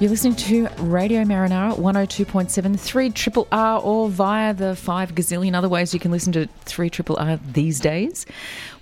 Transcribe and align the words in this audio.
You're 0.00 0.08
listening 0.08 0.36
to 0.36 0.66
Radio 0.78 1.24
Marinara 1.24 1.76
102.7 1.76 2.80
3 2.80 3.10
Triple 3.10 3.46
R 3.52 3.82
or 3.82 4.08
via 4.08 4.54
the 4.54 4.74
five 4.74 5.14
gazillion 5.14 5.54
other 5.54 5.68
ways 5.68 5.92
you 5.92 6.00
can 6.00 6.10
listen 6.10 6.32
to 6.32 6.46
3 6.64 6.88
Triple 6.88 7.16
R 7.18 7.38
these 7.52 7.80
days. 7.80 8.24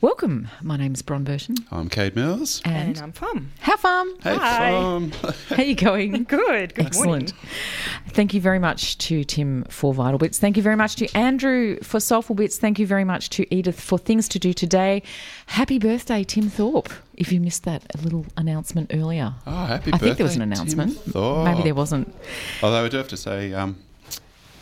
Welcome. 0.00 0.46
My 0.62 0.76
name's 0.76 1.02
Bron 1.02 1.24
Burton. 1.24 1.56
I'm 1.72 1.88
Kate 1.88 2.14
Mills. 2.14 2.62
And, 2.64 2.90
And 2.96 2.98
I'm 2.98 3.10
Fam. 3.12 3.50
how 3.58 3.76
farm? 3.76 4.08
Hey, 4.22 4.36
Hi. 4.36 4.70
Fam. 4.70 5.10
How 5.48 5.56
are 5.56 5.62
you 5.62 5.74
going? 5.74 6.22
Good. 6.28 6.74
Good 6.76 6.86
Excellent. 6.86 7.08
morning. 7.08 7.32
Thank 8.10 8.32
you 8.32 8.40
very 8.40 8.60
much 8.60 8.96
to 8.98 9.24
Tim 9.24 9.64
for 9.64 9.92
Vital 9.92 10.16
Bits. 10.18 10.38
Thank 10.38 10.56
you 10.56 10.62
very 10.62 10.76
much 10.76 10.94
to 10.96 11.08
Andrew 11.16 11.80
for 11.82 11.98
Soulful 11.98 12.36
Bits. 12.36 12.58
Thank 12.58 12.78
you 12.78 12.86
very 12.86 13.02
much 13.02 13.28
to 13.30 13.52
Edith 13.52 13.80
for 13.80 13.98
Things 13.98 14.28
to 14.28 14.38
Do 14.38 14.52
Today. 14.52 15.02
Happy 15.46 15.80
birthday, 15.80 16.22
Tim 16.22 16.48
Thorpe. 16.48 16.90
If 17.16 17.32
you 17.32 17.40
missed 17.40 17.64
that 17.64 17.82
little 18.04 18.24
announcement 18.36 18.92
earlier. 18.94 19.34
Oh, 19.48 19.64
happy 19.66 19.88
I 19.88 19.90
birthday. 19.92 19.94
I 19.96 19.98
think 19.98 20.16
there 20.18 20.26
was 20.26 20.36
an 20.36 20.42
announcement. 20.42 20.92
Thorpe. 20.96 21.44
Maybe 21.44 21.64
there 21.64 21.74
wasn't. 21.74 22.14
Although 22.62 22.84
I 22.84 22.88
do 22.88 22.98
have 22.98 23.08
to 23.08 23.16
say, 23.16 23.52
um, 23.52 23.76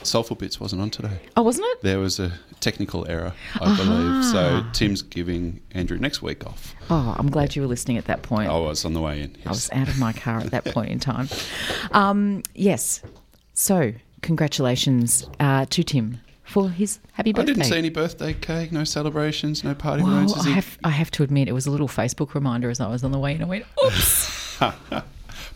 Soulful 0.07 0.37
Bits 0.37 0.61
wasn't 0.61 0.83
on 0.83 0.91
today. 0.91 1.19
Oh, 1.37 1.43
wasn't 1.43 1.67
it? 1.69 1.83
There 1.83 1.99
was 1.99 2.19
a 2.19 2.33
technical 2.61 3.09
error, 3.09 3.33
I 3.61 3.77
believe. 3.77 4.25
So 4.25 4.65
Tim's 4.73 5.03
giving 5.03 5.61
Andrew 5.73 5.99
next 5.99 6.23
week 6.23 6.47
off. 6.47 6.75
Oh, 6.91 7.15
I'm 7.19 7.31
glad 7.31 7.55
you 7.57 7.63
were 7.63 7.69
listening 7.69 7.97
at 7.99 8.07
that 8.07 8.23
point. 8.23 8.49
I 8.51 8.59
was 8.59 8.85
on 8.85 8.95
the 8.95 9.01
way 9.01 9.23
in. 9.23 9.37
I 9.45 9.51
was 9.51 9.71
out 9.73 9.89
of 9.89 9.99
my 9.99 10.13
car 10.13 10.39
at 10.41 10.51
that 10.53 10.65
point 10.75 10.91
in 10.91 10.99
time. 11.01 11.29
Um, 11.93 12.43
yes. 12.55 13.03
So, 13.55 13.93
congratulations 14.23 15.29
uh, 15.41 15.67
to 15.67 15.83
Tim 15.83 16.21
for 16.45 16.71
his 16.71 17.01
happy 17.13 17.33
birthday. 17.33 17.53
I 17.53 17.55
didn't 17.55 17.65
see 17.65 17.79
any 17.79 17.91
birthday 17.91 18.33
cake, 18.35 18.71
no 18.71 18.85
celebrations, 18.85 19.65
no 19.65 19.75
party 19.75 20.03
Well, 20.03 20.33
I 20.41 20.51
have, 20.51 20.79
I 20.85 20.91
have 20.91 21.11
to 21.13 21.23
admit, 21.23 21.49
it 21.49 21.53
was 21.53 21.67
a 21.67 21.71
little 21.71 21.89
Facebook 21.89 22.35
reminder 22.35 22.71
as 22.71 22.81
I 22.81 22.89
was 22.89 23.03
on 23.03 23.11
the 23.13 23.19
way, 23.19 23.33
and 23.35 23.43
I 23.43 23.47
went, 23.47 23.65
"Oops!" 23.85 24.61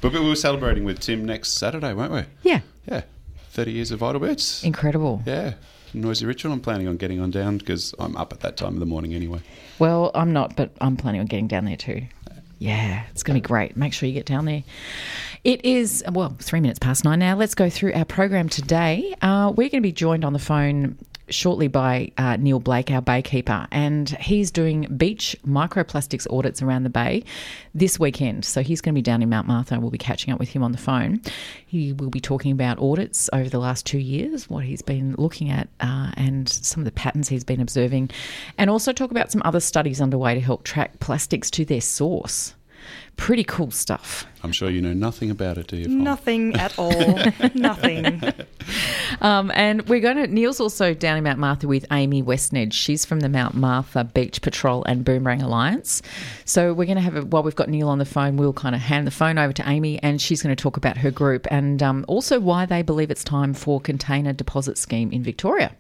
But 0.01 0.15
we 0.15 0.21
were 0.21 0.35
celebrating 0.35 0.85
with 0.85 0.99
Tim 1.01 1.25
next 1.27 1.53
Saturday, 1.53 1.93
weren't 1.93 2.13
we? 2.13 2.23
yeah, 2.43 2.61
Yeah. 2.89 3.03
30 3.51 3.73
years 3.73 3.91
of 3.91 3.99
Vital 4.01 4.21
Bits. 4.21 4.63
incredible. 4.65 5.23
Yeah. 5.27 5.55
Noisy 5.93 6.25
Ritual. 6.25 6.53
I'm 6.53 6.61
planning 6.61 6.87
on 6.87 6.97
getting 6.97 7.21
on 7.21 7.31
down 7.33 7.59
because 7.59 7.95
I'm 7.99 8.17
up 8.17 8.33
at 8.33 8.41
that 8.41 8.57
time 8.57 8.75
of 8.75 8.81
the 8.81 8.87
morning 8.87 9.13
anyway. 9.13 9.41
Well, 9.81 10.13
I'm 10.15 10.33
not, 10.33 10.55
but 10.55 10.71
I'm 10.81 10.97
planning 10.97 11.21
on 11.21 11.27
getting 11.27 11.49
down 11.49 11.65
there 11.65 11.77
too. 11.77 12.03
Yeah, 12.61 13.05
it's 13.11 13.23
going 13.23 13.35
to 13.37 13.41
be 13.41 13.47
great. 13.47 13.77
Make 13.77 13.93
sure 13.95 14.07
you 14.07 14.15
get 14.15 14.27
down 14.27 14.45
there. 14.45 14.63
It 15.45 15.65
is, 15.65 16.05
well, 16.13 16.37
three 16.39 16.61
minutes 16.61 16.79
past 16.79 17.05
nine 17.05 17.19
now. 17.19 17.35
Let's 17.35 17.55
go 17.55 17.71
through 17.71 17.95
our 17.95 18.05
program 18.05 18.51
today. 18.51 19.15
Uh, 19.23 19.49
we're 19.57 19.71
going 19.71 19.83
to 19.83 19.87
be 19.87 19.93
joined 19.93 20.25
on 20.27 20.35
the 20.35 20.39
phone 20.39 20.99
shortly 21.31 21.69
by 21.69 22.11
uh, 22.19 22.37
Neil 22.37 22.61
Blake, 22.61 22.91
our 22.91 23.01
baykeeper, 23.03 23.67
and 23.71 24.11
he's 24.21 24.51
doing 24.51 24.83
beach 24.97 25.37
microplastics 25.47 26.27
audits 26.33 26.63
around 26.63 26.85
the 26.85 26.91
bay 26.91 27.25
this 27.75 27.99
weekend. 27.99 28.45
So 28.45 28.63
he's 28.63 28.81
going 28.81 28.95
to 28.95 28.99
be 28.99 29.03
down 29.03 29.23
in 29.23 29.29
Mount 29.29 29.47
Martha. 29.47 29.79
We'll 29.79 29.91
be 29.91 29.99
catching 29.99 30.33
up 30.33 30.39
with 30.39 30.49
him 30.49 30.63
on 30.63 30.73
the 30.73 30.79
phone. 30.79 31.21
He 31.67 31.93
will 31.93 32.11
be 32.11 32.21
talking 32.21 32.53
about 32.53 32.79
audits 32.79 33.31
over 33.33 33.49
the 33.49 33.59
last 33.59 33.87
two 33.87 33.99
years, 33.99 34.49
what 34.51 34.65
he's 34.65 34.83
been 34.83 35.15
looking 35.19 35.51
at, 35.51 35.69
uh, 35.81 36.13
and 36.17 36.49
some 36.49 36.81
of 36.81 36.85
the 36.85 36.93
patterns 36.93 37.29
he's 37.29 37.45
been 37.45 37.61
observing, 37.61 38.11
and 38.59 38.71
also 38.71 38.93
talk 38.93 39.11
about 39.11 39.31
some 39.31 39.43
other 39.45 39.61
studies 39.61 40.01
underway 40.01 40.35
to 40.35 40.41
help 40.41 40.65
track 40.65 41.01
plastics 41.01 41.51
to 41.53 41.65
their 41.65 41.81
source. 41.81 42.55
Pretty 43.17 43.45
cool 43.45 43.71
stuff. 43.71 44.27
I'm 44.43 44.53
sure 44.53 44.71
you 44.71 44.81
know 44.81 44.95
nothing 44.95 45.31
about 45.31 45.59
it, 45.59 45.67
do 45.67 45.77
you? 45.77 45.85
Fam? 45.85 46.03
Nothing 46.03 46.57
at 46.57 46.79
all. 46.79 47.19
Nothing. 47.55 48.23
Um, 49.21 49.51
and 49.55 49.87
we're 49.89 50.01
going 50.01 50.17
to, 50.17 50.27
Neil's 50.27 50.61
also 50.61 50.95
down 50.95 51.19
in 51.19 51.25
Mount 51.25 51.39
Martha 51.39 51.69
with 51.69 51.85
Amy 51.93 52.23
Westnedge. 52.23 52.73
She's 52.73 53.05
from 53.05 53.21
the 53.21 53.29
Mount 53.29 53.55
Martha 53.55 54.05
Beach 54.05 54.41
Patrol 54.41 54.83
and 54.85 55.05
Boomerang 55.05 55.43
Alliance. 55.43 56.01
So 56.47 56.73
we're 56.73 56.87
going 56.87 56.97
to 56.97 57.03
have, 57.03 57.17
a, 57.17 57.23
while 57.23 57.43
we've 57.43 57.55
got 57.55 57.69
Neil 57.69 57.89
on 57.89 57.99
the 57.99 58.07
phone, 58.07 58.37
we'll 58.37 58.55
kind 58.55 58.75
of 58.75 58.81
hand 58.81 59.07
the 59.07 59.11
phone 59.11 59.37
over 59.37 59.53
to 59.53 59.69
Amy 59.69 60.03
and 60.03 60.21
she's 60.21 60.43
going 60.43 60.55
to 60.55 60.61
talk 60.61 60.77
about 60.79 60.97
her 60.99 61.11
group 61.11 61.47
and 61.51 61.83
um, 61.83 62.05
also 62.09 62.41
why 62.41 62.65
they 62.65 62.81
believe 62.83 63.11
it's 63.11 63.25
time 63.25 63.53
for 63.53 63.81
container 63.81 64.33
deposit 64.33 64.79
scheme 64.79 65.13
in 65.13 65.23
Victoria. 65.23 65.77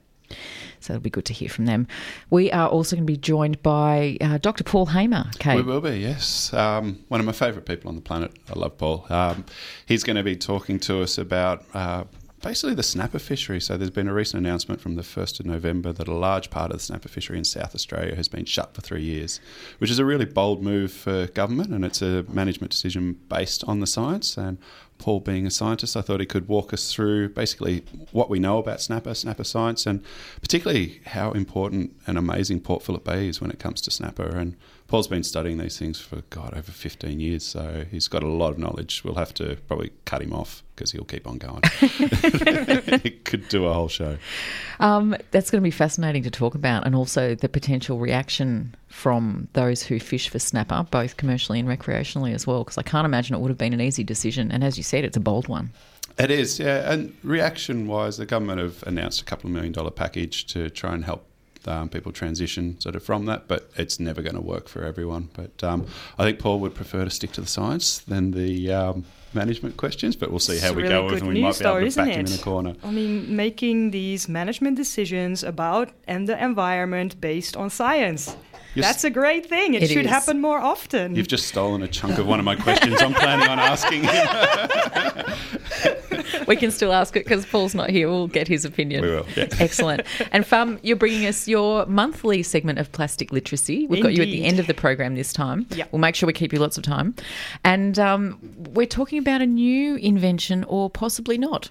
So 0.80 0.94
it'll 0.94 1.02
be 1.02 1.10
good 1.10 1.26
to 1.26 1.32
hear 1.32 1.48
from 1.48 1.66
them. 1.66 1.86
We 2.30 2.50
are 2.52 2.68
also 2.68 2.96
going 2.96 3.06
to 3.06 3.12
be 3.12 3.16
joined 3.16 3.62
by 3.62 4.16
uh, 4.20 4.38
Dr. 4.38 4.64
Paul 4.64 4.86
Hamer. 4.86 5.30
Kate. 5.38 5.56
We 5.56 5.62
will 5.62 5.80
be, 5.80 5.98
yes. 5.98 6.52
Um, 6.52 7.04
one 7.08 7.20
of 7.20 7.26
my 7.26 7.32
favourite 7.32 7.66
people 7.66 7.88
on 7.88 7.96
the 7.96 8.02
planet. 8.02 8.32
I 8.48 8.58
love 8.58 8.78
Paul. 8.78 9.06
Um, 9.10 9.44
he's 9.86 10.04
going 10.04 10.16
to 10.16 10.22
be 10.22 10.36
talking 10.36 10.78
to 10.80 11.02
us 11.02 11.18
about 11.18 11.64
uh, 11.74 12.04
basically 12.42 12.74
the 12.74 12.82
snapper 12.82 13.18
fishery. 13.18 13.60
So 13.60 13.76
there's 13.76 13.90
been 13.90 14.08
a 14.08 14.14
recent 14.14 14.44
announcement 14.44 14.80
from 14.80 14.94
the 14.94 15.02
1st 15.02 15.40
of 15.40 15.46
November 15.46 15.92
that 15.92 16.08
a 16.08 16.14
large 16.14 16.50
part 16.50 16.70
of 16.70 16.78
the 16.78 16.82
snapper 16.82 17.08
fishery 17.08 17.38
in 17.38 17.44
South 17.44 17.74
Australia 17.74 18.14
has 18.14 18.28
been 18.28 18.44
shut 18.44 18.74
for 18.74 18.80
three 18.80 19.02
years, 19.02 19.40
which 19.78 19.90
is 19.90 19.98
a 19.98 20.04
really 20.04 20.24
bold 20.24 20.62
move 20.62 20.92
for 20.92 21.26
government 21.28 21.70
and 21.70 21.84
it's 21.84 22.02
a 22.02 22.24
management 22.28 22.70
decision 22.70 23.18
based 23.28 23.62
on 23.64 23.80
the 23.80 23.86
science. 23.86 24.36
And 24.36 24.58
Paul, 24.98 25.20
being 25.20 25.46
a 25.46 25.50
scientist, 25.50 25.96
I 25.96 26.02
thought 26.02 26.20
he 26.20 26.26
could 26.26 26.48
walk 26.48 26.72
us 26.72 26.92
through 26.92 27.30
basically 27.30 27.84
what 28.12 28.28
we 28.28 28.38
know 28.38 28.58
about 28.58 28.80
snapper, 28.80 29.14
snapper 29.14 29.44
science, 29.44 29.86
and 29.86 30.02
particularly 30.40 31.00
how 31.06 31.32
important 31.32 31.96
and 32.06 32.18
amazing 32.18 32.60
Port 32.60 32.82
Phillip 32.82 33.04
Bay 33.04 33.28
is 33.28 33.40
when 33.40 33.50
it 33.50 33.58
comes 33.58 33.80
to 33.82 33.90
snapper. 33.90 34.26
And 34.26 34.56
Paul's 34.90 35.06
been 35.06 35.22
studying 35.22 35.58
these 35.58 35.78
things 35.78 36.00
for, 36.00 36.22
God, 36.30 36.52
over 36.52 36.72
15 36.72 37.20
years, 37.20 37.44
so 37.44 37.84
he's 37.88 38.08
got 38.08 38.24
a 38.24 38.28
lot 38.28 38.50
of 38.50 38.58
knowledge. 38.58 39.04
We'll 39.04 39.14
have 39.14 39.32
to 39.34 39.56
probably 39.68 39.92
cut 40.04 40.20
him 40.20 40.32
off 40.32 40.64
because 40.74 40.90
he'll 40.90 41.04
keep 41.04 41.28
on 41.28 41.38
going. 41.38 41.62
he 43.04 43.10
could 43.10 43.48
do 43.48 43.66
a 43.66 43.72
whole 43.72 43.86
show. 43.86 44.18
Um, 44.80 45.16
that's 45.30 45.48
going 45.48 45.62
to 45.62 45.64
be 45.64 45.70
fascinating 45.70 46.24
to 46.24 46.30
talk 46.30 46.56
about, 46.56 46.86
and 46.86 46.96
also 46.96 47.36
the 47.36 47.48
potential 47.48 48.00
reaction 48.00 48.74
from 48.88 49.46
those 49.52 49.80
who 49.80 50.00
fish 50.00 50.28
for 50.28 50.40
snapper, 50.40 50.84
both 50.90 51.16
commercially 51.16 51.60
and 51.60 51.68
recreationally 51.68 52.34
as 52.34 52.44
well. 52.44 52.64
Because 52.64 52.76
I 52.76 52.82
can't 52.82 53.04
imagine 53.04 53.36
it 53.36 53.38
would 53.38 53.50
have 53.50 53.58
been 53.58 53.72
an 53.72 53.80
easy 53.80 54.02
decision. 54.02 54.50
And 54.50 54.64
as 54.64 54.76
you 54.76 54.82
said, 54.82 55.04
it's 55.04 55.16
a 55.16 55.20
bold 55.20 55.46
one. 55.46 55.70
It 56.18 56.32
is, 56.32 56.58
yeah. 56.58 56.92
And 56.92 57.16
reaction 57.22 57.86
wise, 57.86 58.16
the 58.16 58.26
government 58.26 58.58
have 58.58 58.82
announced 58.88 59.22
a 59.22 59.24
couple 59.24 59.48
of 59.48 59.54
million 59.54 59.72
dollar 59.72 59.92
package 59.92 60.46
to 60.46 60.68
try 60.68 60.94
and 60.94 61.04
help 61.04 61.29
um, 61.66 61.88
people 61.88 62.12
transition 62.12 62.80
sort 62.80 62.96
of 62.96 63.02
from 63.02 63.26
that, 63.26 63.48
but 63.48 63.70
it's 63.76 64.00
never 64.00 64.22
going 64.22 64.34
to 64.34 64.40
work 64.40 64.68
for 64.68 64.84
everyone. 64.84 65.28
But 65.34 65.62
um, 65.62 65.86
I 66.18 66.24
think 66.24 66.38
Paul 66.38 66.60
would 66.60 66.74
prefer 66.74 67.04
to 67.04 67.10
stick 67.10 67.32
to 67.32 67.40
the 67.40 67.46
science 67.46 67.98
than 67.98 68.32
the 68.32 68.72
um, 68.72 69.04
management 69.34 69.76
questions, 69.76 70.16
but 70.16 70.30
we'll 70.30 70.38
see 70.38 70.58
how 70.58 70.72
we 70.72 70.82
really 70.82 70.94
go 70.94 71.04
with 71.06 71.20
and 71.20 71.28
we 71.28 71.42
might 71.42 71.58
be 71.58 71.64
able 71.64 71.90
to 71.90 71.96
back 71.96 72.08
him 72.08 72.26
in 72.26 72.32
a 72.32 72.38
corner. 72.38 72.74
I 72.82 72.90
mean, 72.90 73.34
making 73.34 73.90
these 73.90 74.28
management 74.28 74.76
decisions 74.76 75.42
about 75.42 75.90
and 76.06 76.28
the 76.28 76.42
environment 76.42 77.20
based 77.20 77.56
on 77.56 77.70
science. 77.70 78.36
You're 78.74 78.84
s- 78.84 78.92
That's 78.92 79.04
a 79.04 79.10
great 79.10 79.46
thing. 79.48 79.74
It, 79.74 79.82
It 79.82 79.90
should 79.90 80.04
is. 80.06 80.10
happen 80.10 80.40
more 80.40 80.58
often. 80.58 81.14
You've 81.16 81.28
just 81.28 81.48
stolen 81.48 81.82
a 81.82 81.88
chunk 81.88 82.18
of 82.18 82.26
one 82.26 82.38
of 82.38 82.44
my 82.44 82.56
questions. 82.56 83.00
I'm 83.02 83.14
planning 83.14 83.48
on 83.48 83.58
asking 83.58 84.04
him. 84.04 84.26
We 86.46 86.56
can 86.56 86.70
still 86.72 86.92
ask 86.92 87.14
it 87.16 87.24
because 87.24 87.46
Paul's 87.46 87.74
not 87.76 87.90
here. 87.90 88.08
We'll 88.08 88.26
get 88.26 88.48
his 88.48 88.64
opinion. 88.64 89.02
We 89.02 89.10
will, 89.10 89.26
yeah. 89.36 89.46
Excellent. 89.60 90.02
And 90.32 90.44
Fam, 90.44 90.80
you're 90.82 90.96
bringing 90.96 91.26
us 91.26 91.46
your 91.46 91.86
monthly 91.86 92.42
segment 92.42 92.78
of 92.80 92.90
plastic 92.90 93.30
literacy. 93.30 93.86
We've 93.86 94.02
got 94.02 94.14
you 94.14 94.22
at 94.22 94.26
the 94.26 94.44
end 94.44 94.58
of 94.58 94.66
the 94.66 94.74
program 94.74 95.14
this 95.14 95.32
time. 95.32 95.66
Yep. 95.70 95.92
We'll 95.92 96.00
make 96.00 96.16
sure 96.16 96.26
we 96.26 96.32
keep 96.32 96.52
you 96.52 96.58
lots 96.58 96.76
of 96.76 96.82
time. 96.82 97.14
And 97.64 97.98
um, 98.00 98.38
we're 98.72 98.86
talking 98.86 99.18
about 99.18 99.42
a 99.42 99.46
new 99.46 99.94
invention 99.96 100.64
or 100.64 100.90
possibly 100.90 101.38
not. 101.38 101.70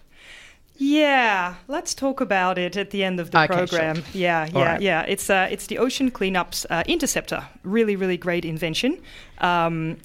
Yeah, 0.82 1.56
let's 1.68 1.94
talk 1.94 2.22
about 2.22 2.58
it 2.58 2.78
at 2.78 2.92
the 2.92 3.04
end 3.04 3.20
of 3.20 3.32
the 3.32 3.42
Okay, 3.44 3.48
program. 3.54 3.96
sure. 3.98 4.04
Yeah, 4.14 4.48
yeah, 4.54 4.66
right. 4.66 4.82
yeah. 4.82 5.02
It's 5.02 5.30
uh, 5.30 5.48
it's 5.52 5.68
the 5.68 5.78
Ocean 5.78 6.10
Cleanups 6.10 6.66
uh, 6.70 6.84
Interceptor. 6.88 7.46
Really, 7.64 7.98
really 7.98 8.16
great 8.18 8.46
invention. 8.46 9.02
Um, 9.40 9.98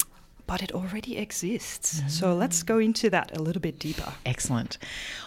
but 0.47 0.63
it 0.63 0.73
already 0.73 1.17
exists. 1.17 2.03
So 2.09 2.35
let's 2.35 2.63
go 2.63 2.79
into 2.79 3.09
that 3.09 3.35
a 3.35 3.41
little 3.41 3.63
bit 3.63 3.79
deeper. 3.79 4.13
Excellent. 4.27 4.77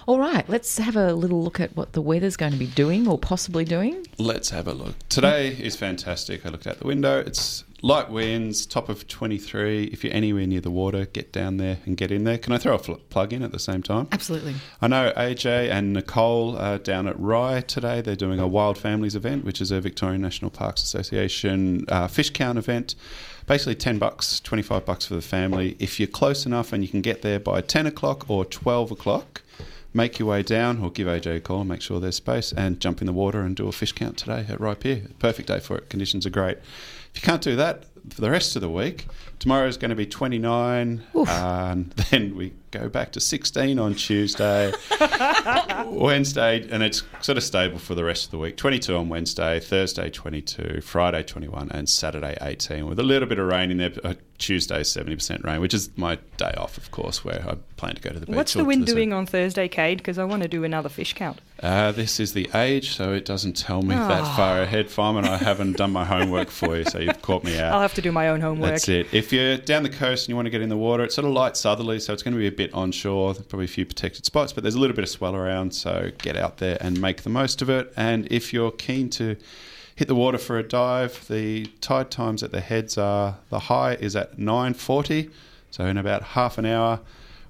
All 0.06 0.20
right, 0.20 0.48
let's 0.48 0.78
have 0.78 0.96
a 0.96 1.14
little 1.14 1.42
look 1.44 1.60
at 1.60 1.76
what 1.76 1.94
the 1.94 2.04
weather's 2.04 2.38
going 2.38 2.52
to 2.52 2.58
be 2.60 2.68
doing 2.68 3.08
or 3.08 3.18
possibly 3.18 3.66
doing. 3.66 4.06
Let's 4.20 4.52
have 4.52 4.68
a 4.68 4.74
look. 4.74 4.94
Today 5.10 5.48
is 5.60 5.76
fantastic. 5.76 6.46
I 6.46 6.50
looked 6.50 6.68
out 6.68 6.78
the 6.78 6.86
window. 6.86 7.18
It's 7.20 7.64
light 7.82 8.10
winds, 8.10 8.66
top 8.66 8.90
of 8.90 9.08
23. 9.08 9.86
If 9.86 10.04
you're 10.04 10.14
anywhere 10.14 10.48
near 10.48 10.62
the 10.62 10.72
water, 10.72 11.06
get 11.06 11.32
down 11.32 11.58
there 11.58 11.78
and 11.86 11.96
get 11.96 12.12
in 12.12 12.24
there. 12.24 12.38
Can 12.38 12.54
I 12.54 12.58
throw 12.58 12.76
a 12.76 12.80
fl- 12.80 12.94
plug 13.10 13.34
in 13.34 13.44
at 13.44 13.52
the 13.52 13.60
same 13.60 13.84
time? 13.84 14.08
Absolutely. 14.12 14.56
I 14.82 14.88
know 14.88 15.14
AJ 15.16 15.70
and 15.70 15.94
Nicole 15.94 16.58
are 16.58 16.78
down 16.78 17.08
at 17.08 17.20
Rye 17.20 17.62
today. 17.62 18.02
They're 18.02 18.16
doing 18.16 18.40
a 18.40 18.48
Wild 18.48 18.78
Families 18.78 19.16
event, 19.16 19.46
which 19.46 19.62
is 19.62 19.72
a 19.72 19.80
Victorian 19.80 20.22
National 20.22 20.50
Parks 20.52 20.84
Association 20.84 21.86
uh, 21.90 22.08
fish 22.08 22.32
count 22.32 22.58
event. 22.58 22.96
Basically, 23.46 23.76
10 23.76 23.98
bucks, 23.98 24.42
25 24.42 24.86
bucks 24.86 25.06
for 25.06 25.14
the 25.16 25.22
family. 25.22 25.78
If 25.80 26.00
you're 26.00 26.08
close 26.08 26.46
enough 26.46 26.74
and 26.74 26.84
you 26.84 26.90
can 26.90 27.02
get 27.02 27.22
there 27.22 27.40
by 27.40 27.62
10 27.62 27.86
o'clock 27.86 28.30
or 28.30 28.44
12 28.44 28.92
o'clock, 28.92 29.42
make 29.94 30.20
your 30.20 30.28
way 30.28 30.44
down 30.44 30.82
or 30.82 30.92
give 30.92 31.08
AJ 31.08 31.38
a 31.38 31.40
call 31.40 31.62
and 31.62 31.70
make 31.70 31.82
sure 31.82 32.00
there's 32.00 32.18
space 32.18 32.52
and 32.52 32.80
jump 32.80 33.02
in 33.02 33.08
the 33.08 33.14
water 33.14 33.42
and 33.42 33.56
do 33.56 33.68
a 33.68 33.72
fish 33.72 33.94
count 33.94 34.18
today 34.18 34.46
at 34.50 34.60
Rye 34.60 34.76
Pier. 34.76 35.04
Perfect 35.20 35.48
day 35.48 35.60
for 35.60 35.78
it. 35.78 35.90
Conditions 35.90 36.26
are 36.26 36.30
great. 36.30 36.58
If 37.18 37.24
you 37.24 37.32
can't 37.32 37.42
do 37.42 37.56
that 37.56 37.86
for 38.14 38.22
the 38.22 38.30
rest 38.30 38.56
of 38.56 38.62
the 38.62 38.70
week, 38.70 39.08
tomorrow 39.40 39.68
is 39.68 39.78
going 39.78 39.90
to 39.90 39.96
be 39.96 40.06
29 40.06 41.04
and 41.28 41.92
then 42.12 42.36
we 42.36 42.54
go 42.72 42.90
back 42.90 43.12
to 43.14 43.20
16 43.20 43.80
on 43.80 43.96
Tuesday, 43.96 44.74
Wednesday, 45.86 46.68
and 46.70 46.84
it's 46.84 47.04
sort 47.22 47.38
of 47.38 47.44
stable 47.44 47.80
for 47.80 47.96
the 47.96 48.04
rest 48.04 48.26
of 48.26 48.32
the 48.32 48.38
week. 48.38 48.58
22 48.58 48.96
on 48.96 49.10
Wednesday, 49.10 49.60
Thursday 49.60 50.10
22, 50.10 50.82
Friday 50.82 51.24
21, 51.24 51.72
and 51.72 51.88
Saturday 51.90 52.38
18 52.42 52.88
with 52.88 53.00
a 53.00 53.04
little 53.04 53.28
bit 53.28 53.40
of 53.40 53.48
rain 53.48 53.72
in 53.72 53.78
there. 53.78 53.94
Uh, 54.04 54.14
Tuesday 54.38 54.82
70% 54.82 55.44
rain, 55.44 55.60
which 55.60 55.74
is 55.74 55.90
my 55.98 56.20
day 56.38 56.54
off, 56.58 56.78
of 56.78 56.92
course, 56.92 57.26
where 57.26 57.44
I 57.50 57.56
plan 57.76 57.96
to 57.96 58.02
go 58.02 58.12
to 58.12 58.20
the 58.20 58.28
beach. 58.28 58.36
What's 58.36 58.54
the 58.54 58.64
wind 58.64 58.86
doing 58.86 59.12
on 59.12 59.26
Thursday, 59.26 59.68
Kate? 59.68 59.98
Because 59.98 60.20
I 60.20 60.26
want 60.26 60.44
to 60.44 60.48
do 60.48 60.64
another 60.64 60.90
fish 60.90 61.14
count. 61.14 61.42
Uh, 61.64 61.92
this 61.92 62.20
is 62.20 62.34
the 62.34 62.48
age, 62.54 62.96
so 62.96 63.14
it 63.14 63.26
doesn't 63.26 63.58
tell 63.58 63.82
me 63.82 63.96
that 63.96 64.22
Ah. 64.22 64.34
far 64.38 64.62
ahead, 64.62 64.92
Fireman. 64.92 65.26
I 65.26 65.38
haven't 65.38 65.78
done 65.78 65.92
my 65.92 66.06
homework 66.06 66.52
for 66.52 66.78
you, 66.78 66.84
so 66.84 67.00
you've 67.00 67.20
caught 67.24 67.44
me 67.44 67.58
out. 67.60 67.74
I'll 67.74 67.82
have 67.82 67.96
to 67.96 68.02
do 68.04 68.12
my 68.12 68.28
own 68.30 68.42
homework. 68.42 68.74
That's 68.74 68.90
it. 68.90 69.08
If 69.12 69.27
you're 69.32 69.58
down 69.58 69.84
the 69.84 69.90
coast 69.90 70.26
and 70.26 70.30
you 70.30 70.36
want 70.36 70.46
to 70.46 70.50
get 70.50 70.62
in 70.62 70.70
the 70.70 70.78
water, 70.78 71.04
it's 71.04 71.16
sort 71.16 71.26
of 71.26 71.32
light 71.32 71.58
southerly, 71.58 72.00
so 72.00 72.14
it's 72.14 72.24
going 72.24 72.34
to 72.34 72.40
be 72.40 72.48
a 72.48 72.52
bit 72.52 72.74
onshore, 72.74 73.34
probably 73.34 73.66
a 73.66 73.70
few 73.70 73.86
protected 73.86 74.26
spots, 74.26 74.54
but 74.54 74.64
there's 74.64 74.76
a 74.76 74.80
little 74.80 74.96
bit 74.96 75.04
of 75.04 75.10
swell 75.10 75.36
around, 75.36 75.74
so 75.74 76.12
get 76.18 76.36
out 76.36 76.58
there 76.58 76.78
and 76.82 77.02
make 77.02 77.24
the 77.24 77.30
most 77.30 77.62
of 77.62 77.70
it. 77.70 77.92
And 77.96 78.28
if 78.32 78.54
you're 78.54 78.72
keen 78.72 79.10
to 79.12 79.36
hit 79.96 80.08
the 80.08 80.16
water 80.16 80.38
for 80.38 80.58
a 80.58 80.64
dive, 80.64 81.28
the 81.28 81.66
tide 81.82 82.12
times 82.12 82.44
at 82.44 82.52
the 82.52 82.62
heads 82.62 82.98
are 82.98 83.38
the 83.50 83.60
high 83.60 83.96
is 83.96 84.16
at 84.16 84.38
9:40, 84.38 85.32
so 85.72 85.86
in 85.86 85.98
about 85.98 86.24
half 86.24 86.58
an 86.58 86.66
hour, 86.66 87.00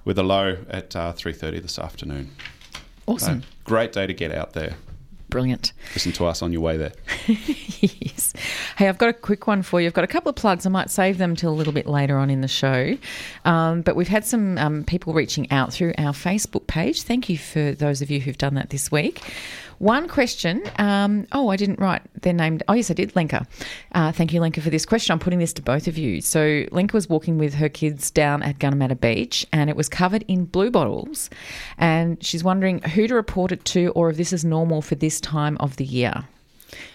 with 0.04 0.18
a 0.18 0.22
low 0.22 0.56
at 0.70 0.96
uh, 0.96 1.12
3:30 1.12 1.60
this 1.60 1.78
afternoon. 1.78 2.30
Awesome. 3.06 3.42
So, 3.42 3.48
great 3.64 3.92
day 3.92 4.06
to 4.06 4.14
get 4.14 4.32
out 4.32 4.54
there. 4.54 4.76
Brilliant. 5.28 5.72
Listen 5.92 6.12
to 6.12 6.26
us 6.26 6.40
on 6.40 6.52
your 6.52 6.62
way 6.62 6.78
there. 6.78 6.92
yes. 7.26 8.32
Hey, 8.76 8.88
I've 8.88 8.96
got 8.96 9.10
a 9.10 9.12
quick 9.12 9.46
one 9.46 9.62
for 9.62 9.78
you. 9.80 9.86
I've 9.86 9.92
got 9.92 10.04
a 10.04 10.08
couple 10.08 10.30
of 10.30 10.36
plugs. 10.36 10.64
I 10.64 10.70
might 10.70 10.90
save 10.90 11.18
them 11.18 11.36
till 11.36 11.50
a 11.50 11.54
little 11.54 11.72
bit 11.72 11.86
later 11.86 12.16
on 12.16 12.30
in 12.30 12.40
the 12.40 12.48
show. 12.48 12.96
Um, 13.44 13.82
but 13.82 13.94
we've 13.94 14.08
had 14.08 14.24
some 14.24 14.56
um, 14.56 14.84
people 14.84 15.12
reaching 15.12 15.50
out 15.50 15.72
through 15.72 15.92
our 15.98 16.12
Facebook 16.12 16.66
page. 16.66 17.02
Thank 17.02 17.28
you 17.28 17.36
for 17.36 17.72
those 17.72 18.00
of 18.00 18.10
you 18.10 18.20
who've 18.20 18.38
done 18.38 18.54
that 18.54 18.70
this 18.70 18.90
week. 18.90 19.22
One 19.78 20.08
question. 20.08 20.62
Um, 20.78 21.26
oh, 21.32 21.48
I 21.48 21.56
didn't 21.56 21.78
write 21.78 22.02
their 22.22 22.32
name. 22.32 22.60
Oh, 22.66 22.72
yes, 22.72 22.90
I 22.90 22.94
did. 22.94 23.14
Lenka. 23.14 23.46
Uh, 23.92 24.10
thank 24.10 24.32
you, 24.32 24.40
Lenka, 24.40 24.60
for 24.60 24.70
this 24.70 24.84
question. 24.84 25.12
I'm 25.12 25.20
putting 25.20 25.38
this 25.38 25.52
to 25.54 25.62
both 25.62 25.86
of 25.86 25.96
you. 25.96 26.20
So, 26.20 26.64
Lenka 26.72 26.94
was 26.94 27.08
walking 27.08 27.38
with 27.38 27.54
her 27.54 27.68
kids 27.68 28.10
down 28.10 28.42
at 28.42 28.58
Gunnamatta 28.58 29.00
Beach 29.00 29.46
and 29.52 29.70
it 29.70 29.76
was 29.76 29.88
covered 29.88 30.24
in 30.26 30.46
blue 30.46 30.70
bottles. 30.70 31.30
And 31.78 32.22
she's 32.24 32.42
wondering 32.42 32.82
who 32.82 33.06
to 33.06 33.14
report 33.14 33.52
it 33.52 33.64
to 33.66 33.88
or 33.94 34.10
if 34.10 34.16
this 34.16 34.32
is 34.32 34.44
normal 34.44 34.82
for 34.82 34.96
this 34.96 35.20
time 35.20 35.56
of 35.58 35.76
the 35.76 35.84
year. 35.84 36.24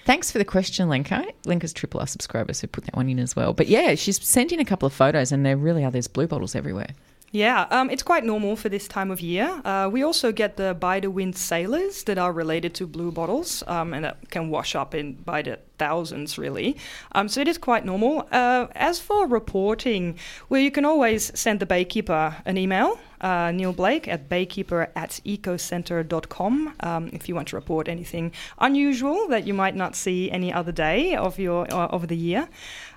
Thanks 0.05 0.29
for 0.31 0.37
the 0.37 0.45
question, 0.45 0.89
Lenka. 0.89 1.25
Lenka's 1.45 1.73
triple 1.73 1.99
R 1.99 2.07
subscriber, 2.07 2.53
so 2.53 2.67
put 2.67 2.83
that 2.85 2.95
one 2.95 3.09
in 3.09 3.19
as 3.19 3.35
well. 3.35 3.53
But 3.53 3.67
yeah, 3.67 3.95
she's 3.95 4.21
sent 4.21 4.51
in 4.51 4.59
a 4.59 4.65
couple 4.65 4.85
of 4.85 4.93
photos, 4.93 5.31
and 5.31 5.45
there 5.45 5.57
really 5.57 5.83
are. 5.83 5.89
There's 5.89 6.07
blue 6.07 6.27
bottles 6.27 6.55
everywhere. 6.55 6.89
Yeah, 7.33 7.65
um, 7.71 7.89
it's 7.89 8.03
quite 8.03 8.23
normal 8.23 8.55
for 8.55 8.69
this 8.69 8.87
time 8.87 9.09
of 9.09 9.19
year. 9.19 9.59
Uh, 9.65 9.89
we 9.91 10.03
also 10.03 10.31
get 10.31 10.55
the 10.55 10.75
by 10.75 10.99
the 10.99 11.09
wind 11.09 11.35
sailors 11.35 12.03
that 12.03 12.19
are 12.19 12.31
related 12.31 12.75
to 12.75 12.85
blue 12.85 13.11
bottles, 13.11 13.63
um, 13.65 13.91
and 13.91 14.05
that 14.05 14.29
can 14.29 14.51
wash 14.51 14.75
up 14.75 14.93
in 14.93 15.13
by 15.13 15.41
the 15.41 15.57
thousands, 15.79 16.37
really. 16.37 16.77
Um, 17.13 17.27
so 17.27 17.41
it 17.41 17.47
is 17.47 17.57
quite 17.57 17.85
normal. 17.85 18.27
Uh, 18.31 18.67
as 18.75 18.99
for 18.99 19.25
reporting, 19.25 20.19
well, 20.49 20.61
you 20.61 20.69
can 20.69 20.85
always 20.85 21.31
send 21.33 21.59
the 21.59 21.65
baykeeper 21.65 22.35
an 22.45 22.55
email, 22.55 22.99
uh, 23.21 23.51
Neil 23.51 23.73
Blake 23.73 24.07
at 24.07 24.29
baykeeper 24.29 24.89
at 24.95 25.19
ecocentre.com, 25.25 26.73
um, 26.81 27.09
if 27.13 27.27
you 27.27 27.33
want 27.33 27.47
to 27.47 27.55
report 27.55 27.87
anything 27.87 28.31
unusual 28.59 29.27
that 29.29 29.47
you 29.47 29.55
might 29.55 29.75
not 29.75 29.95
see 29.95 30.29
any 30.29 30.53
other 30.53 30.71
day 30.71 31.15
of 31.15 31.39
your 31.39 31.61
uh, 31.73 31.87
of 31.87 32.09
the 32.09 32.17
year. 32.17 32.47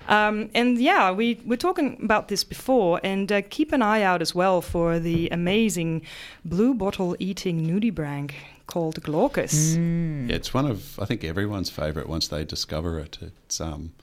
Um, 0.07 0.49
and 0.53 0.77
yeah, 0.79 1.11
we 1.11 1.41
were 1.45 1.57
talking 1.57 1.97
about 2.03 2.27
this 2.27 2.43
before, 2.43 2.99
and 3.03 3.31
uh, 3.31 3.41
keep 3.49 3.71
an 3.73 3.81
eye 3.81 4.01
out 4.01 4.21
as 4.21 4.33
well 4.33 4.61
for 4.61 4.99
the 4.99 5.29
amazing 5.29 6.01
blue 6.45 6.73
bottle 6.73 7.15
eating 7.19 7.65
nudibranch 7.67 8.33
called 8.67 9.01
Glaucus. 9.03 9.75
Yeah, 9.75 10.35
it's 10.35 10.53
one 10.53 10.65
of 10.65 10.99
I 10.99 11.05
think 11.05 11.23
everyone's 11.23 11.69
favourite 11.69 12.07
once 12.07 12.27
they 12.27 12.45
discover 12.45 12.99
it. 12.99 13.17
It's 13.21 13.59
um, 13.59 13.93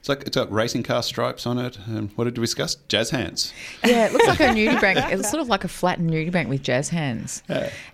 it's 0.00 0.08
like 0.08 0.22
it's 0.22 0.34
got 0.34 0.50
racing 0.50 0.82
car 0.82 1.02
stripes 1.02 1.46
on 1.46 1.58
it. 1.58 1.78
And 1.86 2.10
what 2.12 2.24
did 2.24 2.38
we 2.38 2.44
discuss? 2.44 2.76
Jazz 2.88 3.10
hands. 3.10 3.52
Yeah, 3.84 4.06
it 4.06 4.12
looks 4.14 4.26
like 4.26 4.40
a 4.40 4.44
nudibranch. 4.44 5.10
It's 5.20 5.28
sort 5.30 5.42
of 5.42 5.48
like 5.48 5.64
a 5.64 5.68
flattened 5.68 6.10
nudibranch 6.10 6.48
with 6.48 6.62
jazz 6.62 6.88
hands. 6.88 7.42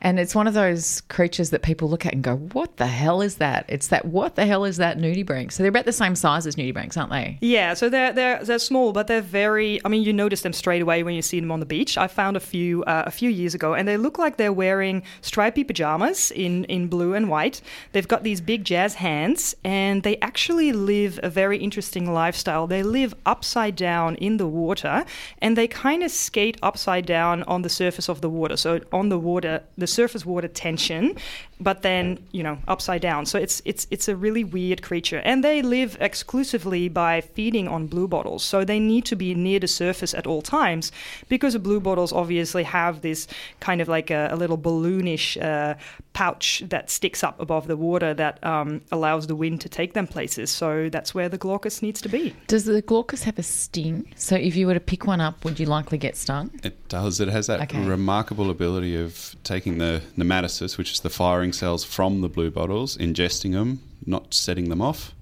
And 0.01 0.21
it's 0.21 0.35
one 0.35 0.47
of 0.47 0.55
those 0.55 1.01
creatures 1.09 1.51
that 1.51 1.63
people 1.63 1.89
look 1.89 2.07
at 2.07 2.13
and 2.13 2.23
go, 2.23 2.37
"What 2.37 2.77
the 2.77 2.87
hell 2.87 3.23
is 3.23 3.37
that?" 3.37 3.65
It's 3.69 3.89
that 3.89 4.05
"What 4.05 4.37
the 4.37 4.47
hell 4.47 4.65
is 4.65 4.77
that 4.77 4.99
nudibranch?" 4.99 5.53
So 5.53 5.63
they're 5.63 5.71
about 5.71 5.85
the 5.85 5.93
same 5.93 6.15
size 6.15 6.47
as 6.47 6.55
nudibranchs, 6.55 6.97
aren't 6.97 7.11
they? 7.11 7.39
Yeah, 7.41 7.75
so 7.75 7.89
they're 7.89 8.13
they're 8.13 8.45
they're 8.45 8.61
small, 8.61 8.93
but 8.93 9.09
they're 9.09 9.21
very. 9.21 9.81
I 9.85 9.89
mean, 9.89 10.05
you 10.05 10.13
notice 10.13 10.43
them 10.43 10.53
straight 10.53 10.83
away 10.83 11.03
when 11.03 11.15
you 11.15 11.23
see 11.23 11.41
them 11.41 11.51
on 11.51 11.59
the 11.59 11.67
beach. 11.67 11.99
I 11.99 12.07
found 12.07 12.37
a 12.37 12.41
few 12.41 12.85
uh, 12.85 13.03
a 13.07 13.11
few 13.11 13.31
years 13.31 13.55
ago, 13.55 13.75
and 13.75 13.89
they 13.89 13.97
look 13.97 14.17
like 14.17 14.37
they're 14.37 14.53
wearing 14.53 15.03
stripy 15.23 15.65
pajamas 15.65 16.31
in 16.31 16.65
in 16.65 16.87
blue 16.87 17.15
and 17.15 17.29
white. 17.29 17.61
They've 17.93 18.07
got 18.07 18.23
these 18.23 18.41
big 18.41 18.65
jazz 18.65 18.95
hands, 18.95 19.57
and 19.65 20.03
they 20.05 20.19
actually 20.19 20.73
live 20.73 21.19
a 21.23 21.31
very 21.31 21.59
interesting 21.59 21.96
lifestyle. 22.05 22.67
They 22.67 22.83
live 22.83 23.15
upside 23.25 23.77
down 23.77 24.17
in 24.17 24.37
the 24.37 24.47
water, 24.47 25.07
and 25.41 25.57
they 25.57 25.67
kind 25.67 26.03
of 26.03 26.11
skate 26.11 26.59
upside 26.63 27.07
down 27.07 27.43
on 27.45 27.63
the 27.63 27.71
surface 27.71 28.09
of 28.09 28.21
the 28.21 28.29
water. 28.29 28.57
So 28.57 28.81
on 28.93 29.09
the 29.09 29.19
water, 29.19 29.63
the 29.79 29.87
surface 29.87 30.27
water 30.27 30.49
tension, 30.49 31.17
but 31.59 31.81
then 31.83 32.19
you 32.33 32.43
know 32.43 32.59
upside 32.69 33.01
down. 33.01 33.27
So 33.27 33.39
it's 33.39 33.63
it's 33.65 33.87
it's 33.91 34.09
a 34.09 34.17
really 34.17 34.45
weird 34.45 34.83
creature, 34.83 35.23
and 35.25 35.43
they 35.43 35.63
live 35.63 35.97
exclusively 36.01 36.89
by 36.89 37.21
feeding 37.23 37.69
on 37.69 37.87
blue 37.87 38.09
bottles. 38.09 38.45
So 38.45 38.65
they 38.65 38.79
need 38.79 39.05
to 39.07 39.17
be 39.17 39.35
near 39.35 39.59
the 39.59 39.69
surface 39.69 40.13
at 40.13 40.27
all 40.27 40.43
times 40.43 40.93
because 41.29 41.57
blue 41.57 41.81
bottles 41.81 42.13
obviously 42.13 42.65
have 42.65 43.01
this 43.01 43.27
kind 43.61 43.81
of 43.81 43.89
like 43.89 44.11
a, 44.11 44.29
a 44.31 44.37
little 44.37 44.59
balloonish 44.59 45.41
uh, 45.43 45.75
pouch 46.13 46.63
that 46.67 46.91
sticks 46.91 47.23
up 47.23 47.39
above 47.41 47.67
the 47.67 47.77
water 47.77 48.15
that 48.15 48.43
um, 48.45 48.81
allows 48.91 49.27
the 49.27 49.37
wind 49.37 49.61
to 49.61 49.69
take 49.69 49.93
them 49.93 50.07
places. 50.07 50.51
So 50.51 50.89
that's 50.89 51.15
where 51.15 51.29
the 51.29 51.39
glaucus 51.39 51.83
needs 51.87 52.01
to 52.03 52.09
be. 52.09 52.35
Does 52.49 52.65
the 52.65 52.83
glaucus 52.83 53.23
have 53.23 53.39
a 53.39 53.43
sting? 53.43 54.13
So 54.17 54.35
if 54.37 54.57
you 54.57 54.67
were 54.67 54.75
to 54.75 54.81
pick 54.81 55.07
one 55.07 55.21
up, 55.21 55.45
would 55.45 55.59
you 55.61 55.67
likely 55.67 55.99
get 55.99 56.17
stung? 56.17 56.51
It 56.63 56.89
does. 56.89 57.21
It 57.21 57.29
has 57.29 57.47
that 57.47 57.61
Okay. 57.63 57.83
remarkable 57.85 58.51
ability 58.51 58.97
of 58.97 59.37
taking 59.45 59.79
the 59.79 60.03
nematocysts, 60.19 60.77
which 60.77 60.93
is 60.93 61.01
the 61.01 61.11
firing 61.11 61.53
cells 61.53 61.85
from 61.85 62.21
the 62.21 62.29
blue 62.29 62.51
bottles, 62.51 62.97
ingesting 62.97 63.53
them, 63.53 63.81
not 64.05 64.35
setting 64.35 64.69
them 64.69 64.83
off. 64.83 65.13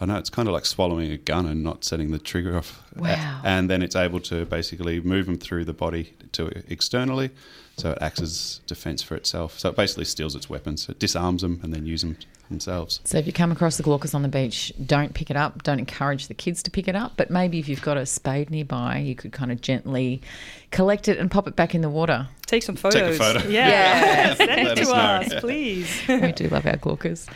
I 0.00 0.04
know 0.04 0.16
it's 0.16 0.30
kind 0.30 0.48
of 0.48 0.54
like 0.54 0.66
swallowing 0.66 1.12
a 1.12 1.16
gun 1.16 1.46
and 1.46 1.62
not 1.62 1.84
setting 1.84 2.10
the 2.10 2.18
trigger 2.18 2.56
off. 2.56 2.82
Wow. 2.96 3.40
And 3.44 3.68
then 3.70 3.82
it's 3.82 3.94
able 3.94 4.20
to 4.20 4.44
basically 4.46 5.00
move 5.00 5.26
them 5.26 5.38
through 5.38 5.64
the 5.64 5.72
body 5.72 6.14
to 6.32 6.50
externally, 6.68 7.30
so 7.76 7.92
it 7.92 7.98
acts 8.00 8.20
as 8.20 8.60
defense 8.66 9.02
for 9.02 9.14
itself. 9.14 9.58
So 9.60 9.68
it 9.68 9.76
basically 9.76 10.06
steals 10.06 10.34
its 10.34 10.48
weapons. 10.50 10.88
It 10.88 10.98
disarms 10.98 11.42
them 11.42 11.60
and 11.62 11.72
then 11.72 11.86
uses 11.86 12.02
them 12.08 12.16
themselves. 12.52 13.00
So 13.04 13.18
if 13.18 13.26
you 13.26 13.32
come 13.32 13.50
across 13.50 13.76
the 13.76 13.82
glaucus 13.82 14.14
on 14.14 14.22
the 14.22 14.28
beach, 14.28 14.72
don't 14.84 15.14
pick 15.14 15.30
it 15.30 15.36
up. 15.36 15.62
Don't 15.62 15.78
encourage 15.78 16.28
the 16.28 16.34
kids 16.34 16.62
to 16.64 16.70
pick 16.70 16.86
it 16.88 16.94
up. 16.94 17.12
But 17.16 17.30
maybe 17.30 17.58
if 17.58 17.68
you've 17.68 17.82
got 17.82 17.96
a 17.96 18.06
spade 18.06 18.50
nearby, 18.50 18.98
you 18.98 19.14
could 19.14 19.32
kind 19.32 19.50
of 19.50 19.60
gently 19.60 20.20
collect 20.70 21.08
it 21.08 21.18
and 21.18 21.30
pop 21.30 21.46
it 21.48 21.56
back 21.56 21.74
in 21.74 21.80
the 21.82 21.90
water. 21.90 22.28
Take 22.46 22.62
some 22.62 22.76
photos. 22.76 23.00
Take 23.00 23.14
a 23.14 23.18
photos. 23.18 23.42
photo. 23.42 23.52
Yeah, 23.54 23.68
Yeah. 23.68 24.34
send 24.34 24.50
it 24.68 24.74
to 24.76 24.82
us 24.82 24.88
know. 24.88 24.94
us, 24.94 25.32
Yeah. 25.32 25.40
please. 25.40 26.02
we 26.08 26.32
do 26.32 26.48
love 26.48 26.66
our 26.66 26.76
glaucus. 26.76 27.26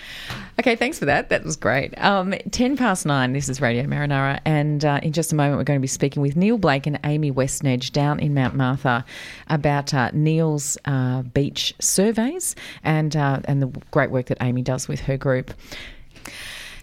Okay, 0.58 0.75
thanks 0.76 0.99
for 0.99 1.04
that. 1.06 1.28
That 1.30 1.44
was 1.44 1.56
great. 1.56 1.92
Um, 2.02 2.35
10 2.50 2.76
past 2.78 3.04
nine, 3.06 3.32
this 3.35 3.49
is 3.49 3.61
Radio 3.61 3.85
Marinara. 3.85 4.40
And 4.46 4.85
uh, 4.85 5.00
in 5.02 5.12
just 5.12 5.32
a 5.32 5.37
moment, 5.37 5.58
we're 5.58 5.64
going 5.64 5.78
to 5.78 5.82
be 5.82 5.87
speaking 5.87 6.23
with 6.23 6.35
Neil 6.37 6.56
Blake 6.58 6.87
and 6.87 6.99
Amy 7.04 7.30
Westnedge 7.30 7.92
down 7.92 8.20
in 8.20 8.32
Mount 8.35 8.54
Martha 8.54 9.04
about 9.49 9.92
uh, 9.94 10.11
Neil's 10.12 10.76
uh, 10.87 11.23
beach 11.23 11.75
surveys 11.78 12.54
and, 12.85 13.14
uh, 13.16 13.40
and 13.44 13.62
the 13.62 13.66
great 13.90 14.11
work 14.11 14.26
that 14.26 14.38
Amy 14.42 14.62
does 14.62 14.88
with 14.88 15.00
her 15.06 15.16
group. 15.16 15.52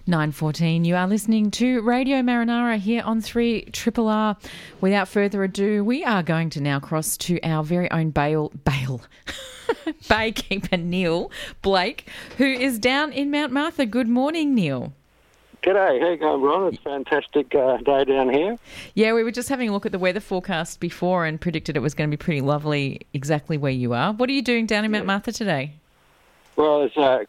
9.14, 0.07 0.85
you 0.85 0.97
are 0.97 1.07
listening 1.07 1.49
to 1.49 1.81
Radio 1.81 2.17
Marinara 2.21 2.77
here 2.77 3.01
on 3.05 3.21
3 3.21 3.69
Triple 3.71 4.09
R. 4.09 4.35
Without 4.81 5.07
further 5.07 5.41
ado, 5.45 5.81
we 5.81 6.03
are 6.03 6.21
going 6.21 6.49
to 6.49 6.61
now 6.61 6.81
cross 6.81 7.15
to 7.15 7.41
our 7.41 7.63
very 7.63 7.89
own 7.89 8.09
bail, 8.09 8.51
Bale, 8.65 9.01
Baykeeper 10.09 10.83
Neil 10.83 11.31
Blake, 11.61 12.09
who 12.37 12.43
is 12.43 12.79
down 12.79 13.13
in 13.13 13.31
Mount 13.31 13.53
Martha. 13.53 13.85
Good 13.85 14.09
morning, 14.09 14.53
Neil. 14.53 14.91
G'day, 15.61 16.01
how 16.01 16.09
you 16.09 16.17
going, 16.17 16.41
Ron? 16.41 16.67
It's 16.67 16.79
a 16.79 16.81
fantastic 16.81 17.55
uh, 17.55 17.77
day 17.77 18.03
down 18.03 18.33
here. 18.33 18.57
Yeah, 18.95 19.13
we 19.13 19.23
were 19.23 19.31
just 19.31 19.47
having 19.47 19.69
a 19.69 19.71
look 19.71 19.85
at 19.85 19.93
the 19.93 19.99
weather 19.99 20.19
forecast 20.19 20.81
before 20.81 21.25
and 21.25 21.39
predicted 21.39 21.77
it 21.77 21.79
was 21.79 21.93
going 21.93 22.11
to 22.11 22.17
be 22.17 22.21
pretty 22.21 22.41
lovely 22.41 23.07
exactly 23.13 23.57
where 23.57 23.71
you 23.71 23.93
are. 23.93 24.11
What 24.11 24.29
are 24.29 24.33
you 24.33 24.41
doing 24.41 24.65
down 24.65 24.83
in 24.83 24.91
Mount 24.91 25.05
Martha 25.05 25.31
today? 25.31 25.75
Well, 26.55 26.87
uh, 26.95 27.23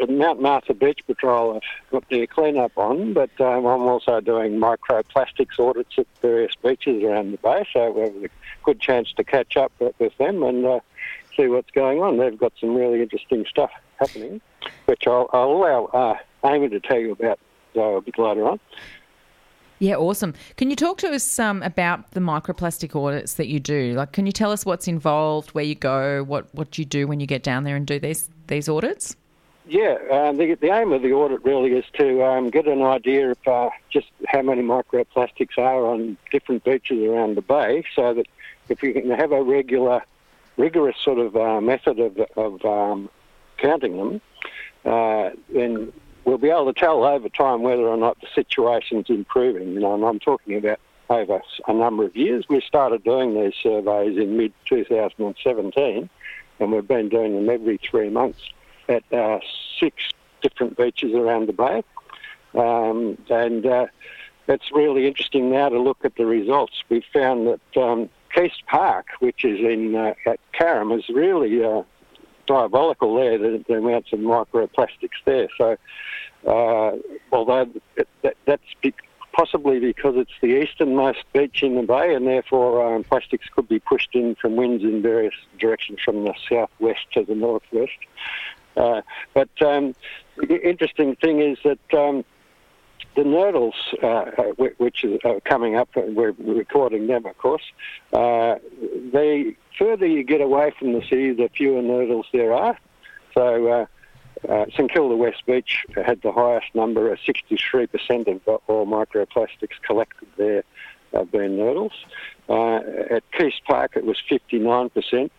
a 0.00 0.06
Mount 0.08 0.42
Martha 0.42 0.74
Beach 0.74 1.00
Patrol. 1.06 1.56
I've 1.56 1.90
got 1.90 2.08
the 2.08 2.26
clean-up 2.26 2.76
on, 2.76 3.12
but 3.12 3.30
um, 3.40 3.66
I'm 3.66 3.82
also 3.82 4.20
doing 4.20 4.58
microplastics 4.58 5.60
audits 5.60 5.96
at 5.96 6.06
various 6.20 6.56
beaches 6.56 7.04
around 7.04 7.30
the 7.30 7.38
bay, 7.38 7.64
so 7.72 7.92
we 7.92 8.00
have 8.00 8.16
a 8.16 8.28
good 8.64 8.80
chance 8.80 9.12
to 9.12 9.22
catch 9.22 9.56
up 9.56 9.72
with 9.78 9.94
with 10.00 10.16
them 10.18 10.42
and 10.42 10.66
uh, 10.66 10.80
see 11.36 11.46
what's 11.46 11.70
going 11.70 12.02
on. 12.02 12.16
They've 12.16 12.36
got 12.36 12.52
some 12.60 12.74
really 12.74 13.00
interesting 13.00 13.46
stuff 13.48 13.70
happening, 14.00 14.40
which 14.86 15.06
I'll, 15.06 15.30
I'll 15.32 15.52
allow 15.52 15.84
uh, 15.86 16.16
Amy 16.44 16.68
to 16.70 16.80
tell 16.80 16.98
you 16.98 17.12
about 17.12 17.38
uh, 17.76 17.80
a 17.80 18.00
bit 18.00 18.18
later 18.18 18.48
on. 18.48 18.58
Yeah, 19.80 19.96
awesome. 19.96 20.34
Can 20.56 20.70
you 20.70 20.76
talk 20.76 20.98
to 20.98 21.08
us 21.08 21.38
um, 21.38 21.62
about 21.62 22.12
the 22.12 22.20
microplastic 22.20 22.94
audits 22.94 23.34
that 23.34 23.48
you 23.48 23.60
do? 23.60 23.94
Like, 23.94 24.12
can 24.12 24.24
you 24.24 24.32
tell 24.32 24.52
us 24.52 24.64
what's 24.64 24.86
involved, 24.86 25.50
where 25.50 25.64
you 25.64 25.74
go, 25.74 26.22
what 26.24 26.46
what 26.54 26.78
you 26.78 26.84
do 26.84 27.06
when 27.06 27.20
you 27.20 27.26
get 27.26 27.42
down 27.42 27.64
there 27.64 27.76
and 27.76 27.86
do 27.86 27.98
these 27.98 28.30
these 28.46 28.68
audits? 28.68 29.16
Yeah, 29.66 29.96
uh, 30.12 30.32
the, 30.32 30.54
the 30.60 30.70
aim 30.70 30.92
of 30.92 31.00
the 31.00 31.12
audit 31.12 31.42
really 31.42 31.72
is 31.72 31.86
to 31.98 32.22
um, 32.22 32.50
get 32.50 32.66
an 32.66 32.82
idea 32.82 33.30
of 33.30 33.48
uh, 33.48 33.70
just 33.90 34.08
how 34.26 34.42
many 34.42 34.60
microplastics 34.62 35.56
are 35.56 35.86
on 35.86 36.18
different 36.30 36.64
beaches 36.64 37.02
around 37.02 37.36
the 37.36 37.42
bay, 37.42 37.82
so 37.96 38.12
that 38.12 38.26
if 38.68 38.82
we 38.82 38.92
can 38.92 39.10
have 39.10 39.32
a 39.32 39.42
regular, 39.42 40.02
rigorous 40.58 40.96
sort 41.02 41.18
of 41.18 41.34
uh, 41.34 41.62
method 41.62 41.98
of, 41.98 42.18
of 42.36 42.64
um, 42.64 43.08
counting 43.56 43.96
them, 43.96 44.20
uh, 44.84 45.30
then 45.48 45.92
we'll 46.24 46.38
be 46.38 46.50
able 46.50 46.72
to 46.72 46.78
tell 46.78 47.04
over 47.04 47.28
time 47.28 47.62
whether 47.62 47.86
or 47.86 47.96
not 47.96 48.20
the 48.20 48.28
situation's 48.34 49.08
improving. 49.08 49.72
You 49.74 49.80
know, 49.80 49.94
and 49.94 50.04
I'm 50.04 50.18
talking 50.18 50.56
about 50.56 50.80
over 51.10 51.40
a 51.68 51.72
number 51.72 52.04
of 52.04 52.16
years. 52.16 52.46
We 52.48 52.60
started 52.60 53.04
doing 53.04 53.34
these 53.34 53.54
surveys 53.62 54.16
in 54.16 54.36
mid 54.36 54.52
2017, 54.66 56.08
and 56.60 56.72
we've 56.72 56.88
been 56.88 57.08
doing 57.08 57.34
them 57.34 57.50
every 57.50 57.78
three 57.78 58.08
months 58.08 58.40
at 58.88 59.04
uh, 59.12 59.40
six 59.78 60.10
different 60.42 60.76
beaches 60.76 61.14
around 61.14 61.48
the 61.48 61.52
bay. 61.52 61.82
Um, 62.54 63.18
and 63.28 63.66
uh, 63.66 63.86
it's 64.48 64.70
really 64.72 65.06
interesting 65.06 65.50
now 65.50 65.68
to 65.68 65.80
look 65.80 66.04
at 66.04 66.16
the 66.16 66.26
results. 66.26 66.82
We've 66.88 67.04
found 67.12 67.46
that 67.48 67.82
um, 67.82 68.08
Keast 68.34 68.66
Park, 68.66 69.06
which 69.20 69.44
is 69.44 69.60
in 69.60 69.94
uh, 69.94 70.14
at 70.26 70.40
Carrum, 70.52 70.96
is 70.96 71.08
really 71.08 71.64
uh, 71.64 71.82
diabolical 72.46 73.16
there, 73.16 73.38
the, 73.38 73.64
the, 73.66 73.74
amounts 73.74 74.12
of 74.12 74.20
microplastics 74.20 75.20
there. 75.24 75.48
So, 75.58 75.76
uh, 76.46 76.96
although 77.32 77.68
that, 78.22 78.36
that's 78.44 78.62
be- 78.82 78.94
possibly 79.32 79.80
because 79.80 80.14
it's 80.16 80.32
the 80.40 80.62
easternmost 80.62 81.24
beach 81.32 81.62
in 81.62 81.74
the 81.74 81.82
bay, 81.82 82.14
and 82.14 82.26
therefore 82.26 82.94
um, 82.94 83.04
plastics 83.04 83.46
could 83.54 83.68
be 83.68 83.80
pushed 83.80 84.14
in 84.14 84.34
from 84.36 84.56
winds 84.56 84.84
in 84.84 85.02
various 85.02 85.34
directions 85.58 85.98
from 86.04 86.24
the 86.24 86.34
southwest 86.48 87.00
to 87.12 87.24
the 87.24 87.34
northwest. 87.34 87.98
Uh, 88.76 89.02
but 89.34 89.50
um, 89.62 89.94
the 90.36 90.68
interesting 90.68 91.16
thing 91.16 91.40
is 91.40 91.58
that 91.64 91.98
um, 91.98 92.24
the 93.16 93.22
nurdles, 93.22 93.74
uh, 94.02 94.30
which 94.78 95.04
are 95.24 95.40
coming 95.40 95.76
up, 95.76 95.88
we're 95.94 96.34
recording 96.38 97.06
them, 97.06 97.26
of 97.26 97.38
course. 97.38 97.62
Uh, 98.12 98.56
the 99.12 99.54
further 99.78 100.06
you 100.06 100.22
get 100.22 100.40
away 100.40 100.72
from 100.78 100.92
the 100.92 101.02
city, 101.02 101.32
the 101.32 101.48
fewer 101.48 101.82
nurdles 101.82 102.26
there 102.32 102.52
are. 102.52 102.78
So 103.32 103.68
uh, 103.68 103.86
uh, 104.48 104.66
St 104.72 104.90
Kilda 104.90 105.16
West 105.16 105.44
Beach 105.46 105.84
had 105.94 106.22
the 106.22 106.32
highest 106.32 106.74
number, 106.74 107.12
of 107.12 107.18
63% 107.20 108.40
of 108.46 108.60
all 108.66 108.86
microplastics 108.86 109.80
collected 109.82 110.28
there 110.36 110.64
have 111.12 111.30
been 111.30 111.56
nurdles. 111.56 111.92
Uh, 112.48 112.76
at 113.10 113.22
Keast 113.32 113.64
Park, 113.64 113.96
it 113.96 114.04
was 114.04 114.20
59% 114.30 115.30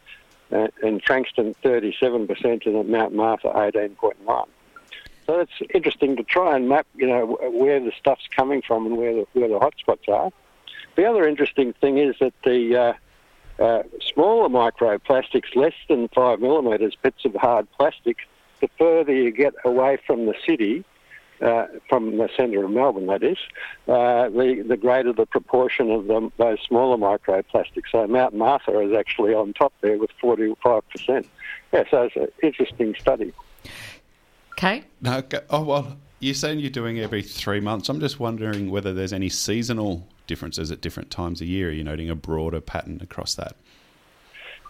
uh, 0.52 0.68
in 0.84 1.00
Frankston 1.02 1.56
37% 1.64 2.66
and 2.66 2.76
at 2.76 2.88
Mount 2.88 3.14
Martha 3.14 3.48
18.1. 3.48 4.48
So 5.26 5.40
it's 5.40 5.52
interesting 5.74 6.16
to 6.18 6.24
try 6.24 6.56
and 6.56 6.70
map, 6.70 6.86
you 6.96 7.08
know, 7.08 7.38
where 7.52 7.80
the 7.80 7.92
stuff's 7.98 8.28
coming 8.36 8.62
from 8.62 8.86
and 8.86 8.98
where 8.98 9.14
the, 9.14 9.28
where 9.34 9.48
the 9.48 9.60
hotspots 9.60 10.08
are. 10.08 10.32
The 10.96 11.06
other 11.06 11.28
interesting 11.28 11.74
thing 11.74 11.98
is 11.98 12.16
that 12.20 12.34
the 12.44 12.96
uh, 13.60 13.84
smaller 14.14 14.50
microplastics, 14.50 15.56
less 15.56 15.74
than 15.88 16.08
five 16.10 16.40
millimetres, 16.40 16.96
bits 17.02 17.26
of 17.26 17.36
hard 17.36 17.68
plastic, 17.78 18.18
the 18.62 18.70
further 18.78 19.14
you 19.14 19.32
get 19.32 19.54
away 19.64 19.98
from 20.06 20.26
the 20.26 20.36
city, 20.46 20.84
uh, 21.42 21.68
from 21.90 22.18
the 22.18 22.30
centre 22.36 22.64
of 22.64 22.72
Melbourne, 22.72 23.08
that 23.08 23.24
is, 23.24 23.38
uh, 23.88 24.30
the, 24.30 24.64
the 24.68 24.78
greater 24.78 25.12
the 25.14 25.26
proportion 25.26 25.92
of 25.92 26.08
them, 26.08 26.32
those 26.38 26.60
smaller 26.62 26.98
microplastics. 26.98 27.92
So 27.92 28.08
Mount 28.08 28.34
Martha 28.34 28.80
is 28.80 28.94
actually 28.94 29.34
on 29.34 29.54
top 29.54 29.74
there 29.82 29.98
with 29.98 30.12
45%. 30.22 31.26
Yeah, 31.74 31.84
so 31.92 32.04
it's 32.04 32.16
an 32.16 32.28
interesting 32.42 32.96
study. 33.00 33.34
Okay. 34.54 34.86
No, 35.02 35.22
oh, 35.50 35.64
well, 35.64 35.98
you're 36.20 36.34
saying 36.34 36.60
you're 36.60 36.70
doing 36.70 37.00
every 37.00 37.22
three 37.22 37.60
months. 37.60 37.90
I'm 37.90 38.00
just 38.00 38.20
wondering 38.20 38.72
whether 38.72 38.94
there's 38.94 39.14
any 39.14 39.30
seasonal 39.30 40.08
differences 40.28 40.72
at 40.72 40.82
different 40.82 41.12
times 41.12 41.42
of 41.42 41.48
year. 41.48 41.70
Are 41.70 41.72
you 41.72 41.84
noting 41.84 42.10
a 42.10 42.16
broader 42.16 42.62
pattern 42.62 43.00
across 43.02 43.36
that? 43.36 43.56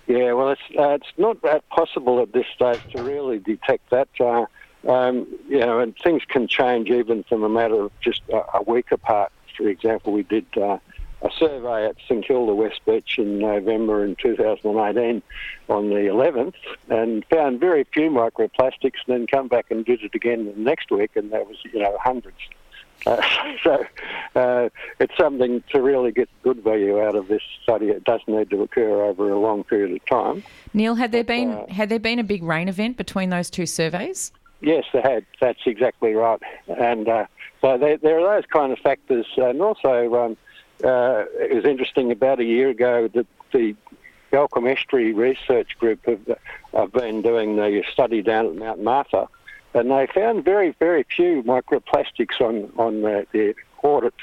Yeah, 0.07 0.33
well, 0.33 0.51
it's 0.51 0.62
uh, 0.77 0.89
it's 0.89 1.12
not 1.17 1.41
that 1.41 1.67
possible 1.69 2.21
at 2.21 2.31
this 2.31 2.45
stage 2.53 2.81
to 2.95 3.03
really 3.03 3.39
detect 3.39 3.89
that. 3.89 4.09
Uh, 4.19 4.45
um, 4.88 5.27
you 5.50 5.59
know, 5.59 5.79
and 5.79 5.95
things 5.97 6.21
can 6.27 6.47
change 6.47 6.89
even 6.89 7.24
from 7.24 7.43
a 7.43 7.50
matter 7.50 7.81
of 7.81 7.91
just 8.01 8.21
a, 8.31 8.57
a 8.57 8.62
week 8.62 8.91
apart. 8.91 9.31
For 9.57 9.67
example, 9.67 10.13
we 10.13 10.21
did 10.21 10.45
uh, 10.57 10.77
a 11.21 11.29
survey 11.39 11.88
at 11.88 11.95
St 12.07 12.25
Kilda 12.25 12.53
West 12.53 12.81
Beach 12.85 13.17
in 13.17 13.39
November 13.39 14.03
in 14.05 14.15
2018 14.15 15.24
on 15.69 15.89
the 15.89 15.95
11th 15.95 16.53
and 16.89 17.25
found 17.25 17.59
very 17.59 17.83
few 17.93 18.12
microplastics 18.12 19.00
and 19.07 19.07
then 19.07 19.27
come 19.27 19.47
back 19.47 19.71
and 19.71 19.85
did 19.85 20.03
it 20.03 20.13
again 20.13 20.45
the 20.45 20.53
next 20.55 20.91
week 20.91 21.15
and 21.15 21.31
there 21.31 21.43
was, 21.43 21.57
you 21.74 21.79
know, 21.79 21.97
hundreds. 22.00 22.38
Uh, 23.05 23.21
so 23.63 23.85
uh, 24.35 24.69
it's 24.99 25.15
something 25.17 25.63
to 25.71 25.81
really 25.81 26.11
get 26.11 26.29
good 26.43 26.63
value 26.63 27.01
out 27.01 27.15
of 27.15 27.27
this 27.27 27.41
study. 27.63 27.87
It 27.87 28.03
does 28.03 28.21
need 28.27 28.49
to 28.49 28.61
occur 28.61 29.03
over 29.03 29.29
a 29.29 29.39
long 29.39 29.63
period 29.63 29.91
of 29.95 30.05
time. 30.05 30.43
Neil, 30.73 30.95
had 30.95 31.11
there 31.11 31.23
been 31.23 31.51
uh, 31.51 31.67
had 31.67 31.89
there 31.89 31.99
been 31.99 32.19
a 32.19 32.23
big 32.23 32.43
rain 32.43 32.67
event 32.67 32.97
between 32.97 33.29
those 33.29 33.49
two 33.49 33.65
surveys? 33.65 34.31
Yes, 34.61 34.85
they 34.93 35.01
had. 35.01 35.25
That's 35.39 35.59
exactly 35.65 36.13
right. 36.13 36.41
And 36.67 37.07
uh, 37.07 37.25
so 37.61 37.77
they, 37.77 37.97
there 37.97 38.19
are 38.19 38.35
those 38.35 38.47
kind 38.51 38.71
of 38.71 38.79
factors. 38.79 39.25
And 39.37 39.61
also, 39.61 40.15
um, 40.15 40.37
uh, 40.83 41.25
it 41.39 41.55
was 41.55 41.65
interesting 41.65 42.11
about 42.11 42.39
a 42.39 42.43
year 42.43 42.69
ago 42.69 43.07
that 43.13 43.27
the 43.51 43.75
Balcombe 44.31 44.71
Estuary 44.71 45.13
Research 45.13 45.77
Group 45.79 46.05
have, 46.05 46.37
have 46.73 46.91
been 46.91 47.21
doing 47.21 47.55
the 47.55 47.83
study 47.91 48.21
down 48.21 48.47
at 48.47 48.55
Mount 48.55 48.83
Martha, 48.83 49.27
and 49.75 49.91
they 49.91 50.08
found 50.13 50.44
very, 50.44 50.72
very 50.79 51.03
few 51.03 51.44
microplastics 51.44 52.39
on 52.41 52.72
on 52.77 53.01
the, 53.01 53.27
the 53.32 53.53
audit 53.84 54.13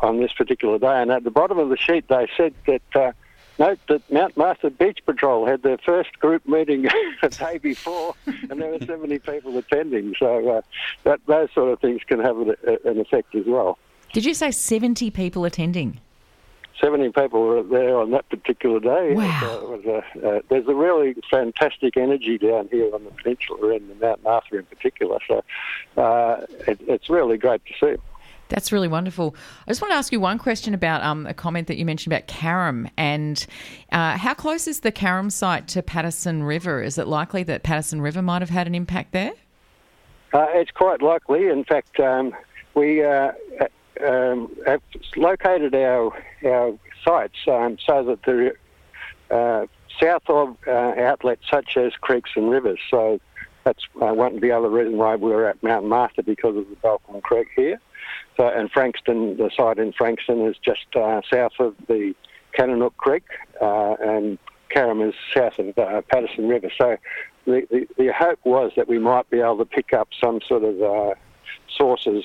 on 0.00 0.20
this 0.20 0.32
particular 0.32 0.78
day. 0.78 1.00
And 1.00 1.10
at 1.10 1.24
the 1.24 1.30
bottom 1.30 1.58
of 1.58 1.70
the 1.70 1.76
sheet, 1.76 2.08
they 2.08 2.28
said 2.36 2.54
that. 2.66 2.82
Uh, 2.94 3.12
Note 3.60 3.80
that 3.88 4.08
Mount 4.12 4.36
Martha 4.36 4.70
Beach 4.70 5.00
Patrol 5.04 5.44
had 5.44 5.64
their 5.64 5.78
first 5.78 6.16
group 6.20 6.46
meeting 6.46 6.82
the 7.22 7.28
day 7.28 7.58
before, 7.58 8.14
and 8.48 8.60
there 8.60 8.70
were 8.70 8.78
70 8.78 9.18
people 9.18 9.58
attending. 9.58 10.14
So 10.16 10.48
uh, 10.48 10.60
that, 11.02 11.18
those 11.26 11.48
sort 11.54 11.72
of 11.72 11.80
things 11.80 12.02
can 12.06 12.20
have 12.20 12.38
an, 12.38 12.54
an 12.84 13.00
effect 13.00 13.34
as 13.34 13.46
well. 13.46 13.76
Did 14.12 14.24
you 14.24 14.34
say 14.34 14.52
70 14.52 15.10
people 15.10 15.44
attending? 15.44 15.98
70 16.80 17.10
people 17.10 17.42
were 17.42 17.62
there 17.62 17.98
on 17.98 18.10
that 18.12 18.28
particular 18.28 18.80
day. 18.80 19.14
Wow. 19.14 19.80
a, 19.86 19.98
uh, 19.98 20.40
there's 20.48 20.68
a 20.68 20.74
really 20.74 21.16
fantastic 21.30 21.96
energy 21.96 22.38
down 22.38 22.68
here 22.70 22.94
on 22.94 23.04
the 23.04 23.10
peninsula 23.10 23.74
and 23.74 23.90
the 23.90 23.94
Mount 23.94 24.22
Martha 24.22 24.58
in 24.58 24.64
particular. 24.64 25.18
So 25.26 25.44
uh, 25.96 26.46
it, 26.66 26.80
it's 26.86 27.10
really 27.10 27.36
great 27.36 27.62
to 27.66 27.72
see. 27.80 28.00
That's 28.48 28.72
really 28.72 28.88
wonderful. 28.88 29.36
I 29.66 29.70
just 29.70 29.82
want 29.82 29.92
to 29.92 29.96
ask 29.96 30.10
you 30.10 30.20
one 30.20 30.38
question 30.38 30.72
about 30.72 31.02
um, 31.02 31.26
a 31.26 31.34
comment 31.34 31.66
that 31.68 31.76
you 31.76 31.84
mentioned 31.84 32.12
about 32.12 32.28
Carrum 32.28 32.90
and 32.96 33.46
uh, 33.92 34.16
how 34.16 34.34
close 34.34 34.66
is 34.66 34.80
the 34.80 34.92
Carrum 34.92 35.30
site 35.30 35.68
to 35.68 35.82
Patterson 35.82 36.42
River? 36.42 36.82
Is 36.82 36.96
it 36.96 37.06
likely 37.06 37.42
that 37.44 37.62
Patterson 37.62 38.00
River 38.00 38.22
might 38.22 38.40
have 38.40 38.50
had 38.50 38.66
an 38.66 38.74
impact 38.74 39.12
there? 39.12 39.32
Uh, 40.32 40.46
it's 40.50 40.70
quite 40.70 41.02
likely. 41.02 41.48
In 41.48 41.64
fact, 41.64 42.00
um, 42.00 42.34
we 42.74 43.04
uh, 43.04 43.32
um, 44.06 44.50
have 44.66 44.82
located 45.16 45.74
our 45.74 46.12
our 46.44 46.78
sites 47.04 47.38
um, 47.46 47.78
so 47.84 48.04
that 48.04 48.18
they're 48.24 48.54
uh, 49.30 49.66
south 50.00 50.22
of 50.28 50.56
uh, 50.66 50.94
outlets 50.98 51.42
such 51.50 51.76
as 51.76 51.92
creeks 52.00 52.30
and 52.36 52.50
rivers. 52.50 52.78
So 52.90 53.20
that's 53.64 53.84
uh, 54.00 54.14
one 54.14 54.36
of 54.36 54.40
the 54.40 54.52
other 54.52 54.68
reason 54.68 54.96
why 54.96 55.16
we're 55.16 55.48
at 55.48 55.62
Mount 55.62 55.86
Martha 55.86 56.22
because 56.22 56.56
of 56.56 56.68
the 56.68 56.76
Balcombe 56.76 57.22
Creek 57.22 57.48
here. 57.54 57.80
So, 58.36 58.48
and 58.48 58.70
Frankston, 58.70 59.36
the 59.36 59.50
site 59.56 59.78
in 59.78 59.92
Frankston 59.92 60.46
is 60.46 60.56
just 60.64 60.86
uh, 60.96 61.20
south 61.30 61.52
of 61.58 61.74
the 61.88 62.14
Kananook 62.56 62.96
Creek, 62.96 63.24
uh, 63.60 63.96
and 64.00 64.38
Carrum 64.74 65.06
is 65.06 65.14
south 65.34 65.58
of 65.58 65.76
uh, 65.76 66.02
Patterson 66.10 66.48
River. 66.48 66.70
So 66.78 66.96
the, 67.46 67.66
the, 67.70 67.86
the, 67.98 68.12
hope 68.12 68.38
was 68.44 68.72
that 68.76 68.88
we 68.88 68.98
might 68.98 69.28
be 69.30 69.40
able 69.40 69.58
to 69.58 69.64
pick 69.64 69.92
up 69.92 70.08
some 70.20 70.40
sort 70.46 70.64
of 70.64 71.16
sources 71.76 72.24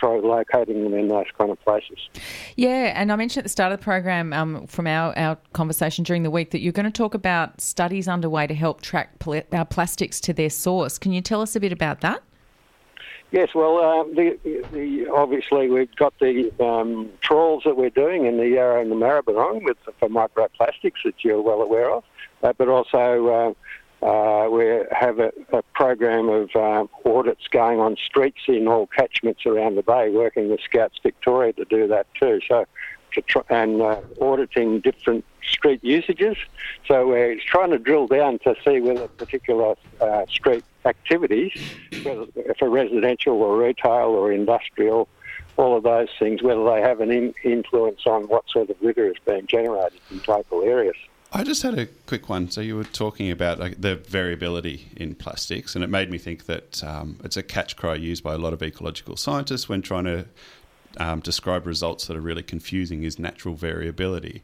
for 0.00 0.20
locating 0.20 0.82
them 0.84 0.94
in 0.94 1.08
those 1.08 1.26
kind 1.38 1.50
of 1.50 1.60
places. 1.62 1.98
Yeah, 2.56 2.92
and 2.94 3.12
I 3.12 3.16
mentioned 3.16 3.42
at 3.42 3.44
the 3.44 3.50
start 3.50 3.72
of 3.72 3.78
the 3.78 3.84
program 3.84 4.32
um, 4.32 4.66
from 4.66 4.86
our, 4.86 5.16
our 5.16 5.38
conversation 5.52 6.04
during 6.04 6.24
the 6.24 6.30
week 6.30 6.50
that 6.50 6.60
you're 6.60 6.72
going 6.72 6.84
to 6.84 6.90
talk 6.90 7.14
about 7.14 7.60
studies 7.60 8.08
underway 8.08 8.46
to 8.46 8.54
help 8.54 8.80
track 8.80 9.18
pl- 9.20 9.42
our 9.52 9.64
plastics 9.64 10.20
to 10.22 10.32
their 10.32 10.50
source. 10.50 10.98
Can 10.98 11.12
you 11.12 11.20
tell 11.20 11.40
us 11.40 11.54
a 11.54 11.60
bit 11.60 11.72
about 11.72 12.00
that? 12.00 12.22
Yes, 13.30 13.48
well, 13.54 13.78
um, 13.78 14.14
the, 14.14 14.38
the, 14.72 15.08
obviously 15.08 15.68
we've 15.68 15.94
got 15.96 16.14
the 16.20 16.52
um, 16.64 17.10
trawls 17.20 17.64
that 17.64 17.76
we're 17.76 17.90
doing 17.90 18.26
in 18.26 18.36
the 18.36 18.48
Yarra 18.48 18.80
and 18.80 18.92
the 18.92 18.96
Maribyrnong 18.96 19.64
with 19.64 19.76
for 19.98 20.08
microplastics 20.08 21.02
that 21.04 21.14
you're 21.24 21.42
well 21.42 21.60
aware 21.60 21.90
of. 21.90 22.04
uh, 22.44 22.52
but 22.56 22.68
also 22.68 23.56
uh, 24.04 24.34
uh, 24.44 24.48
we 24.48 24.64
have 24.90 25.18
a, 25.18 25.32
a 25.52 25.62
program 25.74 26.28
of 26.28 26.54
um, 26.56 26.88
audits 27.04 27.46
going 27.50 27.80
on 27.80 27.96
streets 27.96 28.40
in 28.48 28.68
all 28.68 28.86
catchments 28.86 29.46
around 29.46 29.76
the 29.76 29.82
bay, 29.82 30.10
working 30.10 30.50
with 30.50 30.60
Scouts 30.60 30.98
Victoria 31.02 31.52
to 31.54 31.64
do 31.64 31.86
that 31.88 32.06
too. 32.20 32.40
So, 32.48 32.66
to 33.12 33.44
and 33.48 33.80
uh, 33.80 34.00
auditing 34.20 34.80
different 34.80 35.24
street 35.42 35.78
usages. 35.84 36.36
So 36.88 37.06
we're 37.06 37.38
trying 37.46 37.70
to 37.70 37.78
drill 37.78 38.08
down 38.08 38.40
to 38.40 38.56
see 38.64 38.80
whether 38.80 39.06
particular 39.06 39.76
uh, 40.00 40.26
street 40.28 40.64
activities, 40.84 41.52
whether 42.02 42.26
for 42.58 42.68
residential 42.68 43.40
or 43.40 43.56
retail 43.56 44.08
or 44.08 44.32
industrial, 44.32 45.08
all 45.56 45.76
of 45.76 45.84
those 45.84 46.08
things, 46.18 46.42
whether 46.42 46.64
they 46.64 46.80
have 46.80 47.00
an 47.00 47.12
in- 47.12 47.34
influence 47.44 48.00
on 48.04 48.24
what 48.24 48.50
sort 48.50 48.68
of 48.68 48.82
litter 48.82 49.06
is 49.06 49.16
being 49.24 49.46
generated 49.46 50.00
in 50.10 50.20
local 50.26 50.62
areas. 50.62 50.96
I 51.36 51.42
just 51.42 51.64
had 51.64 51.76
a 51.76 51.86
quick 52.06 52.28
one. 52.28 52.48
So 52.48 52.60
you 52.60 52.76
were 52.76 52.84
talking 52.84 53.32
about 53.32 53.58
like, 53.58 53.80
the 53.80 53.96
variability 53.96 54.88
in 54.96 55.16
plastics, 55.16 55.74
and 55.74 55.82
it 55.82 55.90
made 55.90 56.08
me 56.08 56.16
think 56.16 56.46
that 56.46 56.84
um, 56.84 57.18
it's 57.24 57.36
a 57.36 57.42
catch 57.42 57.76
cry 57.76 57.96
used 57.96 58.22
by 58.22 58.34
a 58.34 58.38
lot 58.38 58.52
of 58.52 58.62
ecological 58.62 59.16
scientists 59.16 59.68
when 59.68 59.82
trying 59.82 60.04
to 60.04 60.26
um, 60.98 61.18
describe 61.18 61.66
results 61.66 62.06
that 62.06 62.16
are 62.16 62.20
really 62.20 62.44
confusing 62.44 63.02
is 63.02 63.18
natural 63.18 63.54
variability. 63.56 64.42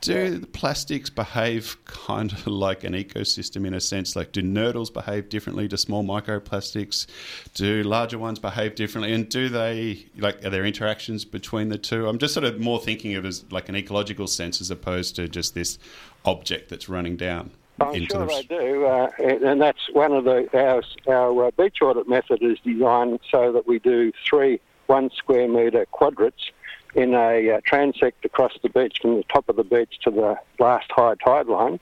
Do 0.00 0.38
the 0.38 0.46
plastics 0.46 1.10
behave 1.10 1.76
kind 1.84 2.32
of 2.32 2.46
like 2.46 2.84
an 2.84 2.94
ecosystem 2.94 3.66
in 3.66 3.74
a 3.74 3.80
sense? 3.80 4.16
Like, 4.16 4.32
do 4.32 4.42
nurdles 4.42 4.92
behave 4.92 5.28
differently 5.28 5.68
to 5.68 5.76
small 5.76 6.02
microplastics? 6.02 7.06
Do 7.54 7.82
larger 7.82 8.18
ones 8.18 8.38
behave 8.38 8.74
differently? 8.74 9.12
And 9.12 9.28
do 9.28 9.48
they, 9.48 10.06
like, 10.16 10.44
are 10.44 10.50
there 10.50 10.64
interactions 10.64 11.24
between 11.24 11.68
the 11.68 11.78
two? 11.78 12.08
I'm 12.08 12.18
just 12.18 12.32
sort 12.32 12.44
of 12.44 12.58
more 12.60 12.80
thinking 12.80 13.14
of 13.14 13.24
it 13.24 13.28
as 13.28 13.44
like 13.50 13.68
an 13.68 13.76
ecological 13.76 14.26
sense 14.26 14.60
as 14.60 14.70
opposed 14.70 15.16
to 15.16 15.28
just 15.28 15.54
this 15.54 15.78
object 16.24 16.70
that's 16.70 16.88
running 16.88 17.16
down. 17.16 17.50
I'm 17.80 17.94
into 17.94 18.14
sure 18.14 18.26
the- 18.26 18.32
they 18.34 18.42
do, 18.42 18.84
uh, 18.84 19.10
and 19.18 19.42
and 19.42 19.60
that's 19.62 19.80
one 19.94 20.12
of 20.12 20.24
the 20.24 20.48
our, 20.52 20.82
our 21.08 21.46
uh, 21.46 21.50
beach 21.52 21.78
audit 21.80 22.08
method 22.08 22.42
is 22.42 22.58
designed 22.62 23.20
so 23.30 23.52
that 23.52 23.66
we 23.66 23.78
do 23.78 24.12
three 24.28 24.60
one 24.86 25.08
square 25.16 25.48
metre 25.48 25.86
quadrats 25.86 26.50
in 26.94 27.14
a 27.14 27.50
uh, 27.50 27.60
transect 27.60 28.24
across 28.24 28.52
the 28.62 28.68
beach 28.68 28.98
from 29.00 29.16
the 29.16 29.24
top 29.24 29.48
of 29.48 29.56
the 29.56 29.64
beach 29.64 29.98
to 30.02 30.10
the 30.10 30.38
last 30.58 30.90
high 30.90 31.14
tide 31.24 31.46
line. 31.46 31.78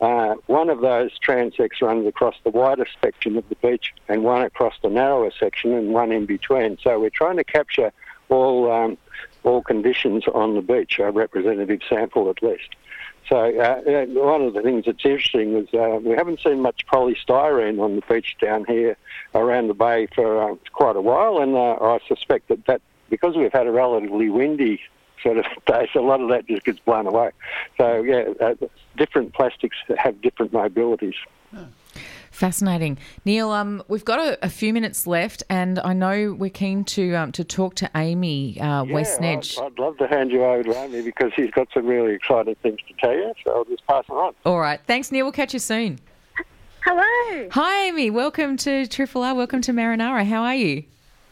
Uh, 0.00 0.34
one 0.46 0.70
of 0.70 0.80
those 0.80 1.10
transects 1.18 1.82
runs 1.82 2.06
across 2.06 2.36
the 2.44 2.50
wider 2.50 2.86
section 3.02 3.36
of 3.36 3.48
the 3.48 3.56
beach, 3.56 3.92
and 4.08 4.22
one 4.22 4.42
across 4.42 4.74
the 4.82 4.88
narrower 4.88 5.32
section, 5.38 5.72
and 5.72 5.92
one 5.92 6.12
in 6.12 6.24
between. 6.24 6.78
So 6.82 7.00
we're 7.00 7.10
trying 7.10 7.36
to 7.36 7.44
capture 7.44 7.92
all 8.28 8.70
um, 8.70 8.96
all 9.42 9.62
conditions 9.62 10.24
on 10.32 10.54
the 10.54 10.62
beach, 10.62 10.98
a 10.98 11.10
representative 11.10 11.80
sample 11.88 12.30
at 12.30 12.42
least. 12.42 12.76
So 13.28 13.36
uh, 13.36 13.90
uh, 13.90 14.06
one 14.06 14.42
of 14.42 14.54
the 14.54 14.62
things 14.62 14.86
that's 14.86 15.04
interesting 15.04 15.54
is 15.54 15.68
uh, 15.74 15.98
we 16.02 16.14
haven't 16.14 16.40
seen 16.40 16.62
much 16.62 16.86
polystyrene 16.86 17.78
on 17.78 17.96
the 17.96 18.02
beach 18.08 18.36
down 18.40 18.64
here 18.64 18.96
around 19.34 19.68
the 19.68 19.74
bay 19.74 20.06
for 20.14 20.52
uh, 20.52 20.54
quite 20.72 20.96
a 20.96 21.00
while, 21.00 21.38
and 21.38 21.54
uh, 21.54 21.74
I 21.74 21.98
suspect 22.08 22.48
that, 22.48 22.64
that 22.66 22.80
because 23.10 23.36
we've 23.36 23.52
had 23.52 23.66
a 23.66 23.70
relatively 23.72 24.28
windy 24.30 24.80
sort 25.22 25.38
of 25.38 25.44
day, 25.66 25.88
so 25.92 26.00
a 26.00 26.06
lot 26.06 26.20
of 26.20 26.28
that 26.30 26.46
just 26.46 26.64
gets 26.64 26.78
blown 26.80 27.06
away. 27.06 27.30
So 27.76 28.02
yeah, 28.02 28.32
uh, 28.40 28.54
different 28.96 29.34
plastics 29.34 29.76
have 29.96 30.20
different 30.20 30.52
mobilities. 30.52 31.14
Fascinating, 32.30 32.98
Neil. 33.24 33.50
Um, 33.50 33.82
we've 33.88 34.04
got 34.04 34.20
a, 34.20 34.44
a 34.44 34.48
few 34.48 34.72
minutes 34.72 35.08
left, 35.08 35.42
and 35.50 35.80
I 35.80 35.92
know 35.92 36.36
we're 36.38 36.50
keen 36.50 36.84
to 36.84 37.14
um, 37.14 37.32
to 37.32 37.42
talk 37.42 37.74
to 37.76 37.90
Amy 37.96 38.60
uh, 38.60 38.84
Yeah, 38.84 38.94
Westnedge. 38.94 39.58
I'd, 39.58 39.64
I'd 39.64 39.78
love 39.80 39.98
to 39.98 40.06
hand 40.06 40.30
you 40.30 40.44
over 40.44 40.62
to 40.62 40.78
Amy 40.78 41.02
because 41.02 41.32
he's 41.34 41.50
got 41.50 41.66
some 41.74 41.86
really 41.86 42.14
exciting 42.14 42.54
things 42.62 42.78
to 42.86 42.94
tell 43.00 43.12
you. 43.12 43.32
So 43.42 43.56
I'll 43.56 43.64
just 43.64 43.84
pass 43.88 44.04
it 44.08 44.12
on. 44.12 44.34
All 44.44 44.60
right, 44.60 44.78
thanks, 44.86 45.10
Neil. 45.10 45.24
We'll 45.24 45.32
catch 45.32 45.52
you 45.52 45.58
soon. 45.58 45.98
Hello. 46.84 47.48
Hi, 47.50 47.86
Amy. 47.88 48.08
Welcome 48.10 48.56
to 48.58 48.86
Triple 48.86 49.24
R. 49.24 49.34
Welcome 49.34 49.60
to 49.62 49.72
Marinara. 49.72 50.24
How 50.24 50.42
are 50.44 50.54
you? 50.54 50.84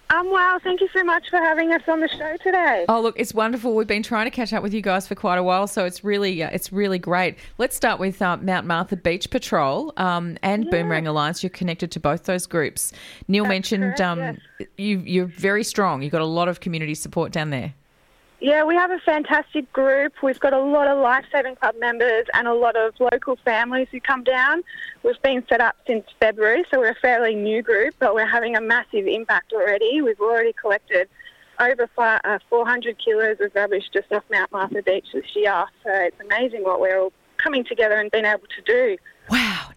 I'm 0.08 0.30
well. 0.30 0.58
Thank 0.60 0.80
you 0.80 0.88
so 0.92 1.02
much 1.02 1.28
for 1.30 1.38
having 1.38 1.72
us 1.72 1.82
on 1.88 2.00
the 2.00 2.08
show 2.08 2.36
today. 2.42 2.84
Oh, 2.88 3.00
look, 3.00 3.18
it's 3.18 3.34
wonderful. 3.34 3.74
We've 3.74 3.86
been 3.86 4.02
trying 4.02 4.26
to 4.26 4.30
catch 4.30 4.52
up 4.52 4.62
with 4.62 4.72
you 4.72 4.80
guys 4.80 5.08
for 5.08 5.14
quite 5.14 5.36
a 5.36 5.42
while, 5.42 5.66
so 5.66 5.84
it's 5.84 6.04
really, 6.04 6.42
uh, 6.42 6.50
it's 6.52 6.72
really 6.72 6.98
great. 6.98 7.36
Let's 7.58 7.74
start 7.74 7.98
with 7.98 8.22
uh, 8.22 8.36
Mount 8.36 8.66
Martha 8.66 8.96
Beach 8.96 9.28
Patrol 9.30 9.92
um, 9.96 10.38
and 10.42 10.70
Boomerang 10.70 11.06
Alliance. 11.08 11.42
You're 11.42 11.50
connected 11.50 11.90
to 11.90 12.00
both 12.00 12.24
those 12.24 12.46
groups. 12.46 12.92
Neil 13.26 13.46
mentioned 13.46 13.96
correct, 13.96 14.00
um, 14.00 14.38
you, 14.76 14.98
you're 15.00 15.26
very 15.26 15.64
strong. 15.64 16.02
You've 16.02 16.12
got 16.12 16.22
a 16.22 16.26
lot 16.26 16.48
of 16.48 16.60
community 16.60 16.94
support 16.94 17.32
down 17.32 17.50
there. 17.50 17.74
Yeah, 18.38 18.64
we 18.64 18.75
have 18.75 18.90
a 18.90 18.99
fantastic 18.99 19.72
group. 19.72 20.12
We've 20.22 20.38
got 20.38 20.53
a 20.53 20.61
lot 20.61 20.88
of 20.88 20.99
Life 20.99 21.25
Saving 21.33 21.57
Club 21.57 21.75
members 21.79 22.27
and 22.35 22.46
a 22.46 22.53
lot 22.53 22.77
of 22.77 22.92
local 23.01 23.37
families 23.37 23.88
who 23.90 23.99
come 23.99 24.25
down. 24.25 24.62
We've 25.03 25.20
been 25.22 25.42
set 25.49 25.62
up 25.62 25.77
since 25.87 26.05
February, 26.20 26.64
so 26.70 26.79
we're 26.79 26.90
a 26.90 26.94
fairly 26.96 27.35
new 27.35 27.62
group, 27.62 27.94
but 27.99 28.14
we're 28.14 28.27
having 28.27 28.55
a 28.55 28.61
massive 28.61 29.07
impact 29.07 29.55
already. 29.55 30.03
We've 30.03 30.20
already 30.20 30.53
collected 30.53 31.09
over 31.59 31.88
uh, 31.96 32.38
400 32.51 32.99
kilos 33.03 33.38
of 33.40 33.55
rubbish 33.55 33.85
just 33.90 34.12
off 34.12 34.25
Mount 34.31 34.53
Martha 34.53 34.83
Beach 34.83 35.07
this 35.14 35.35
year. 35.35 35.64
So 35.83 35.90
it's 35.90 36.20
amazing 36.20 36.62
what 36.62 36.79
we're 36.79 37.01
all 37.01 37.12
coming 37.38 37.64
together 37.64 37.96
and 37.96 38.11
being 38.11 38.27
able 38.27 38.46
to 38.55 38.62
do. 38.66 38.99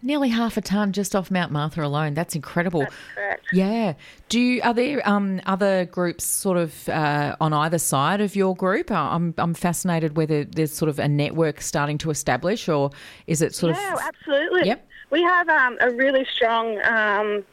Nearly 0.02 0.30
half 0.30 0.56
a 0.56 0.62
ton 0.62 0.92
just 0.92 1.14
off 1.14 1.30
Mount 1.30 1.52
Martha 1.52 1.82
alone. 1.82 2.14
That's 2.14 2.34
incredible. 2.34 2.86
Correct. 3.14 3.44
Yeah. 3.52 3.94
Do 4.30 4.40
you, 4.40 4.62
are 4.62 4.72
there 4.72 5.06
um, 5.06 5.42
other 5.44 5.84
groups 5.84 6.24
sort 6.24 6.56
of 6.56 6.88
uh, 6.88 7.36
on 7.40 7.52
either 7.52 7.78
side 7.78 8.22
of 8.22 8.34
your 8.34 8.56
group? 8.56 8.90
Uh, 8.90 8.94
I'm 8.94 9.34
I'm 9.36 9.52
fascinated 9.52 10.16
whether 10.16 10.44
there's 10.44 10.72
sort 10.72 10.88
of 10.88 10.98
a 10.98 11.08
network 11.08 11.60
starting 11.60 11.98
to 11.98 12.10
establish, 12.10 12.68
or 12.68 12.90
is 13.26 13.42
it 13.42 13.54
sort 13.54 13.76
Yeah, 13.76 13.92
of 13.92 14.00
No, 14.00 14.06
absolutely. 14.06 14.66
Yep. 14.68 14.88
We 15.10 15.22
have 15.22 15.48
um, 15.48 15.76
a 15.80 15.90
really 15.90 16.26
strong 16.34 16.80
um, 16.84 17.44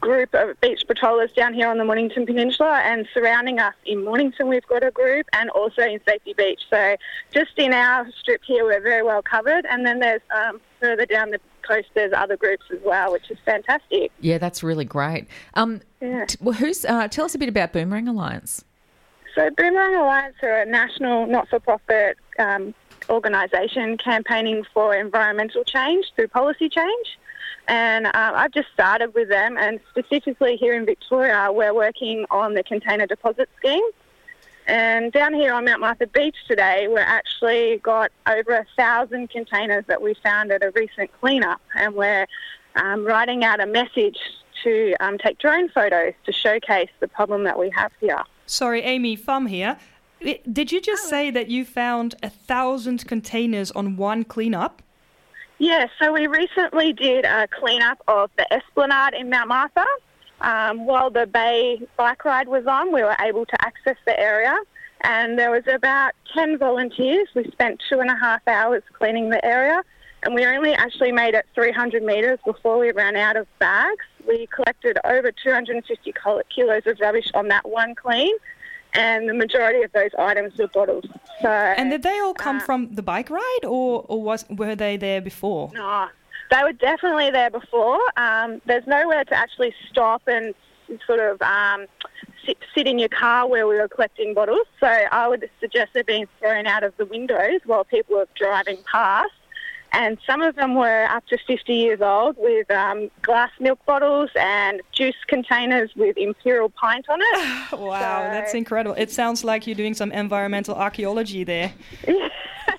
group 0.00 0.34
of 0.34 0.60
beach 0.60 0.82
patrollers 0.86 1.32
down 1.32 1.54
here 1.54 1.68
on 1.68 1.78
the 1.78 1.84
Mornington 1.84 2.26
Peninsula, 2.26 2.82
and 2.84 3.08
surrounding 3.14 3.60
us 3.60 3.74
in 3.86 4.04
Mornington, 4.04 4.48
we've 4.48 4.66
got 4.66 4.84
a 4.84 4.90
group, 4.90 5.26
and 5.32 5.48
also 5.50 5.80
in 5.80 6.00
Safety 6.06 6.34
Beach. 6.36 6.60
So 6.68 6.96
just 7.32 7.52
in 7.56 7.72
our 7.72 8.06
strip 8.20 8.42
here, 8.44 8.64
we're 8.64 8.82
very 8.82 9.02
well 9.02 9.22
covered. 9.22 9.64
And 9.64 9.86
then 9.86 10.00
there's 10.00 10.20
um, 10.36 10.60
further 10.80 11.06
down 11.06 11.30
the 11.30 11.40
coast, 11.66 11.88
there's 11.94 12.12
other 12.12 12.36
groups 12.36 12.64
as 12.72 12.78
well, 12.84 13.12
which 13.12 13.30
is 13.30 13.38
fantastic. 13.44 14.12
Yeah, 14.20 14.38
that's 14.38 14.62
really 14.62 14.84
great. 14.84 15.26
Um, 15.54 15.80
Yeah. 16.00 16.26
t- 16.26 16.38
well, 16.40 16.54
who's 16.54 16.84
uh, 16.84 17.08
tell 17.08 17.24
us 17.24 17.34
a 17.34 17.38
bit 17.38 17.48
about 17.48 17.72
Boomerang 17.72 18.08
Alliance. 18.08 18.64
So 19.34 19.50
Boomerang 19.56 19.94
Alliance 19.96 20.36
are 20.42 20.60
a 20.60 20.66
national 20.66 21.26
not-for-profit 21.26 22.16
um, 22.38 22.72
organisation 23.10 23.96
campaigning 23.98 24.64
for 24.72 24.94
environmental 24.94 25.64
change 25.64 26.06
through 26.14 26.28
policy 26.28 26.68
change. 26.68 27.18
And 27.66 28.06
uh, 28.06 28.10
I've 28.14 28.52
just 28.52 28.68
started 28.74 29.14
with 29.14 29.30
them, 29.30 29.56
and 29.56 29.80
specifically 29.90 30.56
here 30.56 30.74
in 30.74 30.84
Victoria, 30.84 31.48
we're 31.50 31.74
working 31.74 32.26
on 32.30 32.54
the 32.54 32.62
container 32.62 33.06
deposit 33.06 33.48
scheme. 33.58 33.82
And 34.66 35.12
down 35.12 35.34
here 35.34 35.52
on 35.52 35.66
Mount 35.66 35.80
Martha 35.80 36.06
Beach 36.06 36.36
today, 36.48 36.86
we're 36.88 37.00
actually 37.00 37.78
got 37.82 38.10
over 38.26 38.54
a 38.54 38.66
thousand 38.76 39.28
containers 39.28 39.84
that 39.88 40.00
we 40.00 40.14
found 40.22 40.50
at 40.50 40.62
a 40.62 40.70
recent 40.70 41.10
cleanup, 41.20 41.60
and 41.74 41.94
we're 41.94 42.26
um, 42.76 43.04
writing 43.04 43.44
out 43.44 43.60
a 43.60 43.66
message 43.66 44.18
to 44.62 44.94
um, 45.00 45.18
take 45.18 45.38
drone 45.38 45.68
photos 45.68 46.14
to 46.24 46.32
showcase 46.32 46.88
the 47.00 47.08
problem 47.08 47.44
that 47.44 47.58
we 47.58 47.70
have 47.70 47.92
here. 48.00 48.22
Sorry, 48.46 48.80
Amy, 48.80 49.16
Fam 49.16 49.46
here. 49.46 49.76
Did 50.50 50.72
you 50.72 50.80
just 50.80 51.08
say 51.08 51.30
that 51.30 51.48
you 51.48 51.66
found 51.66 52.14
a 52.22 52.30
thousand 52.30 53.06
containers 53.06 53.70
on 53.72 53.96
one 53.96 54.24
cleanup? 54.24 54.80
Yeah, 55.58 55.86
so 55.98 56.12
we 56.12 56.26
recently 56.26 56.94
did 56.94 57.26
a 57.26 57.46
cleanup 57.48 58.02
of 58.08 58.30
the 58.36 58.50
Esplanade 58.52 59.12
in 59.12 59.28
Mount 59.28 59.48
Martha. 59.48 59.84
Um, 60.40 60.86
while 60.86 61.10
the 61.10 61.26
Bay 61.26 61.80
bike 61.96 62.24
ride 62.24 62.48
was 62.48 62.66
on, 62.66 62.92
we 62.92 63.02
were 63.02 63.16
able 63.20 63.46
to 63.46 63.64
access 63.64 63.96
the 64.04 64.18
area, 64.18 64.56
and 65.02 65.38
there 65.38 65.50
was 65.50 65.64
about 65.66 66.12
10 66.34 66.58
volunteers. 66.58 67.28
We 67.34 67.44
spent 67.50 67.82
two 67.88 68.00
and 68.00 68.10
a 68.10 68.16
half 68.16 68.46
hours 68.46 68.82
cleaning 68.92 69.30
the 69.30 69.42
area, 69.44 69.82
and 70.22 70.34
we 70.34 70.44
only 70.44 70.72
actually 70.72 71.12
made 71.12 71.34
it 71.34 71.46
300 71.54 72.02
metres 72.02 72.38
before 72.44 72.78
we 72.78 72.92
ran 72.92 73.16
out 73.16 73.36
of 73.36 73.46
bags. 73.58 74.04
We 74.26 74.46
collected 74.48 74.98
over 75.04 75.30
250 75.32 76.14
kilos 76.54 76.82
of 76.86 76.98
rubbish 77.00 77.30
on 77.34 77.48
that 77.48 77.68
one 77.68 77.94
clean, 77.94 78.34
and 78.94 79.28
the 79.28 79.34
majority 79.34 79.82
of 79.82 79.92
those 79.92 80.10
items 80.18 80.56
were 80.58 80.68
bottles. 80.68 81.04
So, 81.42 81.48
And 81.48 81.90
did 81.90 82.02
they 82.02 82.18
all 82.20 82.34
come 82.34 82.56
uh, 82.56 82.60
from 82.60 82.94
the 82.94 83.02
bike 83.02 83.30
ride, 83.30 83.64
or, 83.64 84.04
or 84.08 84.22
was 84.22 84.44
were 84.48 84.74
they 84.74 84.96
there 84.96 85.20
before? 85.20 85.70
No, 85.74 86.08
they 86.54 86.62
were 86.62 86.72
definitely 86.72 87.30
there 87.30 87.50
before. 87.50 87.98
Um, 88.16 88.60
there's 88.66 88.86
nowhere 88.86 89.24
to 89.24 89.34
actually 89.34 89.74
stop 89.90 90.22
and 90.26 90.54
sort 91.06 91.18
of 91.18 91.42
um, 91.42 91.86
sit, 92.46 92.58
sit 92.74 92.86
in 92.86 92.98
your 92.98 93.08
car 93.08 93.48
where 93.48 93.66
we 93.66 93.74
were 93.74 93.88
collecting 93.88 94.34
bottles. 94.34 94.66
So 94.78 94.86
I 94.86 95.26
would 95.26 95.50
suggest 95.60 95.90
they're 95.94 96.04
being 96.04 96.28
thrown 96.38 96.66
out 96.66 96.84
of 96.84 96.96
the 96.96 97.06
windows 97.06 97.60
while 97.66 97.84
people 97.84 98.18
are 98.18 98.28
driving 98.36 98.78
past. 98.90 99.32
And 99.94 100.18
some 100.26 100.42
of 100.42 100.56
them 100.56 100.74
were 100.74 101.04
up 101.04 101.24
to 101.28 101.38
50 101.46 101.72
years 101.72 102.00
old 102.00 102.36
with 102.36 102.68
um, 102.70 103.10
glass 103.22 103.50
milk 103.60 103.78
bottles 103.86 104.28
and 104.34 104.82
juice 104.92 105.14
containers 105.28 105.90
with 105.94 106.16
Imperial 106.16 106.68
Pint 106.68 107.06
on 107.08 107.20
it. 107.22 107.54
Wow, 107.84 108.30
that's 108.30 108.54
incredible. 108.54 108.96
It 108.98 109.10
sounds 109.10 109.44
like 109.44 109.66
you're 109.66 109.76
doing 109.76 109.94
some 109.94 110.10
environmental 110.10 110.74
archaeology 110.74 111.44
there. 111.44 111.72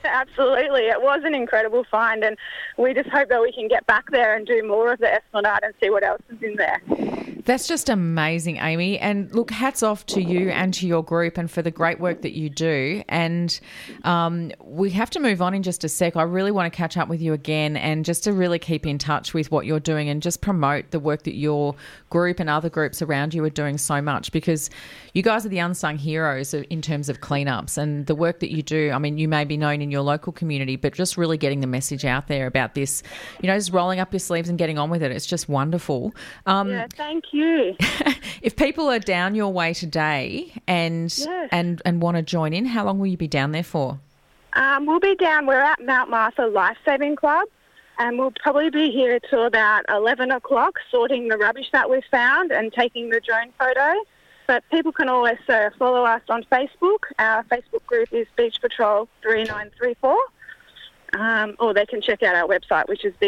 Absolutely. 0.04 0.84
It 0.84 1.02
was 1.02 1.22
an 1.24 1.36
incredible 1.36 1.86
find, 1.90 2.24
and 2.24 2.38
we 2.78 2.94
just 2.94 3.10
hope 3.10 3.30
that 3.30 3.42
we 3.42 3.52
can 3.52 3.68
get 3.68 3.86
back 3.88 4.10
there 4.12 4.36
and 4.36 4.46
do 4.46 4.66
more 4.68 4.94
of 4.94 5.00
the 5.00 5.14
Esplanade 5.14 5.60
and 5.64 5.74
see 5.82 5.90
what 5.90 6.04
else 6.04 6.22
is 6.30 6.42
in 6.42 6.56
there. 6.56 6.82
That's 7.46 7.68
just 7.68 7.90
amazing, 7.90 8.58
Amy. 8.58 8.98
And 8.98 9.34
look, 9.34 9.52
hats 9.52 9.84
off 9.84 10.06
to 10.08 10.22
you 10.22 10.50
and 10.50 10.74
to 10.76 10.88
your 10.88 11.04
group 11.04 11.38
and 11.38 11.50
for 11.50 11.62
the 11.62 11.70
great 11.70 12.00
work 12.00 12.24
that 12.24 12.36
you 12.36 12.50
do. 12.50 13.04
And 13.08 13.58
um, 14.04 14.52
we 14.64 14.90
have 14.92 15.12
to 15.12 15.20
move 15.20 15.44
on 15.44 15.54
in 15.54 15.62
just 15.62 15.84
a 15.84 15.90
sec. 15.90 16.16
I 16.16 16.24
really 16.24 16.52
want 16.52 16.72
to 16.72 16.76
catch 16.76 16.98
up 16.98 17.05
with 17.10 17.22
you 17.22 17.34
again 17.34 17.78
and 17.78 18.06
just 18.06 18.24
to 18.26 18.34
really 18.34 18.60
keep 18.60 18.86
in 18.86 18.98
touch 18.98 19.34
with 19.34 19.52
what 19.52 19.66
you're 19.66 19.80
doing 19.80 20.10
and 20.10 20.22
just 20.22 20.42
promote 20.42 20.92
the 20.92 21.00
work 21.00 21.24
that 21.24 21.36
your 21.36 21.76
group 22.10 22.40
and 22.40 22.50
other 22.50 22.70
groups 22.70 23.02
around 23.02 23.34
you 23.34 23.44
are 23.44 23.50
doing 23.50 23.78
so 23.78 24.02
much 24.02 24.32
because 24.32 24.70
you 25.14 25.22
guys 25.22 25.46
are 25.46 25.50
the 25.50 25.60
unsung 25.60 25.98
heroes 25.98 26.54
in 26.54 26.82
terms 26.82 27.10
of 27.10 27.22
cleanups 27.22 27.78
and 27.78 28.06
the 28.06 28.16
work 28.16 28.40
that 28.40 28.52
you 28.52 28.62
do. 28.62 28.92
I 28.92 28.98
mean, 28.98 29.18
you 29.18 29.28
may 29.28 29.46
be 29.46 29.58
known 29.58 29.82
in 29.82 29.92
your 29.92 30.02
local 30.02 30.34
community, 30.34 30.76
but 30.76 30.94
just 30.94 31.18
really 31.18 31.38
getting 31.38 31.60
the 31.62 31.68
message 31.68 32.06
out 32.06 32.28
there 32.28 32.48
about 32.48 32.76
this, 32.76 33.04
you 33.42 33.48
know, 33.48 33.56
just 33.58 33.72
rolling 33.72 34.00
up 34.00 34.12
your 34.14 34.20
sleeves 34.20 34.50
and 34.50 34.58
getting 34.58 34.78
on 34.78 34.90
with 34.90 35.04
it. 35.04 35.12
It's 35.12 35.26
just 35.26 35.50
wonderful. 35.50 36.14
Um, 36.46 36.70
Yeah, 36.70 36.88
thank 36.96 37.26
you. 37.32 37.76
if 38.42 38.56
people 38.56 38.90
are 38.90 39.00
down 39.00 39.36
your 39.36 39.52
way 39.52 39.74
today 39.74 40.52
and 40.68 41.14
Yes. 41.18 41.50
and 41.52 41.82
and 41.86 42.02
want 42.02 42.18
to 42.18 42.24
join 42.24 42.54
in, 42.54 42.66
how 42.66 42.86
long 42.86 43.00
will 43.00 43.08
you 43.08 43.18
be 43.18 43.28
down 43.28 43.52
there 43.52 43.64
for? 43.64 44.00
Um, 44.56 44.86
we'll 44.86 45.00
be 45.00 45.16
down. 45.16 45.46
We're 45.46 45.60
at 45.60 45.84
Mount 45.84 46.10
Martha 46.10 46.48
Life 46.48 46.78
Saving 46.86 47.16
Club, 47.18 47.48
and 47.98 48.18
we'll 48.18 48.32
probably 48.32 48.70
be 48.70 48.90
here 48.90 49.20
till 49.30 49.46
about 49.46 49.84
eleven 49.90 50.32
o'clock, 50.32 50.76
sorting 50.90 51.28
the 51.28 51.38
rubbish 51.38 51.68
that 51.74 51.90
we've 51.90 52.06
found 52.10 52.52
and 52.52 52.72
taking 52.74 53.10
the 53.10 53.20
drone 53.20 53.52
photo. 53.60 53.94
But 54.48 54.64
people 54.72 54.92
can 54.92 55.10
always 55.10 55.40
uh, 55.50 55.72
follow 55.78 56.06
us 56.06 56.22
on 56.30 56.44
Facebook. 56.52 57.00
Our 57.20 57.44
Facebook 57.44 57.86
group 57.86 58.14
is 58.14 58.28
Beach 58.38 58.58
Patrol 58.62 59.10
three 59.22 59.44
nine 59.44 59.72
three 59.78 59.96
four, 60.00 60.18
um, 61.14 61.56
or 61.60 61.74
they 61.74 61.86
can 61.86 62.02
check 62.02 62.24
out 62.24 62.36
our 62.36 62.48
website, 62.48 62.88
which 62.88 63.04
is 63.04 63.14
um, 63.14 63.20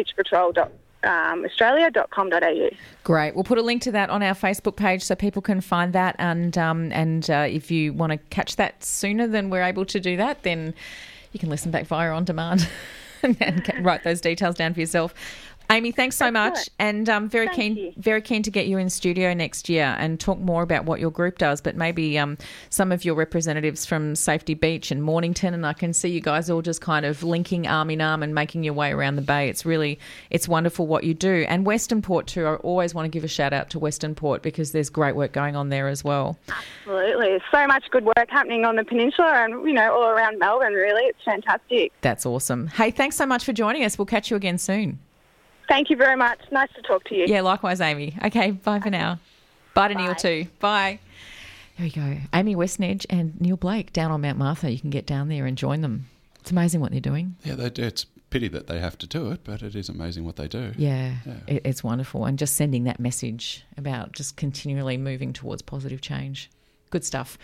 beachpatrol.australia.com.au. 1.03 2.69
Great. 3.03 3.35
We'll 3.35 3.43
put 3.43 3.57
a 3.57 3.61
link 3.61 3.81
to 3.81 3.91
that 3.91 4.09
on 4.09 4.23
our 4.23 4.33
Facebook 4.33 4.77
page 4.77 5.03
so 5.03 5.15
people 5.15 5.41
can 5.41 5.59
find 5.59 5.91
that. 5.91 6.15
And 6.19 6.57
um, 6.57 6.91
and 6.93 7.29
uh, 7.29 7.47
if 7.49 7.69
you 7.69 7.91
want 7.91 8.11
to 8.11 8.17
catch 8.29 8.55
that 8.55 8.81
sooner 8.81 9.27
than 9.27 9.49
we're 9.49 9.63
able 9.63 9.85
to 9.85 9.99
do 9.99 10.15
that, 10.15 10.43
then 10.43 10.73
you 11.37 11.39
can 11.39 11.49
listen 11.51 11.69
back 11.69 11.85
via 11.85 12.09
on 12.09 12.25
demand 12.25 12.67
and, 13.21 13.71
write 13.81 14.03
those 14.03 14.19
details 14.19 14.55
down 14.55 14.73
for 14.73 14.79
yourself. 14.79 15.13
Amy, 15.69 15.91
thanks 15.91 16.15
so 16.15 16.31
much, 16.31 16.53
Excellent. 16.53 16.71
and 16.79 17.09
um, 17.09 17.29
very 17.29 17.47
Thank 17.47 17.57
keen, 17.57 17.75
you. 17.75 17.93
very 17.97 18.21
keen 18.21 18.41
to 18.43 18.49
get 18.49 18.67
you 18.67 18.77
in 18.77 18.89
studio 18.89 19.33
next 19.33 19.67
year 19.67 19.97
and 19.99 20.17
talk 20.17 20.39
more 20.39 20.63
about 20.63 20.85
what 20.85 21.01
your 21.01 21.11
group 21.11 21.37
does. 21.37 21.59
But 21.59 21.75
maybe 21.75 22.17
um, 22.17 22.37
some 22.69 22.93
of 22.93 23.03
your 23.03 23.15
representatives 23.15 23.85
from 23.85 24.15
Safety 24.15 24.53
Beach 24.53 24.91
and 24.91 25.03
Mornington, 25.03 25.53
and 25.53 25.65
I 25.65 25.73
can 25.73 25.91
see 25.91 26.07
you 26.09 26.21
guys 26.21 26.49
all 26.49 26.61
just 26.61 26.79
kind 26.79 27.05
of 27.05 27.21
linking 27.21 27.67
arm 27.67 27.89
in 27.89 27.99
arm 27.99 28.23
and 28.23 28.33
making 28.33 28.63
your 28.63 28.75
way 28.75 28.91
around 28.93 29.17
the 29.17 29.21
bay. 29.21 29.49
It's 29.49 29.65
really, 29.65 29.99
it's 30.29 30.47
wonderful 30.47 30.87
what 30.87 31.03
you 31.03 31.13
do. 31.13 31.45
And 31.49 31.65
Western 31.65 32.01
Port 32.01 32.27
too. 32.27 32.45
I 32.45 32.55
always 32.55 32.93
want 32.95 33.05
to 33.05 33.09
give 33.09 33.25
a 33.25 33.27
shout 33.27 33.51
out 33.51 33.69
to 33.71 33.79
Western 33.79 34.15
Port 34.15 34.41
because 34.41 34.71
there's 34.71 34.89
great 34.89 35.17
work 35.17 35.33
going 35.33 35.57
on 35.57 35.67
there 35.67 35.89
as 35.89 36.01
well. 36.01 36.37
Absolutely. 36.47 37.27
There's 37.27 37.41
so 37.51 37.67
much 37.67 37.83
good 37.91 38.05
work 38.05 38.29
happening 38.29 38.63
on 38.63 38.77
the 38.77 38.85
peninsula 38.85 39.33
and, 39.43 39.67
you 39.67 39.73
know, 39.73 39.93
all 39.93 40.07
around 40.07 40.39
Melbourne, 40.39 40.73
really. 40.73 41.03
It's 41.03 41.23
fantastic. 41.25 41.91
That's 41.99 42.25
awesome. 42.25 42.67
Hey, 42.67 42.89
thanks 42.91 43.17
so 43.17 43.25
much 43.25 43.43
for 43.43 43.51
joining 43.51 43.83
us. 43.83 43.97
We'll 43.97 44.05
catch 44.05 44.31
you 44.31 44.37
again 44.37 44.57
soon. 44.57 44.99
Thank 45.67 45.89
you 45.89 45.95
very 45.97 46.15
much. 46.15 46.39
Nice 46.51 46.69
to 46.75 46.81
talk 46.81 47.03
to 47.05 47.15
you. 47.15 47.25
Yeah, 47.27 47.41
likewise, 47.41 47.81
Amy. 47.81 48.17
Okay, 48.25 48.51
bye 48.51 48.79
for 48.79 48.89
now. 48.89 49.19
Bye 49.73 49.89
to 49.89 49.95
Neil 49.95 50.15
too. 50.15 50.47
Bye. 50.59 50.99
There 51.77 51.83
we 51.85 51.91
go. 51.91 52.17
Amy 52.33 52.55
Westnedge 52.55 53.05
and 53.09 53.39
Neil 53.39 53.57
Blake 53.57 53.93
down 53.93 54.11
on 54.11 54.21
Mount 54.21 54.37
Martha. 54.39 54.71
You 54.71 54.79
can 54.79 54.89
get 54.89 55.05
down 55.05 55.27
there 55.29 55.45
and 55.45 55.57
join 55.57 55.81
them. 55.81 56.07
It's 56.39 56.49
amazing 56.51 56.81
what 56.81 56.91
they're 56.91 56.99
doing. 56.99 57.35
Yeah, 57.43 57.55
they 57.55 57.69
do. 57.69 57.83
It's 57.83 58.05
pity 58.29 58.47
that 58.47 58.67
they 58.67 58.79
have 58.79 58.97
to 58.99 59.07
do 59.07 59.31
it, 59.31 59.41
but 59.43 59.61
it 59.61 59.75
is 59.75 59.87
amazing 59.89 60.25
what 60.25 60.37
they 60.37 60.47
do. 60.47 60.73
Yeah, 60.77 61.15
Yeah. 61.25 61.33
It, 61.47 61.61
it's 61.65 61.83
wonderful. 61.83 62.25
And 62.25 62.39
just 62.39 62.55
sending 62.55 62.85
that 62.85 62.99
message 62.99 63.63
about 63.77 64.13
just 64.13 64.35
continually 64.37 64.97
moving 64.97 65.33
towards 65.33 65.61
positive 65.61 66.01
change. 66.01 66.49
Good 66.89 67.05
stuff. 67.05 67.37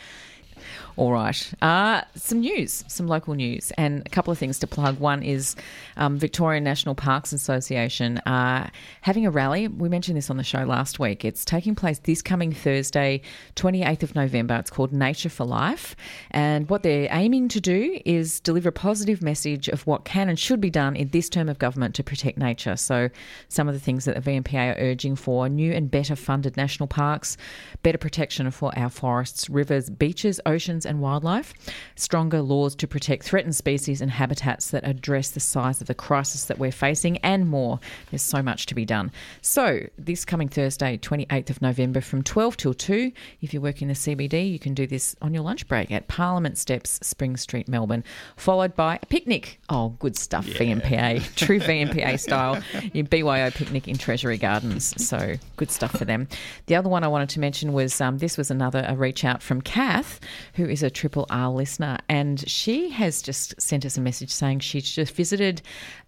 All 0.95 1.11
right. 1.11 1.53
Uh, 1.61 2.01
some 2.15 2.41
news, 2.41 2.83
some 2.87 3.07
local 3.07 3.33
news, 3.33 3.71
and 3.77 4.05
a 4.05 4.09
couple 4.09 4.31
of 4.31 4.37
things 4.37 4.59
to 4.59 4.67
plug. 4.67 4.99
One 4.99 5.23
is 5.23 5.55
um, 5.97 6.17
Victorian 6.17 6.63
National 6.63 6.93
Parks 6.93 7.33
Association 7.33 8.19
uh, 8.19 8.69
having 9.01 9.25
a 9.25 9.31
rally. 9.31 9.67
We 9.67 9.89
mentioned 9.89 10.17
this 10.17 10.29
on 10.29 10.37
the 10.37 10.43
show 10.43 10.63
last 10.63 10.99
week. 10.99 11.25
It's 11.25 11.43
taking 11.43 11.73
place 11.73 11.99
this 11.99 12.21
coming 12.21 12.51
Thursday, 12.51 13.21
28th 13.55 14.03
of 14.03 14.15
November. 14.15 14.55
It's 14.55 14.69
called 14.69 14.93
Nature 14.93 15.29
for 15.29 15.45
Life. 15.45 15.95
And 16.31 16.69
what 16.69 16.83
they're 16.83 17.07
aiming 17.11 17.47
to 17.49 17.61
do 17.61 17.99
is 18.05 18.39
deliver 18.39 18.69
a 18.69 18.73
positive 18.73 19.21
message 19.21 19.67
of 19.69 19.85
what 19.87 20.05
can 20.05 20.29
and 20.29 20.37
should 20.37 20.61
be 20.61 20.69
done 20.69 20.95
in 20.95 21.09
this 21.09 21.29
term 21.29 21.49
of 21.49 21.59
government 21.59 21.95
to 21.95 22.03
protect 22.03 22.37
nature. 22.37 22.75
So, 22.75 23.09
some 23.49 23.67
of 23.67 23.73
the 23.73 23.79
things 23.79 24.05
that 24.05 24.15
the 24.15 24.31
VNPA 24.31 24.75
are 24.75 24.79
urging 24.79 25.15
for 25.15 25.49
new 25.49 25.71
and 25.71 25.89
better 25.89 26.15
funded 26.15 26.55
national 26.55 26.87
parks, 26.87 27.37
better 27.81 27.97
protection 27.97 28.49
for 28.51 28.77
our 28.77 28.89
forests, 28.89 29.49
rivers, 29.49 29.89
beaches, 29.89 30.39
oceans, 30.53 30.85
and 30.85 31.01
wildlife, 31.01 31.53
stronger 31.95 32.41
laws 32.41 32.75
to 32.75 32.87
protect 32.87 33.23
threatened 33.23 33.55
species 33.55 34.01
and 34.01 34.11
habitats 34.11 34.69
that 34.71 34.87
address 34.87 35.31
the 35.31 35.39
size 35.39 35.81
of 35.81 35.87
the 35.87 35.95
crisis 35.95 36.45
that 36.45 36.59
we're 36.59 36.71
facing, 36.71 37.17
and 37.17 37.49
more. 37.49 37.79
There's 38.11 38.21
so 38.21 38.41
much 38.41 38.67
to 38.67 38.75
be 38.75 38.85
done. 38.85 39.11
So, 39.41 39.87
this 39.97 40.25
coming 40.25 40.47
Thursday, 40.47 40.97
28th 40.97 41.49
of 41.49 41.61
November, 41.61 42.01
from 42.01 42.23
12 42.23 42.57
till 42.57 42.73
2, 42.73 43.11
if 43.41 43.53
you 43.53 43.61
work 43.61 43.81
in 43.81 43.87
the 43.87 43.93
CBD, 43.93 44.51
you 44.51 44.59
can 44.59 44.73
do 44.73 44.85
this 44.85 45.15
on 45.21 45.33
your 45.33 45.43
lunch 45.43 45.67
break 45.67 45.91
at 45.91 46.07
Parliament 46.07 46.57
Steps, 46.57 46.99
Spring 47.01 47.35
Street, 47.37 47.67
Melbourne, 47.67 48.03
followed 48.37 48.75
by 48.75 48.99
a 49.01 49.05
picnic. 49.07 49.59
Oh, 49.69 49.89
good 49.99 50.15
stuff, 50.15 50.45
VNPA, 50.45 51.35
true 51.35 51.59
VNPA 51.59 52.19
style. 52.19 52.61
Your 52.93 53.05
BYO 53.05 53.49
picnic 53.49 53.87
in 53.87 53.97
Treasury 53.97 54.37
Gardens. 54.37 54.93
So, 55.03 55.35
good 55.57 55.71
stuff 55.71 55.91
for 55.97 56.05
them. 56.05 56.27
The 56.67 56.75
other 56.75 56.89
one 56.89 57.03
I 57.03 57.07
wanted 57.07 57.29
to 57.29 57.39
mention 57.39 57.73
was 57.73 57.99
um, 57.99 58.19
this 58.19 58.37
was 58.37 58.51
another 58.51 58.85
a 58.87 58.95
reach 58.95 59.25
out 59.25 59.41
from 59.41 59.61
Kath, 59.61 60.19
who 60.55 60.65
is 60.65 60.83
a 60.83 60.89
Triple 60.89 61.25
R 61.29 61.49
listener, 61.49 61.97
and 62.09 62.47
she 62.47 62.89
has 62.89 63.21
just 63.21 63.59
sent 63.61 63.85
us 63.85 63.97
a 63.97 64.01
message 64.01 64.31
saying 64.31 64.59
she's 64.59 64.89
just 64.89 65.13
visited 65.15 65.61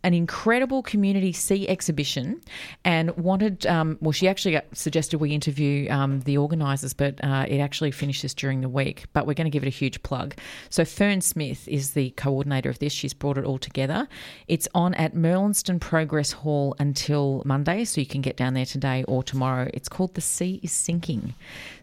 an 0.04 0.14
incredible 0.14 0.84
community 0.84 1.32
sea 1.32 1.68
exhibition 1.68 2.42
and 2.84 3.16
wanted. 3.18 3.66
Um, 3.66 3.98
well, 4.02 4.12
she 4.12 4.28
actually 4.28 4.60
suggested 4.74 5.18
we 5.20 5.32
interview 5.32 5.90
um, 5.90 6.22
the 6.22 6.38
organisers, 6.38 6.94
but 6.94 7.24
uh, 7.24 7.46
it 7.48 7.60
actually 7.60 7.92
finishes 7.92 8.34
during 8.34 8.62
the 8.62 8.70
week. 8.70 9.06
But 9.14 9.26
we're 9.26 9.34
going 9.34 9.46
to 9.46 9.52
give 9.52 9.64
it 9.64 9.68
a 9.68 9.70
huge 9.70 10.04
plug. 10.04 10.36
So 10.70 10.86
Fern 10.86 11.22
Smith 11.22 11.68
is 11.68 11.92
the 11.92 12.12
coordinator 12.12 12.70
of 12.70 12.80
this. 12.80 12.94
She's 12.94 13.14
brought 13.14 13.38
it 13.38 13.46
all 13.46 13.58
together. 13.58 14.08
It's 14.48 14.68
on 14.76 14.94
at 14.96 15.14
Merlynston 15.14 15.80
Progress 15.80 16.32
Hall 16.32 16.76
until 16.80 17.42
Monday, 17.46 17.84
so 17.86 18.02
you 18.02 18.08
can 18.08 18.22
get 18.22 18.38
down 18.38 18.54
there 18.54 18.66
today 18.66 19.04
or 19.08 19.24
tomorrow. 19.24 19.70
It's 19.74 19.90
called 19.90 20.14
The 20.14 20.22
Sea 20.22 20.60
is 20.64 20.72
Sinking. 20.72 21.34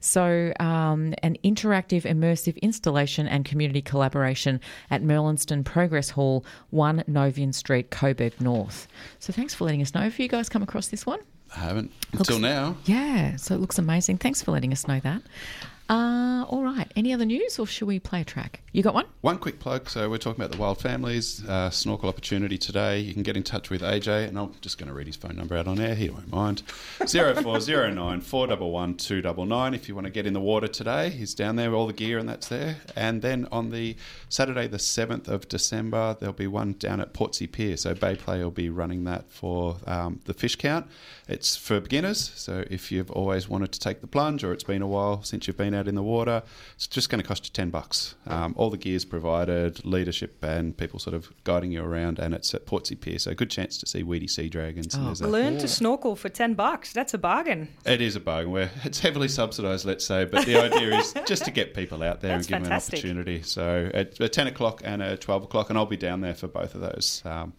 So, 0.00 0.52
um, 0.58 1.14
an 1.22 1.36
interactive, 1.44 2.02
immersive 2.02 2.31
installation 2.38 3.26
and 3.26 3.44
community 3.44 3.82
collaboration 3.82 4.60
at 4.90 5.02
Merlynston 5.02 5.64
Progress 5.64 6.10
Hall, 6.10 6.44
1 6.70 7.04
Novian 7.08 7.54
Street, 7.54 7.90
Coburg 7.90 8.40
North. 8.40 8.88
So, 9.18 9.32
thanks 9.32 9.54
for 9.54 9.64
letting 9.64 9.82
us 9.82 9.94
know. 9.94 10.00
Have 10.00 10.18
you 10.18 10.28
guys 10.28 10.48
come 10.48 10.62
across 10.62 10.88
this 10.88 11.04
one? 11.04 11.20
I 11.54 11.60
haven't 11.60 11.92
until 12.12 12.38
now. 12.38 12.76
Yeah, 12.86 13.36
so 13.36 13.54
it 13.54 13.60
looks 13.60 13.78
amazing. 13.78 14.18
Thanks 14.18 14.42
for 14.42 14.52
letting 14.52 14.72
us 14.72 14.88
know 14.88 15.00
that. 15.00 15.22
Uh, 15.88 16.44
all 16.48 16.62
right. 16.62 16.90
Any 16.96 17.12
other 17.12 17.26
news, 17.26 17.58
or 17.58 17.66
should 17.66 17.86
we 17.86 17.98
play 17.98 18.22
a 18.22 18.24
track? 18.24 18.61
You 18.74 18.82
got 18.82 18.94
one? 18.94 19.04
One 19.20 19.36
quick 19.36 19.60
plug. 19.60 19.90
So 19.90 20.08
we're 20.08 20.16
talking 20.16 20.42
about 20.42 20.50
the 20.50 20.56
wild 20.56 20.80
families 20.80 21.46
uh, 21.46 21.68
snorkel 21.68 22.08
opportunity 22.08 22.56
today. 22.56 23.00
You 23.00 23.12
can 23.12 23.22
get 23.22 23.36
in 23.36 23.42
touch 23.42 23.68
with 23.68 23.82
AJ, 23.82 24.28
and 24.28 24.38
I'm 24.38 24.54
just 24.62 24.78
going 24.78 24.88
to 24.88 24.94
read 24.94 25.06
his 25.06 25.14
phone 25.14 25.36
number 25.36 25.58
out 25.58 25.68
on 25.68 25.78
air. 25.78 25.94
He 25.94 26.08
won't 26.08 26.32
mind. 26.32 26.62
Zero 27.06 27.34
four 27.34 27.60
zero 27.60 27.90
nine 27.90 28.22
four 28.22 28.46
double 28.46 28.70
one 28.70 28.94
two 28.94 29.20
double 29.20 29.44
nine. 29.44 29.74
If 29.74 29.90
you 29.90 29.94
want 29.94 30.06
to 30.06 30.10
get 30.10 30.24
in 30.24 30.32
the 30.32 30.40
water 30.40 30.68
today, 30.68 31.10
he's 31.10 31.34
down 31.34 31.56
there. 31.56 31.70
With 31.70 31.78
all 31.78 31.86
the 31.86 31.92
gear 31.92 32.16
and 32.16 32.26
that's 32.26 32.48
there. 32.48 32.78
And 32.96 33.20
then 33.20 33.46
on 33.52 33.68
the 33.68 33.94
Saturday, 34.30 34.68
the 34.68 34.78
seventh 34.78 35.28
of 35.28 35.48
December, 35.48 36.16
there'll 36.18 36.32
be 36.32 36.46
one 36.46 36.72
down 36.72 36.98
at 37.02 37.12
Portsea 37.12 37.52
Pier. 37.52 37.76
So 37.76 37.92
Bay 37.92 38.16
Play 38.16 38.42
will 38.42 38.50
be 38.50 38.70
running 38.70 39.04
that 39.04 39.30
for 39.30 39.76
um, 39.86 40.20
the 40.24 40.32
fish 40.32 40.56
count. 40.56 40.86
It's 41.28 41.56
for 41.56 41.78
beginners. 41.78 42.32
So 42.36 42.64
if 42.70 42.90
you've 42.90 43.10
always 43.10 43.50
wanted 43.50 43.72
to 43.72 43.80
take 43.80 44.00
the 44.00 44.06
plunge, 44.06 44.42
or 44.42 44.54
it's 44.54 44.64
been 44.64 44.80
a 44.80 44.86
while 44.86 45.22
since 45.22 45.46
you've 45.46 45.58
been 45.58 45.74
out 45.74 45.88
in 45.88 45.94
the 45.94 46.02
water, 46.02 46.42
it's 46.74 46.86
just 46.86 47.10
going 47.10 47.20
to 47.20 47.28
cost 47.28 47.44
you 47.44 47.50
ten 47.52 47.68
bucks. 47.68 48.14
Um, 48.26 48.54
all 48.62 48.70
the 48.70 48.76
gear's 48.78 49.04
provided, 49.04 49.84
leadership 49.84 50.42
and 50.42 50.76
people 50.76 50.98
sort 50.98 51.14
of 51.14 51.32
guiding 51.44 51.72
you 51.72 51.82
around, 51.82 52.18
and 52.18 52.32
it's 52.34 52.54
at 52.54 52.64
Portsea 52.66 52.96
Pier. 53.00 53.18
So 53.18 53.34
good 53.34 53.50
chance 53.50 53.76
to 53.78 53.86
see 53.86 54.02
weedy 54.02 54.28
sea 54.28 54.48
dragons. 54.48 54.94
And 54.94 55.06
there's 55.06 55.20
a, 55.20 55.26
Learn 55.26 55.58
to 55.58 55.66
snorkel 55.68 56.14
for 56.16 56.28
10 56.28 56.54
bucks. 56.54 56.92
That's 56.92 57.12
a 57.14 57.18
bargain. 57.18 57.68
it 57.84 58.00
is 58.00 58.14
a 58.16 58.20
bargain. 58.20 58.52
Where 58.52 58.70
it's 58.84 59.00
heavily 59.00 59.28
subsidised, 59.28 59.84
let's 59.84 60.06
say, 60.06 60.24
but 60.24 60.46
the 60.46 60.56
idea 60.56 60.96
is 60.98 61.12
just 61.26 61.44
to 61.44 61.50
get 61.50 61.74
people 61.74 62.02
out 62.02 62.20
there 62.20 62.36
That's 62.36 62.46
and 62.46 62.60
give 62.60 62.68
fantastic. 62.68 63.00
them 63.02 63.10
an 63.10 63.18
opportunity. 63.18 63.42
So 63.42 63.90
at, 63.92 64.20
at 64.20 64.32
ten 64.32 64.46
o'clock 64.46 64.80
and 64.84 65.02
at 65.02 65.20
twelve 65.20 65.42
o'clock, 65.42 65.68
and 65.70 65.78
I'll 65.78 65.86
be 65.86 65.96
down 65.96 66.20
there 66.20 66.34
for 66.34 66.46
both 66.46 66.74
of 66.76 66.80
those. 66.82 67.20
Um, 67.24 67.52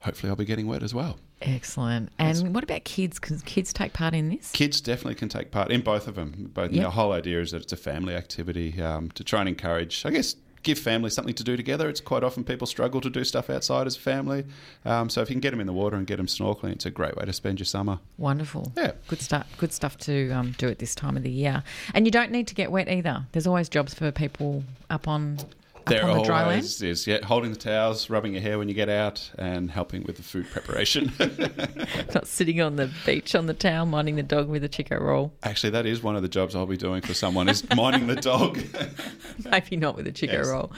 hopefully, 0.00 0.30
I'll 0.30 0.36
be 0.36 0.44
getting 0.44 0.66
wet 0.66 0.82
as 0.82 0.92
well. 0.94 1.18
Excellent. 1.42 2.10
And 2.18 2.54
what 2.54 2.62
about 2.64 2.84
kids? 2.84 3.18
Can 3.18 3.38
kids 3.40 3.72
take 3.72 3.94
part 3.94 4.12
in 4.12 4.28
this? 4.28 4.50
Kids 4.52 4.80
definitely 4.82 5.14
can 5.14 5.30
take 5.30 5.50
part 5.50 5.70
in 5.70 5.80
both 5.80 6.06
of 6.06 6.14
them. 6.14 6.50
Both 6.52 6.72
Yep. 6.72 6.82
the 6.84 6.90
whole 6.90 7.12
idea 7.12 7.40
is 7.40 7.52
that 7.52 7.62
it's 7.62 7.72
a 7.72 7.78
family 7.78 8.14
activity 8.14 8.78
um, 8.82 9.10
to 9.12 9.24
try 9.24 9.40
and 9.40 9.48
encourage, 9.48 10.04
I 10.04 10.10
guess, 10.10 10.36
give 10.62 10.78
family 10.78 11.10
something 11.10 11.34
to 11.34 11.44
do 11.44 11.56
together. 11.56 11.88
It's 11.88 12.00
quite 12.00 12.22
often 12.22 12.44
people 12.44 12.66
struggle 12.66 13.00
to 13.00 13.10
do 13.10 13.24
stuff 13.24 13.50
outside 13.50 13.86
as 13.86 13.96
a 13.96 14.00
family. 14.00 14.44
Um, 14.84 15.08
so 15.08 15.22
if 15.22 15.30
you 15.30 15.34
can 15.34 15.40
get 15.40 15.50
them 15.50 15.60
in 15.60 15.66
the 15.66 15.72
water 15.72 15.96
and 15.96 16.06
get 16.06 16.16
them 16.16 16.26
snorkeling, 16.26 16.72
it's 16.72 16.86
a 16.86 16.90
great 16.90 17.16
way 17.16 17.24
to 17.24 17.32
spend 17.32 17.58
your 17.58 17.66
summer. 17.66 17.98
Wonderful. 18.18 18.72
Yeah. 18.76 18.92
Good 19.08 19.20
stuff. 19.20 19.46
Good 19.58 19.72
stuff 19.72 19.96
to 19.98 20.30
um, 20.30 20.54
do 20.58 20.68
at 20.68 20.78
this 20.78 20.94
time 20.94 21.16
of 21.16 21.22
the 21.22 21.30
year. 21.30 21.62
And 21.94 22.06
you 22.06 22.10
don't 22.10 22.30
need 22.30 22.46
to 22.48 22.54
get 22.54 22.70
wet 22.70 22.88
either. 22.88 23.26
There's 23.32 23.46
always 23.46 23.68
jobs 23.68 23.94
for 23.94 24.10
people 24.10 24.64
up 24.90 25.08
on 25.08 25.38
There 25.86 26.04
on 26.04 26.18
the 26.18 26.24
dry 26.24 26.38
land. 26.42 26.50
always 26.50 26.82
is, 26.82 27.06
yeah, 27.06 27.24
holding 27.24 27.50
the 27.52 27.58
towels, 27.58 28.08
rubbing 28.10 28.32
your 28.34 28.42
hair 28.42 28.58
when 28.58 28.68
you 28.68 28.74
get 28.74 28.88
out, 28.88 29.30
and 29.38 29.70
helping 29.70 30.02
with 30.04 30.16
the 30.16 30.22
food 30.22 30.48
preparation. 30.50 31.12
Not 32.14 32.26
sitting 32.26 32.60
on 32.60 32.76
the 32.76 32.90
beach 33.06 33.34
on 33.34 33.46
the 33.46 33.54
towel 33.54 33.86
minding 33.86 34.16
the 34.16 34.22
dog 34.22 34.48
with 34.48 34.62
a 34.64 34.68
Chiko 34.68 35.00
roll. 35.00 35.32
Actually, 35.42 35.70
that 35.70 35.86
is 35.86 36.02
one 36.02 36.16
of 36.16 36.22
the 36.22 36.28
jobs 36.28 36.54
I'll 36.54 36.66
be 36.66 36.76
doing 36.76 37.02
for 37.02 37.14
someone 37.14 37.48
is 37.48 37.68
minding 37.74 38.06
the 38.06 38.16
dog. 38.16 38.60
Maybe 39.50 39.76
not 39.76 39.96
with 39.96 40.06
a 40.06 40.12
Chiko 40.12 40.32
Yes. 40.32 40.46
roll. 40.48 40.72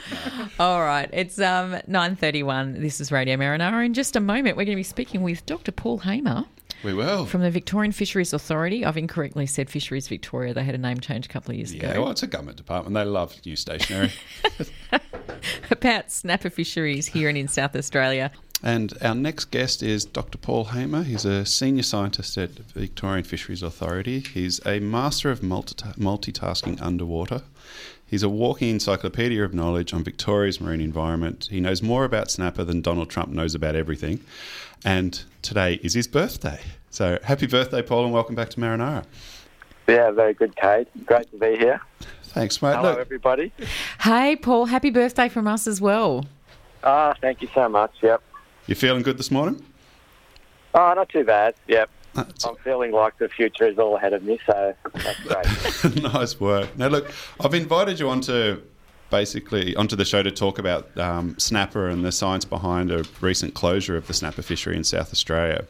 All 0.59 0.81
right. 0.81 1.09
It's 1.13 1.39
um, 1.39 1.73
9.31. 1.89 2.79
This 2.81 2.99
is 3.01 3.11
Radio 3.11 3.35
Marinara. 3.37 3.85
In 3.85 3.93
just 3.93 4.15
a 4.15 4.19
moment, 4.19 4.57
we're 4.57 4.65
going 4.65 4.75
to 4.75 4.79
be 4.79 4.83
speaking 4.83 5.21
with 5.21 5.45
Dr. 5.45 5.71
Paul 5.71 5.99
Hamer 5.99 6.45
we 6.83 6.93
will. 6.93 7.25
from 7.25 7.41
the 7.41 7.49
Victorian 7.51 7.91
Fisheries 7.91 8.33
Authority. 8.33 8.85
I've 8.85 8.97
incorrectly 8.97 9.45
said 9.45 9.69
Fisheries 9.69 10.07
Victoria. 10.07 10.53
They 10.53 10.63
had 10.63 10.75
a 10.75 10.79
name 10.79 10.99
change 10.99 11.25
a 11.25 11.29
couple 11.29 11.51
of 11.51 11.57
years 11.57 11.73
Yeah, 11.73 11.91
ago. 11.91 12.01
well, 12.03 12.11
it's 12.11 12.23
a 12.23 12.27
government 12.27 12.57
department. 12.57 12.93
They 12.95 13.05
love 13.05 13.35
new 13.45 13.55
stationery. 13.55 14.11
About 15.71 16.11
snapper 16.11 16.49
fisheries 16.49 17.07
here 17.07 17.29
and 17.29 17.37
in 17.37 17.47
South 17.47 17.75
Australia. 17.75 18.31
And 18.61 18.93
our 19.01 19.15
next 19.15 19.45
guest 19.51 19.83
is 19.83 20.05
Dr. 20.05 20.37
Paul 20.37 20.65
Hamer. 20.65 21.03
He's 21.03 21.25
a 21.25 21.45
senior 21.45 21.83
scientist 21.83 22.37
at 22.37 22.51
Victorian 22.51 23.25
Fisheries 23.25 23.61
Authority. 23.61 24.21
He's 24.21 24.65
a 24.65 24.79
master 24.79 25.29
of 25.31 25.41
multita- 25.41 25.97
multitasking 25.97 26.81
underwater. 26.81 27.41
He's 28.05 28.23
a 28.23 28.29
walking 28.29 28.69
encyclopedia 28.69 29.43
of 29.43 29.53
knowledge 29.53 29.93
on 29.93 30.03
Victoria's 30.03 30.61
marine 30.61 30.81
environment. 30.81 31.47
He 31.49 31.59
knows 31.59 31.81
more 31.81 32.05
about 32.05 32.29
snapper 32.29 32.63
than 32.63 32.81
Donald 32.81 33.09
Trump 33.09 33.29
knows 33.29 33.55
about 33.55 33.75
everything. 33.75 34.19
And 34.85 35.23
today 35.41 35.79
is 35.81 35.93
his 35.93 36.07
birthday. 36.07 36.59
So 36.89 37.17
happy 37.23 37.47
birthday, 37.47 37.81
Paul, 37.81 38.05
and 38.05 38.13
welcome 38.13 38.35
back 38.35 38.49
to 38.51 38.59
Marinara. 38.59 39.05
Yeah, 39.87 40.11
very 40.11 40.33
good, 40.33 40.55
Kate. 40.55 40.87
Great 41.05 41.29
to 41.31 41.37
be 41.37 41.57
here. 41.57 41.81
Thanks, 42.23 42.61
mate. 42.61 42.75
Hello, 42.75 42.91
Look, 42.91 42.99
everybody. 42.99 43.51
Hey, 44.01 44.35
Paul, 44.35 44.65
happy 44.65 44.89
birthday 44.89 45.29
from 45.29 45.47
us 45.47 45.67
as 45.67 45.81
well. 45.81 46.25
Ah, 46.83 47.15
thank 47.21 47.41
you 47.41 47.47
so 47.53 47.67
much. 47.69 47.91
Yep. 48.01 48.21
you 48.67 48.75
feeling 48.75 49.03
good 49.03 49.17
this 49.17 49.31
morning? 49.31 49.63
Oh, 50.73 50.93
not 50.93 51.09
too 51.09 51.23
bad. 51.23 51.55
Yep. 51.67 51.89
That's 52.13 52.45
I'm 52.45 52.55
feeling 52.57 52.91
like 52.91 53.17
the 53.17 53.29
future 53.29 53.67
is 53.67 53.79
all 53.79 53.95
ahead 53.95 54.13
of 54.13 54.23
me, 54.23 54.39
so 54.45 54.75
that's 54.93 55.19
great. 55.21 56.03
nice 56.13 56.39
work. 56.39 56.77
Now, 56.77 56.87
look, 56.87 57.11
I've 57.39 57.53
invited 57.53 57.99
you 57.99 58.09
onto 58.09 58.61
basically 59.13 59.75
onto 59.75 59.95
the 59.95 60.05
show 60.05 60.23
to 60.23 60.31
talk 60.31 60.57
about 60.57 60.97
um, 60.97 61.37
snapper 61.37 61.87
and 61.87 62.03
the 62.03 62.11
science 62.11 62.45
behind 62.45 62.91
a 62.91 63.05
recent 63.21 63.53
closure 63.53 63.95
of 63.95 64.07
the 64.07 64.13
snapper 64.13 64.41
fishery 64.41 64.75
in 64.75 64.83
South 64.83 65.11
Australia. 65.11 65.65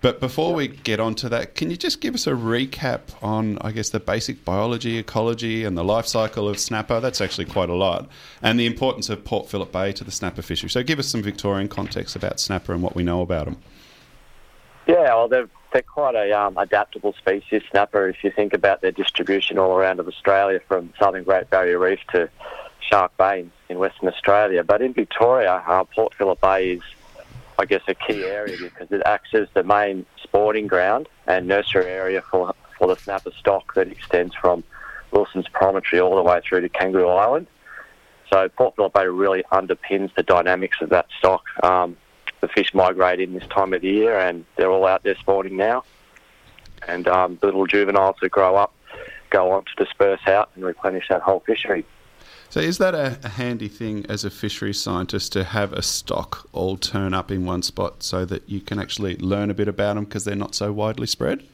But 0.00 0.20
before 0.20 0.54
we 0.54 0.68
get 0.68 0.98
onto 0.98 1.28
that, 1.28 1.54
can 1.54 1.70
you 1.70 1.76
just 1.76 2.00
give 2.00 2.14
us 2.14 2.26
a 2.26 2.30
recap 2.30 3.00
on, 3.20 3.58
I 3.60 3.72
guess, 3.72 3.90
the 3.90 4.00
basic 4.00 4.42
biology, 4.42 4.96
ecology, 4.96 5.64
and 5.64 5.76
the 5.76 5.84
life 5.84 6.06
cycle 6.06 6.48
of 6.48 6.58
snapper? 6.58 6.98
That's 6.98 7.20
actually 7.20 7.44
quite 7.44 7.68
a 7.68 7.74
lot, 7.74 8.08
and 8.40 8.58
the 8.58 8.66
importance 8.66 9.10
of 9.10 9.22
Port 9.22 9.50
Phillip 9.50 9.70
Bay 9.70 9.92
to 9.92 10.04
the 10.04 10.12
snapper 10.12 10.40
fishery. 10.40 10.70
So, 10.70 10.82
give 10.82 10.98
us 10.98 11.08
some 11.08 11.20
Victorian 11.20 11.68
context 11.68 12.16
about 12.16 12.40
snapper 12.40 12.72
and 12.72 12.82
what 12.82 12.94
we 12.94 13.02
know 13.02 13.20
about 13.20 13.46
them. 13.46 13.58
yeah, 14.86 15.14
well, 15.14 15.28
they're, 15.28 15.48
they're 15.72 15.82
quite 15.82 16.14
a 16.14 16.32
um, 16.32 16.56
adaptable 16.56 17.12
species, 17.14 17.62
snapper, 17.70 18.08
if 18.08 18.22
you 18.24 18.30
think 18.30 18.52
about 18.52 18.80
their 18.80 18.92
distribution 18.92 19.58
all 19.58 19.76
around 19.76 20.00
of 20.00 20.08
Australia, 20.08 20.60
from 20.66 20.92
southern 20.98 21.24
Great 21.24 21.50
Barrier 21.50 21.78
Reef 21.78 22.00
to 22.12 22.28
Shark 22.80 23.16
Bay 23.16 23.46
in- 23.68 23.78
Western 23.78 24.08
Australia. 24.08 24.64
But 24.64 24.82
in 24.82 24.94
Victoria, 24.94 25.62
uh, 25.66 25.84
Port 25.84 26.14
Phillip 26.14 26.40
Bay 26.40 26.72
is, 26.72 26.82
I 27.58 27.66
guess, 27.66 27.82
a 27.86 27.94
key 27.94 28.24
area 28.24 28.56
because 28.58 28.90
it 28.90 29.02
acts 29.04 29.34
as 29.34 29.48
the 29.54 29.62
main 29.62 30.06
spawning 30.22 30.66
ground 30.66 31.08
and 31.26 31.46
nursery 31.46 31.86
area 31.86 32.22
for, 32.22 32.54
for 32.78 32.88
the 32.88 32.96
snapper 32.96 33.32
stock 33.38 33.74
that 33.74 33.88
extends 33.88 34.34
from 34.34 34.64
Wilson's 35.10 35.48
Promontory 35.48 36.00
all 36.00 36.16
the 36.16 36.22
way 36.22 36.40
through 36.46 36.62
to 36.62 36.68
Kangaroo 36.68 37.08
Island. 37.08 37.46
So 38.32 38.48
Port 38.48 38.76
Phillip 38.76 38.92
Bay 38.92 39.06
really 39.06 39.42
underpins 39.52 40.14
the 40.14 40.22
dynamics 40.22 40.78
of 40.80 40.90
that 40.90 41.06
stock. 41.18 41.44
Um, 41.62 41.96
the 42.40 42.48
fish 42.48 42.74
migrate 42.74 43.20
in 43.20 43.34
this 43.34 43.46
time 43.48 43.72
of 43.72 43.82
the 43.82 43.88
year, 43.88 44.18
and 44.18 44.44
they're 44.56 44.70
all 44.70 44.86
out 44.86 45.02
there 45.02 45.16
spawning 45.16 45.56
now. 45.56 45.84
And 46.86 47.08
um, 47.08 47.38
the 47.40 47.46
little 47.46 47.66
juveniles 47.66 48.16
that 48.20 48.30
grow 48.30 48.56
up 48.56 48.72
go 49.30 49.50
on 49.50 49.64
to 49.64 49.84
disperse 49.84 50.26
out 50.26 50.50
and 50.54 50.64
replenish 50.64 51.08
that 51.08 51.22
whole 51.22 51.40
fishery. 51.40 51.84
So, 52.50 52.60
is 52.60 52.78
that 52.78 52.94
a, 52.94 53.18
a 53.22 53.28
handy 53.28 53.68
thing 53.68 54.06
as 54.08 54.24
a 54.24 54.30
fishery 54.30 54.72
scientist 54.72 55.32
to 55.34 55.44
have 55.44 55.72
a 55.74 55.82
stock 55.82 56.48
all 56.52 56.78
turn 56.78 57.12
up 57.12 57.30
in 57.30 57.44
one 57.44 57.62
spot 57.62 58.02
so 58.02 58.24
that 58.24 58.48
you 58.48 58.60
can 58.60 58.78
actually 58.78 59.16
learn 59.18 59.50
a 59.50 59.54
bit 59.54 59.68
about 59.68 59.96
them 59.96 60.04
because 60.04 60.24
they're 60.24 60.34
not 60.34 60.54
so 60.54 60.72
widely 60.72 61.06
spread? 61.06 61.46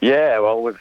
Yeah, 0.00 0.40
well, 0.40 0.62
we've, 0.62 0.78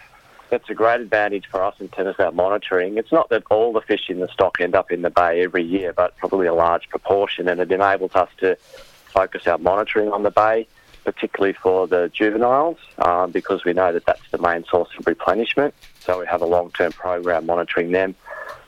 that's 0.51 0.69
a 0.69 0.73
great 0.73 0.99
advantage 0.99 1.47
for 1.47 1.63
us 1.63 1.75
in 1.79 1.87
terms 1.87 2.09
of 2.09 2.19
our 2.19 2.31
monitoring. 2.33 2.97
It's 2.97 3.11
not 3.11 3.29
that 3.29 3.43
all 3.49 3.71
the 3.71 3.81
fish 3.81 4.09
in 4.09 4.19
the 4.19 4.27
stock 4.27 4.59
end 4.59 4.75
up 4.75 4.91
in 4.91 5.01
the 5.01 5.09
bay 5.09 5.41
every 5.43 5.63
year, 5.63 5.93
but 5.93 6.15
probably 6.17 6.45
a 6.45 6.53
large 6.53 6.89
proportion, 6.89 7.47
and 7.47 7.61
it 7.61 7.71
enables 7.71 8.13
us 8.15 8.29
to 8.39 8.57
focus 9.05 9.47
our 9.47 9.57
monitoring 9.57 10.11
on 10.11 10.23
the 10.23 10.29
bay, 10.29 10.67
particularly 11.05 11.53
for 11.53 11.87
the 11.87 12.11
juveniles, 12.13 12.77
um, 12.97 13.31
because 13.31 13.63
we 13.63 13.71
know 13.71 13.93
that 13.93 14.05
that's 14.05 14.29
the 14.31 14.37
main 14.37 14.65
source 14.65 14.89
of 14.99 15.07
replenishment. 15.07 15.73
So 16.01 16.19
we 16.19 16.27
have 16.27 16.41
a 16.41 16.45
long-term 16.45 16.91
program 16.91 17.45
monitoring 17.45 17.91
them, 17.91 18.13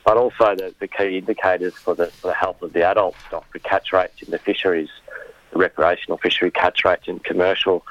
but 0.06 0.16
also 0.16 0.56
the, 0.56 0.74
the 0.80 0.88
key 0.88 1.18
indicators 1.18 1.74
for 1.74 1.94
the, 1.94 2.06
for 2.06 2.28
the 2.28 2.34
health 2.34 2.62
of 2.62 2.72
the 2.72 2.82
adult 2.82 3.14
stock, 3.28 3.44
the 3.52 3.58
catch 3.58 3.92
rates 3.92 4.22
in 4.22 4.30
the 4.30 4.38
fisheries, 4.38 4.88
the 5.52 5.58
recreational 5.58 6.16
fishery 6.16 6.50
catch 6.50 6.82
rates 6.82 7.08
and 7.08 7.22
commercial 7.22 7.84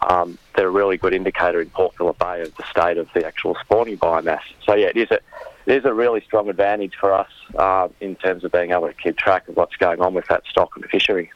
um, 0.00 0.38
they're 0.56 0.68
a 0.68 0.70
really 0.70 0.96
good 0.96 1.14
indicator 1.14 1.60
in 1.60 1.70
Port 1.70 1.94
Phillip 1.96 2.18
Bay 2.18 2.42
of 2.42 2.54
the 2.56 2.64
state 2.70 2.98
of 2.98 3.08
the 3.14 3.26
actual 3.26 3.56
spawning 3.62 3.98
biomass. 3.98 4.42
So 4.66 4.74
yeah, 4.74 4.88
it 4.88 4.96
is 4.96 5.10
a 5.10 5.20
it 5.66 5.78
is 5.78 5.84
a 5.84 5.94
really 5.94 6.20
strong 6.20 6.48
advantage 6.50 6.94
for 7.00 7.12
us 7.12 7.30
uh, 7.54 7.88
in 8.00 8.16
terms 8.16 8.44
of 8.44 8.52
being 8.52 8.72
able 8.72 8.86
to 8.86 8.92
keep 8.92 9.16
track 9.16 9.48
of 9.48 9.56
what's 9.56 9.76
going 9.76 10.00
on 10.00 10.12
with 10.12 10.26
that 10.26 10.42
stock 10.50 10.72
and 10.74 10.84
the 10.84 10.88
fishery. 10.88 11.32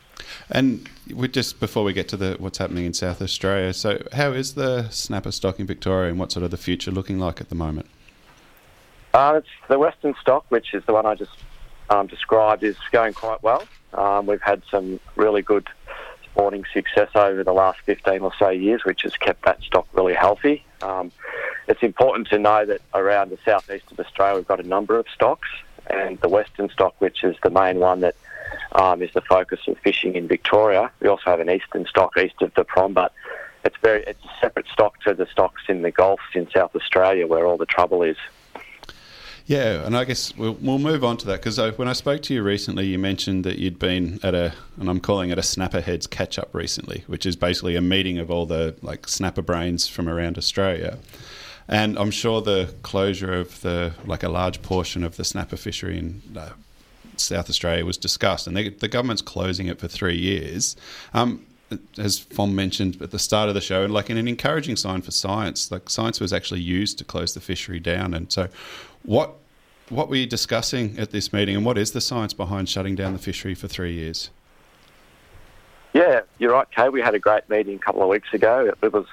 And 0.50 0.88
we 1.14 1.28
just 1.28 1.60
before 1.60 1.84
we 1.84 1.92
get 1.92 2.08
to 2.08 2.16
the 2.16 2.36
what's 2.38 2.58
happening 2.58 2.84
in 2.84 2.92
South 2.92 3.22
Australia, 3.22 3.72
so 3.72 4.02
how 4.12 4.32
is 4.32 4.54
the 4.54 4.88
snapper 4.90 5.32
stock 5.32 5.58
in 5.58 5.66
Victoria, 5.66 6.10
and 6.10 6.18
what's 6.18 6.34
sort 6.34 6.44
of 6.44 6.50
the 6.50 6.56
future 6.56 6.90
looking 6.90 7.18
like 7.18 7.40
at 7.40 7.48
the 7.48 7.54
moment? 7.54 7.86
Uh, 9.14 9.34
it's 9.38 9.48
the 9.68 9.78
western 9.78 10.14
stock, 10.20 10.44
which 10.50 10.74
is 10.74 10.84
the 10.84 10.92
one 10.92 11.06
I 11.06 11.14
just 11.14 11.32
um, 11.88 12.06
described, 12.06 12.62
is 12.62 12.76
going 12.92 13.14
quite 13.14 13.42
well. 13.42 13.64
Um, 13.94 14.26
we've 14.26 14.42
had 14.42 14.62
some 14.70 15.00
really 15.16 15.40
good 15.40 15.66
spawning 16.38 16.64
success 16.72 17.10
over 17.16 17.42
the 17.42 17.52
last 17.52 17.80
15 17.80 18.20
or 18.22 18.32
so 18.38 18.50
years, 18.50 18.84
which 18.84 19.02
has 19.02 19.16
kept 19.16 19.44
that 19.44 19.60
stock 19.62 19.88
really 19.92 20.14
healthy. 20.14 20.64
Um, 20.82 21.10
it's 21.66 21.82
important 21.82 22.28
to 22.28 22.38
know 22.38 22.64
that 22.64 22.80
around 22.94 23.30
the 23.30 23.38
southeast 23.44 23.90
of 23.90 23.98
Australia, 23.98 24.36
we've 24.36 24.46
got 24.46 24.60
a 24.60 24.66
number 24.66 24.98
of 24.98 25.06
stocks, 25.12 25.48
and 25.88 26.20
the 26.20 26.28
western 26.28 26.68
stock, 26.68 26.94
which 27.00 27.24
is 27.24 27.34
the 27.42 27.50
main 27.50 27.80
one 27.80 28.00
that 28.00 28.14
um, 28.72 29.02
is 29.02 29.10
the 29.14 29.20
focus 29.22 29.60
of 29.66 29.78
fishing 29.78 30.14
in 30.14 30.28
Victoria. 30.28 30.92
We 31.00 31.08
also 31.08 31.24
have 31.24 31.40
an 31.40 31.50
eastern 31.50 31.86
stock 31.86 32.16
east 32.16 32.40
of 32.40 32.54
the 32.54 32.62
Prom, 32.62 32.92
but 32.92 33.12
it's 33.64 33.76
very 33.82 34.04
it's 34.04 34.24
a 34.24 34.40
separate 34.40 34.68
stock 34.68 35.00
to 35.00 35.14
the 35.14 35.26
stocks 35.26 35.62
in 35.68 35.82
the 35.82 35.90
Gulfs 35.90 36.22
in 36.34 36.48
South 36.50 36.76
Australia, 36.76 37.26
where 37.26 37.46
all 37.46 37.56
the 37.56 37.66
trouble 37.66 38.02
is. 38.02 38.16
Yeah, 39.48 39.86
and 39.86 39.96
I 39.96 40.04
guess 40.04 40.36
we'll, 40.36 40.58
we'll 40.60 40.78
move 40.78 41.02
on 41.02 41.16
to 41.16 41.26
that 41.28 41.42
because 41.42 41.58
when 41.78 41.88
I 41.88 41.94
spoke 41.94 42.20
to 42.24 42.34
you 42.34 42.42
recently, 42.42 42.86
you 42.86 42.98
mentioned 42.98 43.44
that 43.44 43.56
you'd 43.56 43.78
been 43.78 44.20
at 44.22 44.34
a, 44.34 44.52
and 44.78 44.90
I'm 44.90 45.00
calling 45.00 45.30
it 45.30 45.38
a 45.38 45.42
Snapper 45.42 45.80
Heads 45.80 46.06
catch 46.06 46.38
up 46.38 46.54
recently, 46.54 47.02
which 47.06 47.24
is 47.24 47.34
basically 47.34 47.74
a 47.74 47.80
meeting 47.80 48.18
of 48.18 48.30
all 48.30 48.44
the 48.44 48.74
like 48.82 49.08
snapper 49.08 49.40
brains 49.40 49.88
from 49.88 50.06
around 50.06 50.36
Australia. 50.36 50.98
And 51.66 51.98
I'm 51.98 52.10
sure 52.10 52.42
the 52.42 52.74
closure 52.82 53.32
of 53.32 53.62
the 53.62 53.94
like 54.04 54.22
a 54.22 54.28
large 54.28 54.60
portion 54.60 55.02
of 55.02 55.16
the 55.16 55.24
snapper 55.24 55.56
fishery 55.56 55.98
in 55.98 56.20
uh, 56.36 56.50
South 57.16 57.48
Australia 57.48 57.86
was 57.86 57.96
discussed, 57.96 58.46
and 58.46 58.54
they, 58.54 58.68
the 58.68 58.86
government's 58.88 59.22
closing 59.22 59.66
it 59.66 59.78
for 59.78 59.88
three 59.88 60.18
years. 60.18 60.76
Um, 61.14 61.46
as 61.96 62.18
Fam 62.18 62.54
mentioned 62.54 63.00
at 63.00 63.10
the 63.12 63.18
start 63.18 63.48
of 63.48 63.54
the 63.54 63.60
show, 63.62 63.82
and 63.82 63.94
like 63.94 64.10
in 64.10 64.18
an 64.18 64.28
encouraging 64.28 64.76
sign 64.76 65.00
for 65.00 65.10
science, 65.10 65.70
like 65.70 65.88
science 65.88 66.20
was 66.20 66.34
actually 66.34 66.60
used 66.60 66.98
to 66.98 67.04
close 67.04 67.32
the 67.32 67.40
fishery 67.40 67.80
down. 67.80 68.12
And 68.14 68.30
so, 68.30 68.48
what 69.02 69.37
what 69.90 70.08
were 70.08 70.16
you 70.16 70.26
discussing 70.26 70.98
at 70.98 71.10
this 71.10 71.32
meeting, 71.32 71.56
and 71.56 71.64
what 71.64 71.78
is 71.78 71.92
the 71.92 72.00
science 72.00 72.32
behind 72.32 72.68
shutting 72.68 72.94
down 72.94 73.12
the 73.12 73.18
fishery 73.18 73.54
for 73.54 73.68
three 73.68 73.94
years? 73.94 74.30
Yeah, 75.92 76.20
you're 76.38 76.52
right, 76.52 76.70
Kay. 76.70 76.90
We 76.90 77.00
had 77.00 77.14
a 77.14 77.18
great 77.18 77.48
meeting 77.48 77.76
a 77.76 77.78
couple 77.78 78.02
of 78.02 78.08
weeks 78.08 78.28
ago. 78.32 78.72
It, 78.82 78.92
was 78.92 79.06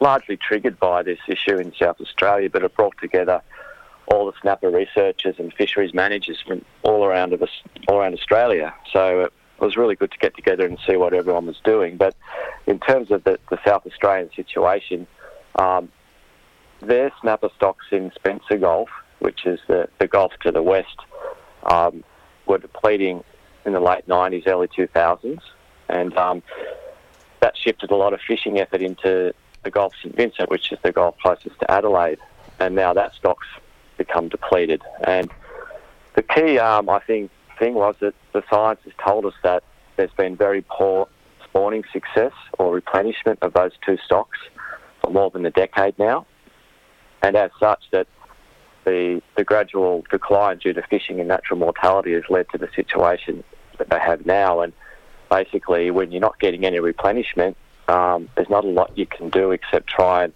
largely 0.00 0.36
triggered 0.36 0.78
by 0.80 1.02
this 1.02 1.18
issue 1.28 1.56
in 1.56 1.72
South 1.74 2.00
Australia, 2.00 2.50
but 2.50 2.64
it 2.64 2.74
brought 2.74 2.96
together 3.00 3.42
all 4.06 4.26
the 4.26 4.32
snapper 4.40 4.68
researchers 4.68 5.36
and 5.38 5.52
fisheries 5.54 5.94
managers 5.94 6.42
from 6.44 6.64
all 6.82 7.04
around 7.04 7.32
of 7.32 7.42
us, 7.42 7.50
all 7.86 7.98
around 7.98 8.14
Australia. 8.14 8.74
So 8.92 9.20
it 9.20 9.32
was 9.60 9.76
really 9.76 9.94
good 9.94 10.10
to 10.10 10.18
get 10.18 10.34
together 10.34 10.66
and 10.66 10.78
see 10.86 10.96
what 10.96 11.14
everyone 11.14 11.46
was 11.46 11.60
doing. 11.62 11.96
But 11.96 12.16
in 12.66 12.80
terms 12.80 13.10
of 13.10 13.22
the, 13.24 13.38
the 13.50 13.58
South 13.64 13.86
Australian 13.86 14.30
situation, 14.34 15.06
um, 15.56 15.88
their 16.80 17.12
snapper 17.20 17.50
stocks 17.54 17.86
in 17.92 18.10
Spencer 18.16 18.56
Gulf, 18.56 18.88
which 19.22 19.46
is 19.46 19.60
the, 19.68 19.88
the 19.98 20.06
Gulf 20.06 20.32
to 20.42 20.50
the 20.50 20.62
west, 20.62 20.98
um, 21.64 22.02
were 22.46 22.58
depleting 22.58 23.22
in 23.64 23.72
the 23.72 23.80
late 23.80 24.06
90s, 24.08 24.46
early 24.48 24.66
2000s, 24.66 25.40
and 25.88 26.16
um, 26.18 26.42
that 27.40 27.56
shifted 27.56 27.92
a 27.92 27.96
lot 27.96 28.12
of 28.12 28.20
fishing 28.20 28.58
effort 28.58 28.82
into 28.82 29.32
the 29.62 29.70
Gulf 29.70 29.94
St. 30.02 30.14
Vincent, 30.16 30.50
which 30.50 30.72
is 30.72 30.78
the 30.82 30.90
Gulf 30.90 31.16
closest 31.22 31.58
to 31.60 31.70
Adelaide, 31.70 32.18
and 32.58 32.74
now 32.74 32.92
that 32.92 33.14
stock's 33.14 33.46
become 33.96 34.28
depleted. 34.28 34.82
And 35.04 35.30
the 36.14 36.22
key, 36.22 36.58
um, 36.58 36.88
I 36.88 36.98
think, 36.98 37.30
thing 37.60 37.74
was 37.74 37.94
that 38.00 38.14
the 38.32 38.42
science 38.50 38.80
has 38.84 38.92
told 39.04 39.24
us 39.24 39.34
that 39.44 39.62
there's 39.96 40.12
been 40.12 40.36
very 40.36 40.64
poor 40.68 41.06
spawning 41.44 41.84
success 41.92 42.32
or 42.58 42.74
replenishment 42.74 43.38
of 43.42 43.52
those 43.52 43.72
two 43.86 43.98
stocks 44.04 44.38
for 45.00 45.12
more 45.12 45.30
than 45.30 45.46
a 45.46 45.50
decade 45.50 45.96
now, 45.96 46.26
and 47.22 47.36
as 47.36 47.52
such, 47.60 47.84
that 47.92 48.08
the 48.84 49.22
the 49.36 49.44
gradual 49.44 50.04
decline 50.10 50.58
due 50.58 50.72
to 50.72 50.82
fishing 50.82 51.20
and 51.20 51.28
natural 51.28 51.58
mortality 51.58 52.12
has 52.12 52.24
led 52.28 52.46
to 52.50 52.58
the 52.58 52.68
situation 52.74 53.44
that 53.78 53.90
they 53.90 53.98
have 53.98 54.26
now. 54.26 54.60
And 54.60 54.72
basically, 55.30 55.90
when 55.90 56.12
you're 56.12 56.20
not 56.20 56.38
getting 56.38 56.64
any 56.64 56.80
replenishment, 56.80 57.56
um, 57.88 58.28
there's 58.34 58.50
not 58.50 58.64
a 58.64 58.68
lot 58.68 58.96
you 58.96 59.06
can 59.06 59.30
do 59.30 59.50
except 59.50 59.88
try 59.88 60.24
and 60.24 60.32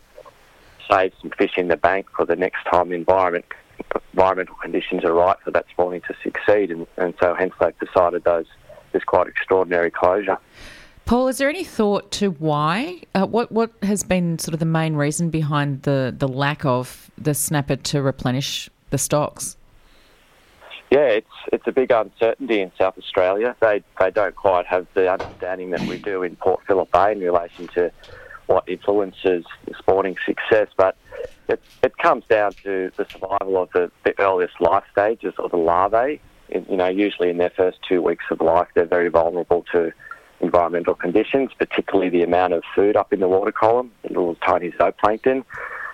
save 0.91 1.13
some 1.21 1.31
fish 1.31 1.57
in 1.57 1.69
the 1.69 1.77
bank 1.77 2.07
for 2.17 2.25
the 2.25 2.37
next 2.37 2.65
time 2.65 2.91
the 2.91 2.95
environment 2.95 3.45
environmental 4.13 4.55
conditions 4.57 5.05
are 5.05 5.13
right 5.13 5.37
for 5.45 5.51
that 5.51 5.67
spawning 5.71 6.01
to 6.03 6.15
succeed. 6.23 6.71
And, 6.71 6.87
and 6.97 7.15
so, 7.21 7.35
hence, 7.35 7.53
they've 7.61 7.79
decided 7.79 8.25
those 8.25 8.47
this 8.93 9.05
quite 9.05 9.27
extraordinary 9.27 9.91
closure. 9.91 10.39
Paul, 11.07 11.29
is 11.29 11.39
there 11.39 11.49
any 11.49 11.63
thought 11.63 12.11
to 12.13 12.31
why? 12.31 13.01
Uh, 13.15 13.27
what 13.27 13.53
what 13.53 13.71
has 13.83 14.03
been 14.03 14.41
sort 14.41 14.55
of 14.55 14.59
the 14.59 14.67
main 14.67 14.97
reason 14.97 15.31
behind 15.31 15.85
the, 15.85 16.13
the 16.17 16.27
lack 16.27 16.65
of 16.65 17.13
the 17.17 17.33
snapper 17.33 17.77
to 17.77 18.03
replenish 18.03 18.69
the 18.91 18.99
stocks? 18.99 19.57
Yeah, 20.91 21.07
it's 21.07 21.31
it's 21.53 21.67
a 21.69 21.73
big 21.73 21.93
uncertainty 21.93 22.61
in 22.61 22.73
South 22.77 22.99
Australia. 22.99 23.55
They 23.61 23.85
they 24.01 24.11
don't 24.11 24.35
quite 24.35 24.67
have 24.67 24.89
the 24.95 25.13
understanding 25.13 25.71
that 25.71 25.83
we 25.83 25.99
do 25.99 26.25
in 26.25 26.35
Port 26.35 26.61
Phillip 26.67 26.91
Bay 26.91 27.13
in 27.13 27.21
relation 27.21 27.69
to 27.69 27.93
what 28.47 28.69
influences 28.69 29.45
spawning 29.79 30.17
success, 30.27 30.69
but 30.77 30.97
it, 31.49 31.63
it 31.85 31.97
comes 31.99 32.25
down 32.29 32.53
to 32.65 32.91
the 32.97 33.07
survival 33.11 33.63
of 33.63 33.71
the, 33.73 33.93
the 34.05 34.19
earliest 34.21 34.61
life 34.61 34.85
stages 34.91 35.35
of 35.39 35.53
the 35.53 35.57
larvae. 35.57 36.21
You 36.49 36.77
know, 36.77 36.89
usually 36.89 37.31
in 37.31 37.39
their 37.39 37.51
first 37.51 37.79
two 37.89 38.03
weeks 38.03 38.25
of 38.31 38.41
life, 38.41 38.69
they're 38.75 38.87
very 38.87 39.09
vulnerable 39.09 39.65
to 39.73 39.93
environmental 40.41 40.95
conditions, 40.95 41.51
particularly 41.59 42.11
the 42.11 42.23
amount 42.23 42.53
of 42.53 42.63
food 42.75 42.97
up 42.97 43.13
in 43.13 43.21
the 43.21 43.29
water 43.29 43.53
column, 43.53 43.91
the 44.03 44.09
little 44.09 44.35
tiny 44.37 44.71
zooplankton. 44.73 45.45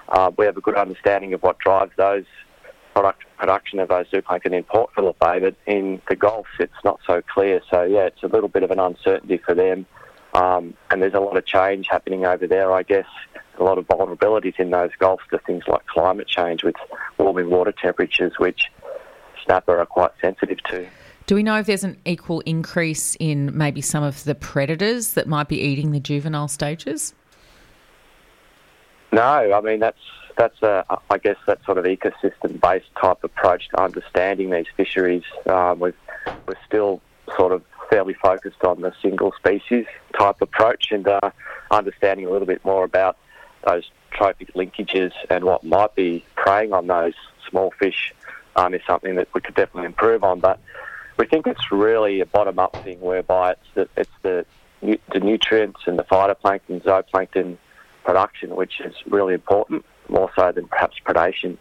Uh, 0.08 0.30
we 0.36 0.44
have 0.44 0.56
a 0.56 0.60
good 0.60 0.76
understanding 0.76 1.32
of 1.32 1.42
what 1.42 1.58
drives 1.58 1.92
those 1.96 2.24
product 2.92 3.24
production 3.38 3.78
of 3.78 3.88
those 3.88 4.06
zooplankton 4.10 4.52
in 4.52 4.62
Port 4.64 4.90
Phillip 4.94 5.18
Bay, 5.18 5.38
but 5.40 5.54
in 5.66 6.00
the 6.08 6.16
Gulf 6.16 6.46
it's 6.58 6.72
not 6.84 7.00
so 7.06 7.22
clear. 7.22 7.60
So 7.70 7.82
yeah, 7.84 8.06
it's 8.06 8.22
a 8.22 8.28
little 8.28 8.48
bit 8.48 8.62
of 8.62 8.70
an 8.70 8.78
uncertainty 8.78 9.38
for 9.38 9.54
them, 9.54 9.86
um, 10.34 10.74
and 10.90 11.02
there's 11.02 11.14
a 11.14 11.20
lot 11.20 11.36
of 11.36 11.46
change 11.46 11.88
happening 11.88 12.26
over 12.26 12.46
there. 12.46 12.72
I 12.72 12.82
guess 12.82 13.06
a 13.58 13.64
lot 13.64 13.78
of 13.78 13.86
vulnerabilities 13.86 14.58
in 14.58 14.70
those 14.70 14.90
Gulfs 14.98 15.24
to 15.30 15.38
things 15.38 15.64
like 15.66 15.86
climate 15.86 16.26
change 16.26 16.62
with 16.62 16.76
warming 17.18 17.50
water 17.50 17.72
temperatures, 17.72 18.32
which 18.38 18.70
snapper 19.44 19.78
are 19.78 19.86
quite 19.86 20.12
sensitive 20.20 20.62
to. 20.64 20.86
Do 21.26 21.34
we 21.34 21.42
know 21.42 21.58
if 21.58 21.66
there's 21.66 21.84
an 21.84 21.98
equal 22.04 22.40
increase 22.40 23.16
in 23.20 23.56
maybe 23.56 23.80
some 23.80 24.02
of 24.02 24.24
the 24.24 24.34
predators 24.34 25.14
that 25.14 25.28
might 25.28 25.48
be 25.48 25.60
eating 25.60 25.92
the 25.92 26.00
juvenile 26.00 26.48
stages? 26.48 27.14
No, 29.12 29.22
I 29.22 29.60
mean 29.60 29.78
that's 29.78 30.00
that's 30.36 30.60
a 30.62 30.84
I 31.10 31.18
guess 31.18 31.36
that 31.46 31.64
sort 31.64 31.78
of 31.78 31.84
ecosystem-based 31.84 32.94
type 33.00 33.22
approach 33.22 33.68
to 33.70 33.82
understanding 33.82 34.50
these 34.50 34.66
fisheries. 34.76 35.24
Um, 35.48 35.80
we've, 35.80 35.94
we're 36.46 36.54
still 36.66 37.00
sort 37.36 37.52
of 37.52 37.62
fairly 37.90 38.14
focused 38.14 38.64
on 38.64 38.80
the 38.80 38.92
single 39.02 39.32
species 39.32 39.84
type 40.18 40.40
approach 40.40 40.92
and 40.92 41.06
uh, 41.06 41.30
understanding 41.70 42.26
a 42.26 42.30
little 42.30 42.46
bit 42.46 42.64
more 42.64 42.84
about 42.84 43.18
those 43.66 43.90
trophic 44.10 44.52
linkages 44.54 45.12
and 45.30 45.44
what 45.44 45.62
might 45.62 45.94
be 45.94 46.24
preying 46.34 46.72
on 46.72 46.86
those 46.86 47.14
small 47.48 47.70
fish 47.78 48.14
um, 48.56 48.74
is 48.74 48.80
something 48.86 49.14
that 49.16 49.28
we 49.34 49.40
could 49.40 49.54
definitely 49.54 49.86
improve 49.86 50.24
on. 50.24 50.40
But 50.40 50.58
we 51.16 51.26
think 51.26 51.46
it's 51.46 51.70
really 51.70 52.20
a 52.20 52.26
bottom-up 52.26 52.76
thing 52.84 53.00
whereby 53.00 53.52
it's 53.52 53.68
the, 53.74 53.88
it's 53.96 54.10
the, 54.22 54.46
the 55.12 55.20
nutrients 55.20 55.80
and 55.86 55.98
the 55.98 56.04
phytoplankton, 56.04 56.82
zooplankton 56.82 57.56
production, 58.04 58.56
which 58.56 58.80
is 58.80 58.94
really 59.06 59.34
important, 59.34 59.84
more 60.08 60.30
so 60.36 60.52
than 60.52 60.66
perhaps 60.66 60.96
predation. 61.06 61.56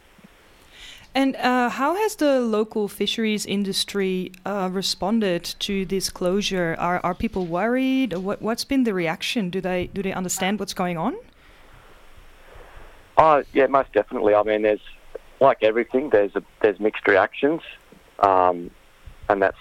And 1.14 1.36
uh, 1.36 1.68
how 1.70 1.96
has 1.96 2.16
the 2.16 2.40
local 2.40 2.88
fisheries 2.88 3.46
industry 3.46 4.32
uh, 4.46 4.70
responded 4.72 5.44
to 5.60 5.86
this 5.86 6.10
closure? 6.10 6.76
Are, 6.80 7.02
are 7.04 7.14
people 7.14 7.46
worried? 7.46 8.14
What, 8.14 8.42
what's 8.42 8.64
been 8.64 8.86
the 8.86 8.94
reaction? 8.94 9.50
Do 9.50 9.60
they 9.60 9.88
do 9.88 10.02
they 10.02 10.14
understand 10.14 10.60
what's 10.60 10.74
going 10.74 10.98
on? 10.98 11.18
Oh 13.18 13.44
yeah, 13.52 13.68
most 13.68 13.92
definitely. 13.92 14.34
I 14.34 14.44
mean, 14.44 14.62
there's 14.62 14.80
like 15.42 15.58
everything. 15.64 16.12
There's 16.12 16.34
a, 16.36 16.44
there's 16.62 16.80
mixed 16.80 17.06
reactions. 17.06 17.62
Um, 18.20 18.72
and 19.32 19.41
that's 19.41 19.58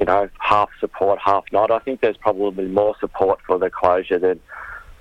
you 0.00 0.06
know 0.06 0.28
half 0.38 0.70
support, 0.80 1.18
half 1.22 1.44
not. 1.52 1.70
I 1.70 1.78
think 1.80 2.00
there's 2.00 2.16
probably 2.16 2.66
more 2.66 2.96
support 3.00 3.40
for 3.46 3.58
the 3.58 3.70
closure 3.70 4.18
than 4.18 4.40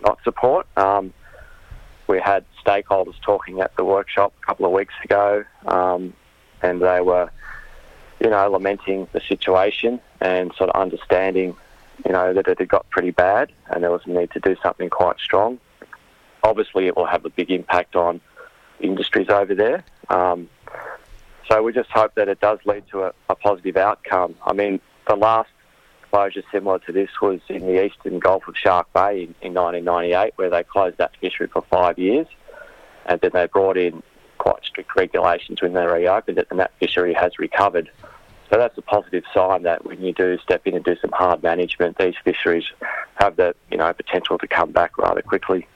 not 0.01 0.19
support. 0.23 0.67
Um, 0.77 1.13
we 2.07 2.19
had 2.19 2.45
stakeholders 2.65 3.19
talking 3.21 3.59
at 3.61 3.75
the 3.75 3.83
workshop 3.83 4.33
a 4.41 4.45
couple 4.45 4.65
of 4.65 4.71
weeks 4.71 4.93
ago, 5.03 5.43
um, 5.65 6.13
and 6.61 6.81
they 6.81 7.01
were, 7.01 7.29
you 8.19 8.29
know, 8.29 8.49
lamenting 8.49 9.07
the 9.11 9.21
situation 9.21 9.99
and 10.21 10.53
sort 10.55 10.69
of 10.69 10.81
understanding, 10.81 11.55
you 12.05 12.11
know, 12.11 12.33
that 12.33 12.47
it 12.47 12.59
had 12.59 12.69
got 12.69 12.89
pretty 12.89 13.11
bad 13.11 13.51
and 13.69 13.83
there 13.83 13.91
was 13.91 14.01
a 14.05 14.09
need 14.09 14.31
to 14.31 14.39
do 14.39 14.55
something 14.63 14.89
quite 14.89 15.19
strong. 15.19 15.59
Obviously, 16.43 16.87
it 16.87 16.95
will 16.95 17.05
have 17.05 17.25
a 17.25 17.29
big 17.29 17.51
impact 17.51 17.95
on 17.95 18.21
industries 18.79 19.27
over 19.29 19.53
there. 19.53 19.83
Um, 20.09 20.49
so 21.49 21.63
we 21.63 21.73
just 21.73 21.89
hope 21.89 22.15
that 22.15 22.27
it 22.27 22.39
does 22.39 22.59
lead 22.65 22.83
to 22.91 23.03
a, 23.03 23.13
a 23.29 23.35
positive 23.35 23.77
outcome. 23.77 24.35
I 24.45 24.53
mean, 24.53 24.79
the 25.07 25.15
last 25.15 25.49
closure 26.11 26.43
similar 26.51 26.79
to 26.79 26.91
this 26.91 27.09
was 27.21 27.39
in 27.49 27.65
the 27.65 27.85
eastern 27.85 28.19
Gulf 28.19 28.47
of 28.47 28.57
Shark 28.57 28.91
Bay 28.93 29.23
in, 29.23 29.35
in 29.41 29.53
1998, 29.53 30.33
where 30.35 30.49
they 30.49 30.63
closed 30.63 30.97
that 30.97 31.11
fishery 31.19 31.47
for 31.47 31.63
five 31.69 31.97
years, 31.99 32.27
and 33.05 33.19
then 33.21 33.31
they 33.33 33.47
brought 33.47 33.77
in 33.77 34.03
quite 34.37 34.63
strict 34.63 34.95
regulations 34.95 35.61
when 35.61 35.73
they 35.73 35.85
reopened 35.85 36.37
it, 36.37 36.47
and 36.49 36.59
that 36.59 36.71
fishery 36.79 37.13
has 37.13 37.39
recovered. 37.39 37.89
So 38.49 38.57
that's 38.57 38.77
a 38.77 38.81
positive 38.81 39.23
sign 39.33 39.63
that 39.63 39.85
when 39.85 40.01
you 40.01 40.13
do 40.13 40.37
step 40.39 40.65
in 40.65 40.75
and 40.75 40.83
do 40.83 40.95
some 41.01 41.11
hard 41.11 41.43
management, 41.43 41.97
these 41.97 42.15
fisheries 42.23 42.63
have 43.15 43.35
the 43.35 43.55
you 43.69 43.77
know 43.77 43.91
potential 43.93 44.37
to 44.37 44.47
come 44.47 44.71
back 44.71 44.97
rather 44.97 45.21
quickly. 45.21 45.67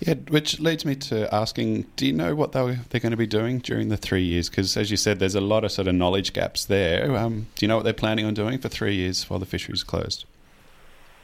Yeah, 0.00 0.14
which 0.28 0.60
leads 0.60 0.84
me 0.84 0.94
to 0.94 1.32
asking, 1.34 1.86
do 1.96 2.06
you 2.06 2.12
know 2.12 2.34
what 2.34 2.52
they're, 2.52 2.76
going 3.00 3.10
to 3.10 3.16
be 3.16 3.26
doing 3.26 3.58
during 3.58 3.88
the 3.88 3.96
three 3.96 4.22
years? 4.22 4.48
Because 4.48 4.76
as 4.76 4.90
you 4.90 4.96
said, 4.96 5.18
there's 5.18 5.34
a 5.34 5.40
lot 5.40 5.64
of 5.64 5.72
sort 5.72 5.88
of 5.88 5.94
knowledge 5.94 6.32
gaps 6.32 6.66
there. 6.66 7.16
Um, 7.16 7.48
do 7.56 7.66
you 7.66 7.68
know 7.68 7.76
what 7.76 7.82
they're 7.82 7.92
planning 7.92 8.24
on 8.24 8.34
doing 8.34 8.58
for 8.58 8.68
three 8.68 8.94
years 8.94 9.28
while 9.28 9.40
the 9.40 9.46
fishery's 9.46 9.82
closed? 9.82 10.24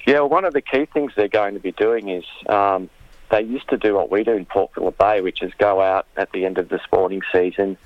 Yeah, 0.06 0.14
well, 0.20 0.28
one 0.28 0.44
of 0.44 0.54
the 0.54 0.60
key 0.60 0.86
things 0.86 1.12
they're 1.14 1.28
going 1.28 1.54
to 1.54 1.60
be 1.60 1.72
doing 1.72 2.08
is 2.08 2.24
um, 2.48 2.90
they 3.30 3.42
used 3.42 3.68
to 3.68 3.76
do 3.76 3.94
what 3.94 4.10
we 4.10 4.24
do 4.24 4.32
in 4.32 4.44
Port 4.44 4.72
Phillip 4.74 4.98
Bay, 4.98 5.20
which 5.20 5.42
is 5.42 5.52
go 5.58 5.80
out 5.80 6.06
at 6.16 6.32
the 6.32 6.44
end 6.44 6.58
of 6.58 6.68
the 6.68 6.80
spawning 6.82 7.22
season 7.32 7.76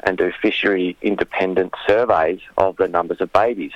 and 0.00 0.18
do 0.18 0.30
fishery 0.42 0.96
independent 1.00 1.72
surveys 1.86 2.40
of 2.58 2.76
the 2.76 2.86
numbers 2.86 3.22
of 3.22 3.32
babies, 3.32 3.72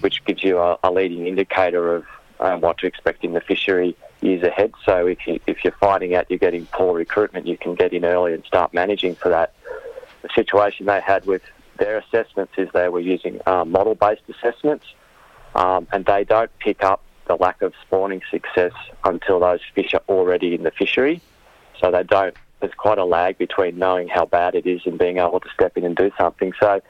which 0.00 0.24
gives 0.24 0.42
you 0.42 0.58
a, 0.58 0.76
a 0.82 0.90
leading 0.90 1.28
indicator 1.28 1.94
of 1.94 2.04
um, 2.40 2.60
what 2.60 2.78
to 2.78 2.86
expect 2.86 3.24
in 3.24 3.32
the 3.32 3.40
fishery 3.40 3.96
years 4.24 4.42
ahead. 4.42 4.72
So 4.84 5.06
if 5.06 5.26
you 5.26 5.38
if 5.46 5.62
you're 5.62 5.76
finding 5.80 6.14
out 6.14 6.26
you're 6.28 6.38
getting 6.38 6.66
poor 6.66 6.94
recruitment, 6.94 7.46
you 7.46 7.58
can 7.58 7.74
get 7.74 7.92
in 7.92 8.04
early 8.04 8.32
and 8.32 8.44
start 8.44 8.72
managing 8.72 9.14
for 9.14 9.28
that. 9.28 9.54
The 10.22 10.28
situation 10.34 10.86
they 10.86 11.00
had 11.00 11.26
with 11.26 11.42
their 11.78 11.98
assessments 11.98 12.54
is 12.56 12.68
they 12.72 12.88
were 12.88 13.00
using 13.00 13.40
um, 13.46 13.70
model-based 13.70 14.22
assessments, 14.28 14.86
um, 15.54 15.86
and 15.92 16.04
they 16.06 16.24
don't 16.24 16.50
pick 16.58 16.82
up 16.82 17.02
the 17.26 17.36
lack 17.36 17.60
of 17.62 17.74
spawning 17.82 18.22
success 18.30 18.72
until 19.04 19.40
those 19.40 19.60
fish 19.74 19.92
are 19.94 20.02
already 20.08 20.54
in 20.54 20.62
the 20.62 20.70
fishery. 20.70 21.20
So 21.80 21.90
they 21.90 22.02
don't. 22.02 22.34
There's 22.60 22.74
quite 22.74 22.96
a 22.96 23.04
lag 23.04 23.36
between 23.36 23.78
knowing 23.78 24.08
how 24.08 24.24
bad 24.24 24.54
it 24.54 24.66
is 24.66 24.80
and 24.86 24.98
being 24.98 25.18
able 25.18 25.40
to 25.40 25.48
step 25.52 25.76
in 25.76 25.84
and 25.84 25.94
do 25.94 26.10
something. 26.16 26.54
So 26.58 26.80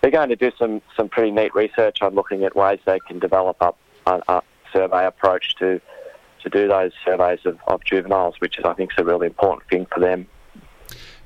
they're 0.00 0.10
going 0.10 0.28
to 0.28 0.36
do 0.36 0.52
some 0.58 0.82
some 0.96 1.08
pretty 1.08 1.30
neat 1.30 1.54
research 1.54 2.02
on 2.02 2.14
looking 2.14 2.44
at 2.44 2.54
ways 2.54 2.80
they 2.84 2.98
can 3.00 3.18
develop 3.18 3.56
up 3.62 3.78
a, 4.06 4.20
a 4.28 4.42
survey 4.72 5.06
approach 5.06 5.54
to 5.56 5.80
to 6.42 6.50
do 6.50 6.68
those 6.68 6.92
surveys 7.04 7.40
of, 7.44 7.58
of 7.66 7.84
juveniles, 7.84 8.34
which 8.38 8.58
is, 8.58 8.64
I 8.64 8.74
think, 8.74 8.92
is 8.92 8.98
a 8.98 9.04
really 9.04 9.26
important 9.26 9.68
thing 9.68 9.86
for 9.86 10.00
them. 10.00 10.26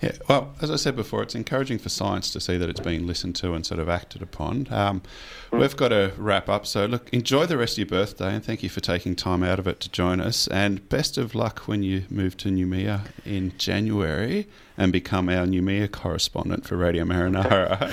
Yeah, 0.01 0.13
well, 0.29 0.55
as 0.61 0.71
I 0.71 0.77
said 0.77 0.95
before, 0.95 1.23
it's 1.23 1.35
encouraging 1.35 1.79
for 1.79 1.89
science 1.89 2.31
to 2.33 2.41
see 2.41 2.59
that 2.59 2.69
it's 2.69 2.81
being 2.81 3.07
listened 3.07 3.35
to 3.37 3.55
and 3.55 3.65
sort 3.65 3.81
of 3.81 3.89
acted 3.89 4.21
upon. 4.21 4.69
Um, 4.71 5.03
we've 5.51 5.77
got 5.77 5.89
to 5.89 6.13
wrap 6.19 6.51
up, 6.51 6.67
so 6.67 6.85
look, 6.85 7.09
enjoy 7.15 7.47
the 7.47 7.57
rest 7.57 7.75
of 7.75 7.79
your 7.79 7.87
birthday 7.87 8.35
and 8.35 8.45
thank 8.45 8.63
you 8.63 8.69
for 8.69 8.81
taking 8.81 9.17
time 9.17 9.43
out 9.43 9.59
of 9.59 9.67
it 9.67 9.81
to 9.81 9.91
join 9.91 10.21
us. 10.21 10.49
And 10.49 10.87
best 10.91 11.17
of 11.17 11.35
luck 11.35 11.61
when 11.61 11.83
you 11.83 12.05
move 12.11 12.37
to 12.39 12.51
Noumea 12.51 13.07
in 13.25 13.57
January 13.57 14.47
and 14.77 14.93
become 14.93 15.31
our 15.31 15.47
Noumea 15.47 15.91
correspondent 15.91 16.67
for 16.67 16.77
Radio 16.77 17.05
Marinara, 17.05 17.91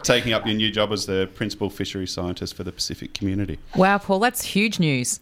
taking 0.02 0.32
up 0.32 0.46
your 0.46 0.56
new 0.56 0.70
job 0.70 0.92
as 0.92 1.04
the 1.04 1.28
principal 1.34 1.68
fishery 1.68 2.06
scientist 2.06 2.54
for 2.54 2.64
the 2.64 2.72
Pacific 2.72 3.12
community. 3.12 3.58
Wow, 3.76 3.98
Paul, 3.98 4.20
that's 4.20 4.44
huge 4.44 4.80
news. 4.80 5.20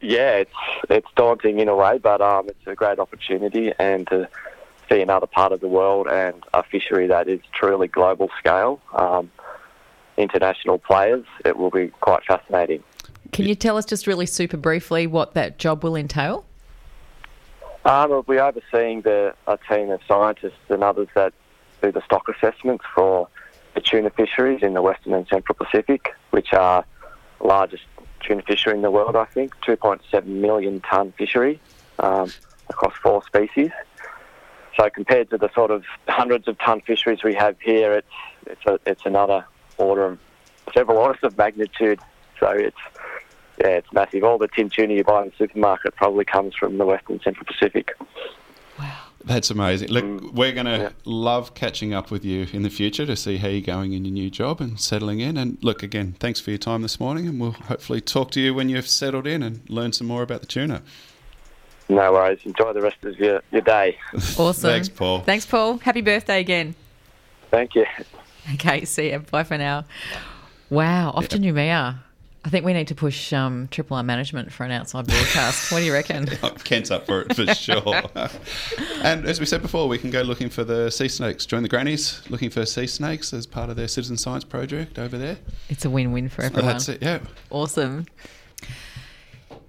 Yeah, 0.00 0.36
it's 0.36 0.54
it's 0.88 1.08
daunting 1.16 1.60
in 1.60 1.68
a 1.68 1.76
way, 1.76 1.98
but 1.98 2.20
um, 2.20 2.48
it's 2.48 2.66
a 2.66 2.74
great 2.74 2.98
opportunity 2.98 3.72
and 3.78 4.06
to 4.08 4.28
see 4.90 5.00
another 5.00 5.26
part 5.26 5.52
of 5.52 5.60
the 5.60 5.68
world 5.68 6.08
and 6.08 6.42
a 6.52 6.62
fishery 6.62 7.06
that 7.06 7.28
is 7.28 7.40
truly 7.52 7.88
global 7.88 8.28
scale, 8.38 8.80
um, 8.94 9.30
international 10.16 10.78
players. 10.78 11.24
It 11.44 11.56
will 11.56 11.70
be 11.70 11.88
quite 12.00 12.24
fascinating. 12.24 12.82
Can 13.32 13.46
you 13.46 13.54
tell 13.54 13.76
us 13.76 13.84
just 13.84 14.06
really 14.06 14.26
super 14.26 14.56
briefly 14.56 15.06
what 15.06 15.34
that 15.34 15.58
job 15.58 15.84
will 15.84 15.96
entail? 15.96 16.44
Um, 17.84 18.10
we'll 18.10 18.22
be 18.22 18.38
overseeing 18.38 19.02
the, 19.02 19.34
a 19.46 19.58
team 19.68 19.90
of 19.90 20.00
scientists 20.06 20.58
and 20.68 20.82
others 20.82 21.08
that 21.14 21.32
do 21.80 21.92
the 21.92 22.02
stock 22.04 22.28
assessments 22.28 22.84
for 22.94 23.28
the 23.74 23.80
tuna 23.80 24.10
fisheries 24.10 24.62
in 24.62 24.74
the 24.74 24.82
Western 24.82 25.14
and 25.14 25.26
Central 25.28 25.54
Pacific, 25.54 26.14
which 26.30 26.52
are 26.52 26.84
the 27.40 27.46
largest 27.46 27.84
tuna 28.20 28.42
fishery 28.42 28.74
in 28.74 28.82
the 28.82 28.90
world, 28.90 29.16
I 29.16 29.24
think, 29.24 29.54
2.7 29.66 30.26
million 30.26 30.80
tonne 30.80 31.12
fishery 31.12 31.60
um, 31.98 32.32
across 32.68 32.94
four 33.02 33.24
species. 33.24 33.70
So 34.78 34.88
compared 34.90 35.30
to 35.30 35.38
the 35.38 35.50
sort 35.52 35.70
of 35.70 35.84
hundreds 36.08 36.48
of 36.48 36.58
tonne 36.58 36.80
fisheries 36.80 37.22
we 37.22 37.34
have 37.34 37.60
here, 37.60 37.94
it's 37.94 38.06
it's, 38.46 38.66
a, 38.66 38.78
it's 38.86 39.04
another 39.04 39.44
order 39.76 40.06
of 40.06 40.18
several 40.72 40.98
orders 40.98 41.22
of 41.22 41.36
magnitude. 41.36 42.00
So 42.38 42.48
it's 42.50 42.76
yeah, 43.60 43.68
it's 43.68 43.92
massive. 43.92 44.24
All 44.24 44.38
the 44.38 44.48
tin 44.48 44.70
tuna 44.70 44.94
you 44.94 45.04
buy 45.04 45.22
in 45.22 45.28
the 45.28 45.34
supermarket 45.36 45.94
probably 45.96 46.24
comes 46.24 46.54
from 46.54 46.78
the 46.78 46.86
Western 46.86 47.20
Central 47.20 47.44
Pacific. 47.44 47.94
That's 49.24 49.50
amazing. 49.50 49.88
Look, 49.90 50.04
Mm. 50.04 50.32
we're 50.32 50.52
going 50.52 50.66
to 50.66 50.78
Yeah. 50.78 50.88
love 51.04 51.54
catching 51.54 51.92
up 51.92 52.10
with 52.10 52.24
you 52.24 52.46
in 52.52 52.62
the 52.62 52.70
future 52.70 53.04
to 53.04 53.14
see 53.16 53.36
how 53.36 53.48
you're 53.48 53.60
going 53.60 53.92
in 53.92 54.04
your 54.06 54.14
new 54.14 54.30
job 54.30 54.60
and 54.60 54.80
settling 54.80 55.20
in. 55.20 55.36
And 55.36 55.58
look, 55.62 55.82
again, 55.82 56.14
thanks 56.18 56.40
for 56.40 56.50
your 56.50 56.58
time 56.58 56.80
this 56.82 56.98
morning, 56.98 57.28
and 57.28 57.38
we'll 57.38 57.52
hopefully 57.52 58.00
talk 58.00 58.30
to 58.32 58.40
you 58.40 58.54
when 58.54 58.68
you've 58.70 58.88
settled 58.88 59.26
in 59.26 59.42
and 59.42 59.60
learn 59.68 59.92
some 59.92 60.06
more 60.06 60.22
about 60.22 60.40
the 60.40 60.46
tuna. 60.46 60.80
No 61.90 62.12
worries. 62.12 62.38
Enjoy 62.44 62.72
the 62.72 62.80
rest 62.80 62.96
of 63.04 63.18
your, 63.18 63.42
your 63.52 63.60
day. 63.62 63.98
Awesome. 64.38 64.70
Thanks, 64.70 64.88
Paul. 64.88 65.20
Thanks, 65.20 65.44
Paul. 65.44 65.78
Happy 65.78 66.00
birthday 66.00 66.40
again. 66.40 66.74
Thank 67.50 67.74
you. 67.74 67.86
Okay, 68.54 68.86
see 68.86 69.10
you. 69.12 69.18
Bye 69.30 69.44
for 69.44 69.58
now. 69.58 69.84
Wow, 70.70 71.10
off 71.10 71.28
to 71.28 71.38
Noumea. 71.38 71.98
I 72.42 72.48
think 72.48 72.64
we 72.64 72.72
need 72.72 72.88
to 72.88 72.94
push 72.94 73.34
um, 73.34 73.68
Triple 73.70 73.98
R 73.98 74.02
management 74.02 74.50
for 74.50 74.64
an 74.64 74.70
outside 74.70 75.06
broadcast. 75.06 75.70
what 75.70 75.80
do 75.80 75.84
you 75.84 75.92
reckon? 75.92 76.26
Kent's 76.64 76.90
up 76.90 77.04
for 77.04 77.22
it 77.22 77.36
for 77.36 77.46
sure. 77.54 78.02
and 79.02 79.26
as 79.26 79.38
we 79.38 79.44
said 79.44 79.60
before, 79.60 79.88
we 79.88 79.98
can 79.98 80.10
go 80.10 80.22
looking 80.22 80.48
for 80.48 80.64
the 80.64 80.90
sea 80.90 81.08
snakes. 81.08 81.44
Join 81.44 81.62
the 81.62 81.68
grannies 81.68 82.22
looking 82.30 82.48
for 82.48 82.64
sea 82.64 82.86
snakes 82.86 83.34
as 83.34 83.46
part 83.46 83.68
of 83.68 83.76
their 83.76 83.88
citizen 83.88 84.16
science 84.16 84.44
project 84.44 84.98
over 84.98 85.18
there. 85.18 85.36
It's 85.68 85.84
a 85.84 85.90
win-win 85.90 86.30
for 86.30 86.42
everyone. 86.42 86.72
That's 86.72 86.88
it. 86.88 87.02
Yeah. 87.02 87.18
Awesome. 87.50 88.06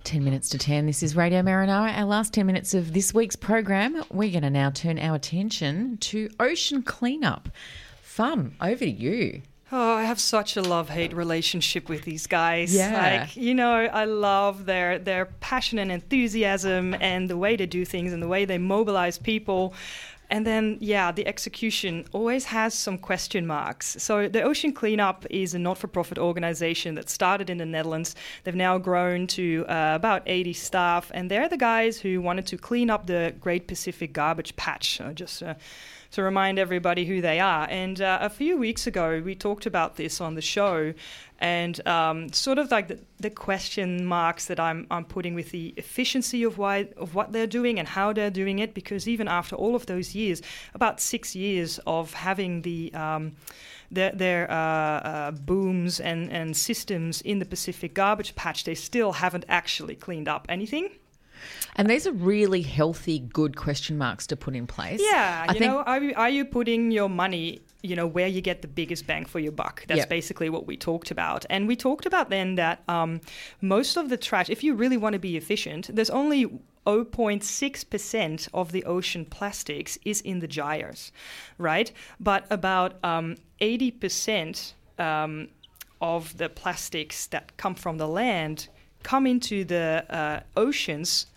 10 0.06 0.24
minutes 0.24 0.50
to 0.50 0.58
10. 0.58 0.86
This 0.86 1.04
is 1.04 1.16
Radio 1.16 1.42
Marinara. 1.42 1.96
Our 1.98 2.06
last 2.06 2.34
10 2.34 2.46
minutes 2.46 2.74
of 2.74 2.94
this 2.94 3.14
week's 3.14 3.36
program. 3.36 4.02
We're 4.10 4.32
going 4.32 4.44
to 4.44 4.50
now 4.50 4.70
turn 4.70 4.98
our 4.98 5.16
attention 5.16 5.98
to 5.98 6.30
ocean 6.40 6.84
cleanup. 6.84 7.50
Fam, 8.02 8.56
over 8.62 8.78
to 8.78 8.90
you. 8.90 9.42
Oh, 9.74 9.94
I 9.94 10.04
have 10.04 10.20
such 10.20 10.58
a 10.58 10.62
love-hate 10.62 11.14
relationship 11.14 11.88
with 11.88 12.04
these 12.04 12.28
guys. 12.28 12.76
Yeah. 12.76 13.22
Like, 13.22 13.38
you 13.38 13.56
know, 13.56 13.74
I 13.74 14.04
love 14.04 14.66
their 14.66 15.00
their 15.00 15.26
passion 15.40 15.80
and 15.80 15.92
enthusiasm 15.92 16.94
and 17.00 17.30
the 17.30 17.38
way 17.38 17.56
they 17.56 17.66
do 17.66 17.86
things 17.86 18.12
and 18.12 18.22
the 18.22 18.28
way 18.28 18.44
they 18.44 18.58
mobilize 18.58 19.18
people. 19.18 19.74
And 20.30 20.48
then, 20.48 20.78
yeah, 20.80 21.12
the 21.12 21.28
execution 21.28 22.06
always 22.14 22.46
has 22.46 22.74
some 22.74 22.98
question 22.98 23.46
marks. 23.46 24.02
So, 24.02 24.30
the 24.30 24.42
Ocean 24.42 24.72
Cleanup 24.72 25.26
is 25.30 25.54
a 25.54 25.60
not 25.60 25.78
for 25.78 25.88
profit 25.88 26.18
organization 26.18 26.96
that 26.96 27.10
started 27.10 27.50
in 27.50 27.58
the 27.58 27.66
Netherlands. 27.66 28.16
They've 28.46 28.56
now 28.56 28.78
grown 28.78 29.28
to 29.28 29.66
uh, 29.68 29.92
about 29.94 30.24
80 30.26 30.54
staff, 30.54 31.12
and 31.14 31.30
they're 31.30 31.50
the 31.50 31.58
guys 31.58 32.00
who 32.00 32.22
wanted 32.22 32.46
to 32.46 32.58
clean 32.58 32.90
up 32.90 33.08
the 33.08 33.36
Great 33.42 33.68
Pacific 33.68 34.14
Garbage 34.14 34.56
Patch. 34.56 35.02
Uh, 35.02 35.12
just 35.12 35.44
uh, 35.44 35.56
to 36.12 36.24
remind 36.24 36.60
everybody 36.60 37.06
who 37.06 37.22
they 37.22 37.40
are. 37.40 37.68
And 37.70 38.02
uh, 38.02 38.20
a 38.22 38.30
few 38.30 38.58
weeks 38.58 38.88
ago, 38.88 39.22
we 39.24 39.36
talked 39.36 39.66
about 39.66 39.96
this 39.96 40.22
on 40.22 40.36
the 40.36 40.42
show, 40.42 40.94
and 41.40 41.88
um, 41.88 42.32
sort 42.34 42.60
of 42.60 42.70
like 42.70 42.88
the, 42.88 43.00
the 43.20 43.30
question 43.30 44.06
marks 44.06 44.46
that 44.46 44.60
I'm, 44.60 44.86
I'm 44.92 45.06
putting 45.06 45.34
with 45.34 45.52
the 45.52 45.74
efficiency 45.78 46.44
of 46.44 46.58
why 46.58 46.90
of 46.98 47.16
what 47.16 47.32
they're 47.32 47.48
doing 47.48 47.80
and 47.80 47.88
how 47.88 48.14
they're 48.14 48.30
doing 48.30 48.60
it. 48.60 48.74
Because 48.74 49.08
even 49.08 49.28
after 49.28 49.56
all 49.56 49.76
of 49.76 49.86
those 49.86 50.14
years, 50.14 50.42
about 50.74 51.00
six 51.00 51.36
years 51.36 51.80
of 51.88 52.14
having 52.14 52.62
the 52.62 52.94
um, 52.94 53.34
their, 53.92 54.12
their 54.12 54.50
uh, 54.50 54.56
uh, 54.56 55.32
booms 55.32 56.00
and, 56.00 56.32
and 56.32 56.56
systems 56.56 57.22
in 57.22 57.40
the 57.40 57.46
Pacific 57.46 57.94
garbage 57.94 58.36
patch, 58.36 58.64
they 58.64 58.76
still 58.76 59.12
haven't 59.14 59.46
actually 59.50 59.96
cleaned 59.96 60.30
up 60.30 60.46
anything. 60.48 60.90
And 61.76 61.90
these 61.90 62.06
are 62.06 62.12
really 62.12 62.62
healthy, 62.62 63.20
good 63.20 63.56
question 63.56 63.98
marks 63.98 64.28
to 64.28 64.36
put 64.36 64.56
in 64.56 64.68
place. 64.68 65.02
Yeah, 65.02 65.46
I 65.48 65.54
you 65.54 65.60
think 65.60 65.72
know, 65.72 65.82
are 65.84 66.02
you, 66.02 66.14
are 66.16 66.30
you 66.30 66.46
putting 66.46 66.92
your 66.92 67.10
money, 67.10 67.62
you 67.82 67.96
know, 67.96 68.06
where 68.08 68.28
you 68.28 68.42
get 68.42 68.62
the 68.62 68.68
biggest 68.68 69.08
bang 69.08 69.26
for 69.26 69.40
your 69.40 69.52
buck? 69.52 69.86
That's 69.88 70.00
Yep. 70.00 70.10
basically 70.10 70.50
what 70.50 70.68
we 70.68 70.76
talked 70.78 71.12
about. 71.12 71.46
And 71.50 71.68
we 71.68 71.76
talked 71.76 72.06
about 72.06 72.30
then 72.30 72.56
that 72.56 72.84
um, 72.88 73.22
most 73.62 73.98
of 73.98 74.10
the 74.10 74.18
trash, 74.18 74.50
if 74.50 74.64
you 74.64 74.74
really 74.74 74.98
want 74.98 75.14
to 75.14 75.20
be 75.20 75.38
efficient, 75.38 75.90
there's 75.94 76.10
only 76.10 76.46
0.6% 76.86 78.48
of 78.54 78.72
the 78.72 78.84
ocean 78.86 79.26
plastics 79.26 79.98
is 80.04 80.22
in 80.22 80.40
the 80.40 80.48
gyres, 80.48 81.12
right? 81.58 81.92
But 82.20 82.46
about 82.50 83.04
um, 83.04 83.38
80% 83.62 84.74
um, 84.98 85.48
of 86.02 86.38
the 86.38 86.50
plastics 86.50 87.28
that 87.28 87.56
come 87.58 87.76
from 87.76 87.98
the 87.98 88.08
land 88.08 88.68
come 89.04 89.26
into 89.26 89.64
the 89.64 90.06
uh, 90.10 90.42
oceans 90.56 91.28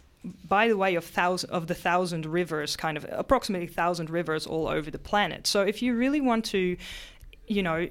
by 0.48 0.68
the 0.68 0.76
way 0.76 0.94
of 0.94 1.04
thousand 1.04 1.50
of 1.50 1.66
the 1.66 1.74
thousand 1.74 2.26
rivers, 2.26 2.76
kind 2.76 2.96
of 2.96 3.06
approximately 3.10 3.66
thousand 3.66 4.10
rivers 4.10 4.46
all 4.46 4.68
over 4.68 4.90
the 4.90 4.98
planet. 4.98 5.46
So 5.46 5.62
if 5.62 5.82
you 5.82 5.94
really 5.94 6.20
want 6.20 6.44
to, 6.46 6.76
you 7.46 7.62
know, 7.62 7.88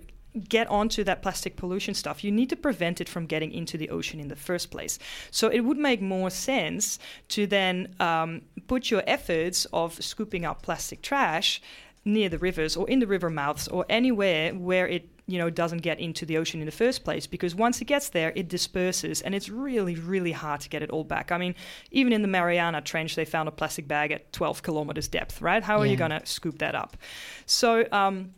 get 0.49 0.67
onto 0.67 1.03
that 1.03 1.21
plastic 1.21 1.55
pollution 1.55 1.93
stuff, 1.93 2.23
you 2.23 2.31
need 2.31 2.49
to 2.49 2.55
prevent 2.55 2.99
it 2.99 3.07
from 3.07 3.25
getting 3.25 3.51
into 3.51 3.77
the 3.77 3.89
ocean 3.89 4.19
in 4.19 4.29
the 4.29 4.35
first 4.35 4.71
place. 4.71 4.97
So 5.29 5.47
it 5.47 5.61
would 5.61 5.77
make 5.77 6.01
more 6.01 6.31
sense 6.31 6.97
to 7.29 7.45
then 7.45 7.93
um, 7.99 8.41
put 8.67 8.89
your 8.89 9.03
efforts 9.05 9.65
of 9.71 10.03
scooping 10.03 10.43
up 10.43 10.63
plastic 10.63 11.01
trash 11.01 11.61
near 12.05 12.29
the 12.29 12.39
rivers 12.39 12.75
or 12.75 12.89
in 12.89 12.99
the 12.99 13.07
river 13.07 13.29
mouths 13.29 13.67
or 13.67 13.85
anywhere 13.89 14.53
where 14.53 14.87
it 14.87 15.07
you 15.27 15.37
know 15.37 15.49
doesn't 15.49 15.79
get 15.79 15.99
into 15.99 16.25
the 16.25 16.37
ocean 16.37 16.59
in 16.59 16.65
the 16.65 16.71
first 16.71 17.03
place 17.03 17.27
because 17.27 17.55
once 17.55 17.81
it 17.81 17.85
gets 17.85 18.09
there 18.09 18.33
it 18.35 18.49
disperses 18.49 19.21
and 19.21 19.33
it's 19.33 19.49
really 19.49 19.95
really 19.95 20.31
hard 20.31 20.61
to 20.61 20.69
get 20.69 20.81
it 20.81 20.89
all 20.89 21.03
back. 21.03 21.31
I 21.31 21.37
mean 21.37 21.55
even 21.91 22.13
in 22.13 22.21
the 22.21 22.27
mariana 22.27 22.81
trench 22.81 23.15
they 23.15 23.25
found 23.25 23.47
a 23.47 23.51
plastic 23.51 23.87
bag 23.87 24.11
at 24.11 24.31
12 24.33 24.61
kilometers 24.63 25.07
depth 25.07 25.41
right? 25.41 25.63
How 25.63 25.79
are 25.79 25.85
you 25.85 25.95
going 25.95 26.11
to 26.11 26.25
scoop 26.25 26.59
that 26.59 26.75
up? 26.75 26.97
So 27.45 27.85
um, 27.91 28.33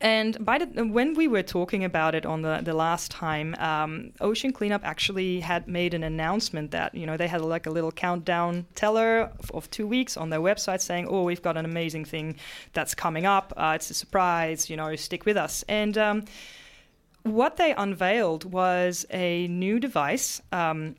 and 0.00 0.44
by 0.44 0.58
the, 0.58 0.84
when 0.84 1.14
we 1.14 1.26
were 1.26 1.42
talking 1.42 1.82
about 1.82 2.14
it 2.14 2.26
on 2.26 2.42
the, 2.42 2.60
the 2.62 2.74
last 2.74 3.10
time, 3.10 3.54
um, 3.58 4.12
Ocean 4.20 4.52
Cleanup 4.52 4.84
actually 4.84 5.40
had 5.40 5.66
made 5.66 5.94
an 5.94 6.02
announcement 6.02 6.70
that 6.72 6.94
you 6.94 7.06
know 7.06 7.16
they 7.16 7.28
had 7.28 7.40
like 7.40 7.66
a 7.66 7.70
little 7.70 7.92
countdown 7.92 8.66
teller 8.74 9.30
of, 9.38 9.50
of 9.52 9.70
two 9.70 9.86
weeks 9.86 10.16
on 10.16 10.28
their 10.28 10.40
website 10.40 10.82
saying, 10.82 11.06
"Oh, 11.08 11.22
we've 11.22 11.42
got 11.42 11.56
an 11.56 11.64
amazing 11.64 12.04
thing 12.04 12.36
that's 12.74 12.94
coming 12.94 13.24
up. 13.24 13.54
Uh, 13.56 13.72
it's 13.76 13.90
a 13.90 13.94
surprise. 13.94 14.68
You 14.68 14.76
know, 14.76 14.94
stick 14.96 15.24
with 15.24 15.38
us." 15.38 15.64
And 15.66 15.96
um, 15.96 16.24
what 17.22 17.56
they 17.56 17.72
unveiled 17.72 18.44
was 18.44 19.06
a 19.10 19.48
new 19.48 19.80
device. 19.80 20.42
Um, 20.52 20.96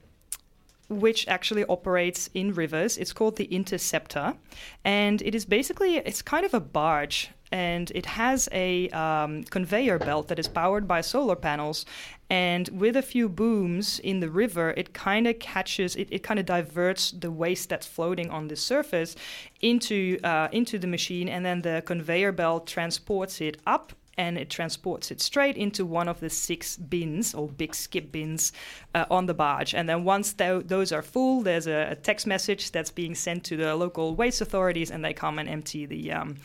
which 0.90 1.28
actually 1.28 1.66
operates 1.66 2.30
in 2.34 2.54
rivers. 2.54 2.98
It's 2.98 3.14
called 3.14 3.36
the 3.36 3.46
Interceptor, 3.46 4.36
and 4.84 5.22
it 5.22 5.36
is 5.36 5.46
basically 5.46 5.98
it's 5.98 6.22
kind 6.22 6.46
of 6.46 6.54
a 6.54 6.60
barge, 6.60 7.32
and 7.52 7.92
it 7.96 8.06
has 8.06 8.50
a 8.52 8.90
um, 8.90 9.44
conveyor 9.44 10.00
belt 10.00 10.28
that 10.28 10.40
is 10.40 10.48
powered 10.48 10.88
by 10.88 11.02
solar 11.02 11.36
panels. 11.36 11.86
And 12.30 12.68
with 12.70 12.98
a 12.98 13.02
few 13.02 13.30
booms 13.30 14.00
in 14.00 14.20
the 14.20 14.30
river, 14.30 14.74
it 14.76 14.94
kind 14.94 15.28
of 15.28 15.40
catches, 15.40 15.96
it, 15.96 16.10
it 16.12 16.24
kind 16.24 16.40
of 16.40 16.46
diverts 16.46 17.12
the 17.12 17.32
waste 17.32 17.70
that's 17.70 17.88
floating 17.88 18.30
on 18.30 18.50
the 18.50 18.56
surface 18.56 19.16
into 19.62 20.20
uh, 20.24 20.50
into 20.52 20.78
the 20.78 20.88
machine, 20.88 21.30
and 21.30 21.46
then 21.46 21.62
the 21.62 21.84
conveyor 21.86 22.32
belt 22.32 22.68
transports 22.68 23.42
it 23.42 23.58
up 23.66 23.94
and 24.18 24.38
it 24.38 24.50
transports 24.50 25.12
it 25.12 25.22
straight 25.22 25.56
into 25.58 25.86
one 25.86 26.08
of 26.08 26.20
the 26.20 26.30
six 26.30 26.76
bins 26.76 27.34
or 27.34 27.48
big 27.48 27.76
skip 27.76 28.12
bins 28.12 28.52
uh, 28.96 29.06
on 29.12 29.28
the 29.28 29.34
barge. 29.34 29.76
And 29.76 29.88
then 29.88 30.04
once 30.04 30.34
tho- 30.34 30.62
those 30.62 30.92
are 30.92 31.02
full, 31.02 31.42
there's 31.42 31.68
a, 31.68 31.92
a, 31.92 31.96
text 31.96 32.26
message 32.26 32.72
that's 32.72 32.92
being 32.92 33.16
sent 33.16 33.44
to 33.46 33.58
the 33.58 33.76
local 33.76 34.16
waste 34.16 34.42
authorities, 34.42 34.92
and 34.92 35.04
they 35.04 35.14
come 35.14 35.40
and 35.40 35.48
empty 35.48 35.86
the 35.86 36.12
um, 36.12 36.38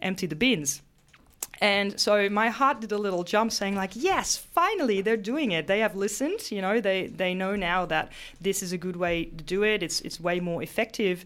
empty 0.00 0.26
the 0.26 0.36
bins. 0.36 0.82
And 1.60 1.98
so 1.98 2.28
my 2.28 2.50
heart 2.50 2.80
did 2.80 2.92
a 2.92 2.98
little 2.98 3.24
jump 3.24 3.50
saying 3.50 3.76
like, 3.76 3.92
yes, 3.94 4.36
finally 4.36 5.00
they're 5.00 5.16
doing 5.16 5.52
it. 5.52 5.66
They 5.66 5.78
have 5.78 5.96
listened, 5.96 6.50
you 6.50 6.60
know, 6.60 6.80
they, 6.80 7.06
they 7.06 7.34
know 7.34 7.56
now 7.56 7.86
that 7.86 8.12
this 8.40 8.62
is 8.62 8.72
a 8.72 8.78
good 8.78 8.96
way 8.96 9.24
to 9.24 9.44
do 9.44 9.64
it. 9.64 9.82
It's, 9.82 10.00
it's 10.02 10.20
way 10.20 10.38
more 10.38 10.62
effective. 10.62 11.24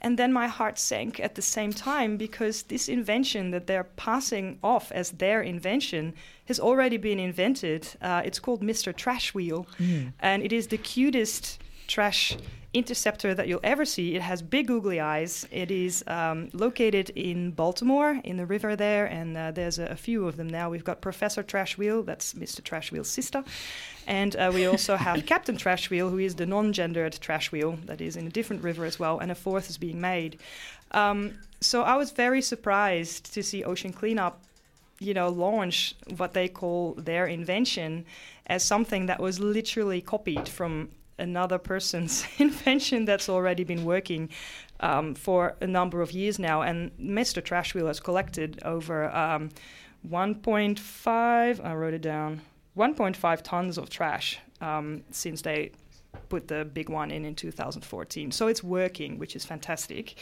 And 0.00 0.18
then 0.18 0.32
my 0.32 0.46
heart 0.46 0.78
sank 0.78 1.20
at 1.20 1.34
the 1.34 1.42
same 1.42 1.72
time 1.72 2.16
because 2.16 2.62
this 2.64 2.88
invention 2.88 3.50
that 3.50 3.66
they're 3.66 3.84
passing 3.84 4.58
off 4.62 4.92
as 4.92 5.12
their 5.12 5.42
invention 5.42 6.14
has 6.46 6.60
already 6.60 6.96
been 6.96 7.18
invented. 7.18 7.88
Uh, 8.00 8.22
it's 8.24 8.38
called 8.38 8.62
Mr. 8.62 8.94
Trash 8.94 9.34
Wheel, 9.34 9.66
mm. 9.78 10.12
and 10.20 10.42
it 10.42 10.52
is 10.52 10.68
the 10.68 10.78
cutest 10.78 11.60
trash 11.86 12.36
interceptor 12.74 13.34
that 13.34 13.48
you'll 13.48 13.60
ever 13.64 13.84
see. 13.84 14.14
It 14.14 14.22
has 14.22 14.42
big 14.42 14.66
googly 14.66 15.00
eyes. 15.00 15.46
It 15.50 15.70
is 15.70 16.04
um, 16.06 16.50
located 16.52 17.10
in 17.10 17.52
Baltimore, 17.52 18.20
in 18.24 18.36
the 18.36 18.44
river 18.44 18.76
there, 18.76 19.06
and 19.06 19.36
uh, 19.36 19.50
there's 19.52 19.78
a, 19.78 19.86
a, 19.86 19.96
few 19.96 20.28
of 20.28 20.36
them 20.36 20.48
now. 20.48 20.68
We've 20.68 20.84
got 20.84 21.00
Professor 21.00 21.42
Trash 21.42 21.78
Wheel, 21.78 22.02
that's 22.02 22.34
Mr. 22.34 22.62
Trash 22.62 22.92
Wheel's 22.92 23.08
sister, 23.08 23.42
and 24.06 24.36
uh, 24.36 24.50
we 24.52 24.66
also 24.66 24.96
have 24.96 25.24
Captain 25.34 25.56
Trash 25.56 25.88
Wheel, 25.88 26.10
who 26.10 26.18
is 26.18 26.34
the 26.34 26.46
non-gendered 26.46 27.14
trash 27.20 27.50
wheel 27.50 27.78
that 27.86 28.00
is 28.02 28.16
in 28.16 28.26
a 28.26 28.30
different 28.30 28.62
river 28.62 28.84
as 28.84 28.98
well, 28.98 29.18
and 29.18 29.30
a 29.30 29.34
fourth 29.34 29.70
is 29.70 29.78
being 29.78 30.00
made. 30.00 30.38
Um, 30.90 31.38
so 31.60 31.82
I 31.82 31.96
was 31.96 32.10
very 32.10 32.42
surprised 32.42 33.32
to 33.32 33.42
see 33.42 33.64
Ocean 33.64 33.92
Cleanup 33.92 34.42
you 35.00 35.14
know, 35.14 35.28
launch 35.28 35.94
what 36.16 36.34
they 36.34 36.48
call 36.48 36.94
their 36.94 37.26
invention 37.26 38.04
as 38.46 38.64
something 38.64 39.06
that 39.06 39.20
was 39.20 39.38
literally 39.38 40.00
copied 40.00 40.48
from 40.48 40.88
another 41.18 41.58
person's 41.58 42.26
invention 42.38 43.04
that's 43.04 43.28
already 43.28 43.64
been 43.64 43.84
working 43.84 44.28
um, 44.80 45.14
for 45.14 45.56
a 45.60 45.66
number 45.66 46.00
of 46.00 46.12
years 46.12 46.38
now. 46.38 46.62
And 46.62 46.90
Mr. 46.98 47.42
Trash 47.42 47.74
Wheel 47.74 47.86
has 47.86 48.00
collected 48.00 48.60
over 48.64 49.14
um, 49.14 49.50
1.5, 50.08 51.64
I 51.64 51.74
wrote 51.74 51.94
it 51.94 52.02
down, 52.02 52.40
1.5 52.76 53.42
tons 53.42 53.78
of 53.78 53.90
trash 53.90 54.38
um, 54.60 55.02
since 55.10 55.42
they 55.42 55.72
put 56.28 56.48
the 56.48 56.64
big 56.64 56.88
one 56.88 57.10
in 57.10 57.24
in 57.24 57.34
2014. 57.34 58.30
So 58.32 58.46
it's 58.46 58.62
working, 58.62 59.18
which 59.18 59.34
is 59.34 59.44
fantastic. 59.44 60.16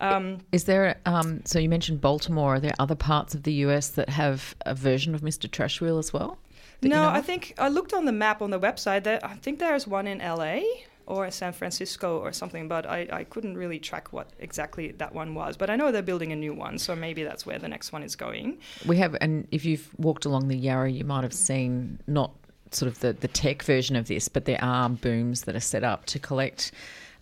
Um, 0.00 0.38
is 0.52 0.64
there, 0.64 0.98
um, 1.06 1.42
so 1.44 1.58
you 1.58 1.68
mentioned 1.68 2.00
Baltimore, 2.00 2.54
are 2.54 2.60
there 2.60 2.74
other 2.78 2.94
parts 2.94 3.34
of 3.34 3.42
the 3.42 3.52
US 3.54 3.88
that 3.90 4.08
have 4.08 4.54
a 4.64 4.74
version 4.74 5.14
of 5.14 5.20
Mr. 5.20 5.50
Trash 5.50 5.80
Wheel 5.80 5.98
as 5.98 6.12
well? 6.12 6.38
No, 6.82 6.88
you 6.88 7.02
know 7.02 7.08
I 7.08 7.20
think 7.20 7.54
I 7.58 7.68
looked 7.68 7.92
on 7.92 8.04
the 8.04 8.12
map 8.12 8.42
on 8.42 8.50
the 8.50 8.60
website. 8.60 9.04
That 9.04 9.24
I 9.24 9.34
think 9.34 9.58
there's 9.58 9.86
one 9.86 10.06
in 10.06 10.18
LA 10.18 10.60
or 11.10 11.28
San 11.30 11.52
Francisco 11.52 12.18
or 12.18 12.32
something, 12.32 12.68
but 12.68 12.86
I, 12.86 13.08
I 13.10 13.24
couldn't 13.24 13.56
really 13.56 13.80
track 13.80 14.12
what 14.12 14.30
exactly 14.38 14.92
that 14.92 15.12
one 15.12 15.34
was. 15.34 15.56
But 15.56 15.68
I 15.68 15.76
know 15.76 15.90
they're 15.90 16.02
building 16.02 16.30
a 16.30 16.36
new 16.36 16.54
one, 16.54 16.78
so 16.78 16.94
maybe 16.94 17.24
that's 17.24 17.44
where 17.44 17.58
the 17.58 17.68
next 17.68 17.92
one 17.92 18.04
is 18.04 18.14
going. 18.14 18.58
We 18.86 18.96
have, 18.98 19.16
and 19.20 19.48
if 19.50 19.64
you've 19.64 19.90
walked 19.98 20.24
along 20.24 20.48
the 20.48 20.56
Yarra, 20.56 20.90
you 20.90 21.04
might 21.04 21.24
have 21.24 21.32
seen 21.32 22.00
not 22.06 22.32
sort 22.70 22.90
of 22.90 23.00
the, 23.00 23.12
the 23.12 23.26
tech 23.26 23.64
version 23.64 23.96
of 23.96 24.06
this, 24.06 24.28
but 24.28 24.44
there 24.44 24.62
are 24.62 24.88
booms 24.88 25.42
that 25.42 25.56
are 25.56 25.60
set 25.60 25.82
up 25.82 26.06
to 26.06 26.20
collect 26.20 26.70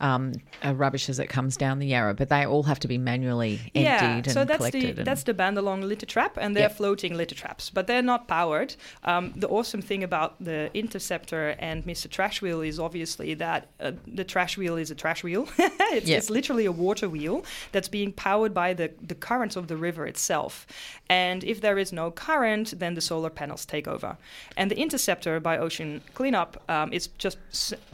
um, 0.00 0.32
uh, 0.64 0.74
rubbish 0.74 1.08
as 1.08 1.18
it 1.18 1.28
comes 1.28 1.56
down 1.56 1.78
the 1.78 1.86
Yarra, 1.86 2.14
but 2.14 2.28
they 2.28 2.46
all 2.46 2.62
have 2.64 2.80
to 2.80 2.88
be 2.88 2.98
manually 2.98 3.60
emptied 3.74 3.82
yeah, 3.82 4.14
and 4.16 4.30
so 4.30 4.44
that's 4.44 4.58
collected. 4.58 4.96
The, 4.96 5.04
that's 5.04 5.24
the 5.24 5.34
Bandalong 5.34 5.82
litter 5.82 6.06
trap, 6.06 6.38
and 6.40 6.54
they're 6.54 6.64
yep. 6.64 6.76
floating 6.76 7.16
litter 7.16 7.34
traps, 7.34 7.70
but 7.70 7.86
they're 7.86 8.02
not 8.02 8.28
powered. 8.28 8.76
Um, 9.04 9.32
the 9.36 9.48
awesome 9.48 9.82
thing 9.82 10.04
about 10.04 10.36
the 10.42 10.70
Interceptor 10.74 11.56
and 11.58 11.84
Mr. 11.84 12.08
Trash 12.08 12.42
Wheel 12.42 12.60
is 12.60 12.78
obviously 12.78 13.34
that 13.34 13.68
uh, 13.80 13.92
the 14.06 14.24
trash 14.24 14.56
wheel 14.56 14.76
is 14.76 14.90
a 14.90 14.94
trash 14.94 15.22
wheel. 15.24 15.48
it's, 15.58 16.06
yep. 16.06 16.18
it's, 16.18 16.30
literally 16.30 16.66
a 16.66 16.72
water 16.72 17.08
wheel 17.08 17.44
that's 17.72 17.88
being 17.88 18.12
powered 18.12 18.54
by 18.54 18.74
the, 18.74 18.92
the 19.02 19.14
currents 19.14 19.56
of 19.56 19.68
the 19.68 19.76
river 19.76 20.06
itself. 20.06 20.66
And 21.08 21.42
if 21.44 21.60
there 21.60 21.78
is 21.78 21.92
no 21.92 22.10
current, 22.10 22.78
then 22.78 22.94
the 22.94 23.00
solar 23.00 23.30
panels 23.30 23.64
take 23.64 23.88
over. 23.88 24.16
And 24.56 24.70
the 24.70 24.78
Interceptor 24.78 25.40
by 25.40 25.58
Ocean 25.58 26.02
Cleanup 26.14 26.62
um, 26.68 26.92
is 26.92 27.08
just 27.18 27.38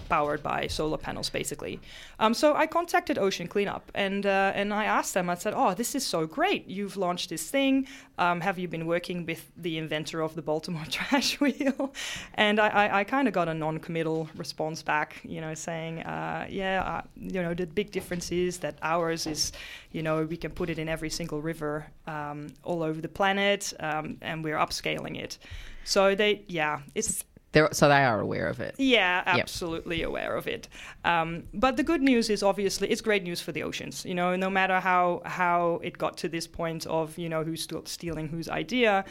powered 0.08 0.42
by 0.42 0.66
solar 0.66 0.98
panels, 0.98 1.30
basically. 1.30 1.80
Um, 2.18 2.34
so 2.34 2.54
I 2.54 2.66
contacted 2.66 3.18
Ocean 3.18 3.48
Cleanup 3.48 3.90
and 3.94 4.24
uh, 4.26 4.52
and 4.54 4.72
I 4.72 4.84
asked 4.84 5.14
them. 5.14 5.28
I 5.28 5.34
said, 5.34 5.54
"Oh, 5.56 5.74
this 5.74 5.94
is 5.94 6.04
so 6.06 6.26
great! 6.26 6.66
You've 6.68 6.96
launched 6.96 7.30
this 7.30 7.50
thing. 7.50 7.86
Um, 8.18 8.40
have 8.40 8.58
you 8.58 8.68
been 8.68 8.86
working 8.86 9.26
with 9.26 9.50
the 9.56 9.78
inventor 9.78 10.20
of 10.20 10.34
the 10.34 10.42
Baltimore 10.42 10.84
trash 10.90 11.40
wheel?" 11.40 11.92
And 12.34 12.60
I, 12.60 12.68
I, 12.68 12.98
I 13.00 13.04
kind 13.04 13.28
of 13.28 13.34
got 13.34 13.48
a 13.48 13.54
non-committal 13.54 14.28
response 14.36 14.82
back, 14.82 15.20
you 15.24 15.40
know, 15.40 15.54
saying, 15.54 16.02
uh, 16.02 16.46
"Yeah, 16.48 16.82
uh, 16.82 17.02
you 17.16 17.42
know, 17.42 17.54
the 17.54 17.66
big 17.66 17.90
difference 17.90 18.30
is 18.32 18.58
that 18.58 18.78
ours 18.82 19.26
is, 19.26 19.52
you 19.92 20.02
know, 20.02 20.24
we 20.24 20.36
can 20.36 20.50
put 20.50 20.70
it 20.70 20.78
in 20.78 20.88
every 20.88 21.10
single 21.10 21.40
river 21.40 21.86
um, 22.06 22.48
all 22.62 22.82
over 22.82 23.00
the 23.00 23.08
planet, 23.08 23.72
um, 23.80 24.16
and 24.20 24.44
we're 24.44 24.58
upscaling 24.58 25.18
it." 25.18 25.38
So 25.84 26.14
they, 26.14 26.42
yeah, 26.48 26.80
it's 26.94 27.24
they're, 27.54 27.68
so 27.72 27.88
they 27.88 28.04
are 28.04 28.20
aware 28.20 28.48
of 28.48 28.60
it. 28.60 28.74
Yeah, 28.78 29.22
absolutely 29.24 30.00
yep. 30.00 30.08
aware 30.08 30.36
of 30.36 30.46
it. 30.46 30.68
Um, 31.04 31.44
but 31.54 31.76
the 31.76 31.84
good 31.84 32.02
news 32.02 32.28
is 32.28 32.42
obviously 32.42 32.90
it's 32.90 33.00
great 33.00 33.22
news 33.22 33.40
for 33.40 33.52
the 33.52 33.62
oceans. 33.62 34.04
You 34.04 34.14
know, 34.14 34.36
no 34.36 34.50
matter 34.50 34.80
how 34.80 35.22
how 35.24 35.80
it 35.82 35.96
got 35.96 36.18
to 36.18 36.28
this 36.28 36.46
point 36.46 36.84
of 36.86 37.16
you 37.16 37.28
know 37.28 37.44
who's 37.44 37.62
still 37.62 37.86
stealing 37.86 38.28
whose 38.28 38.48
idea, 38.48 39.04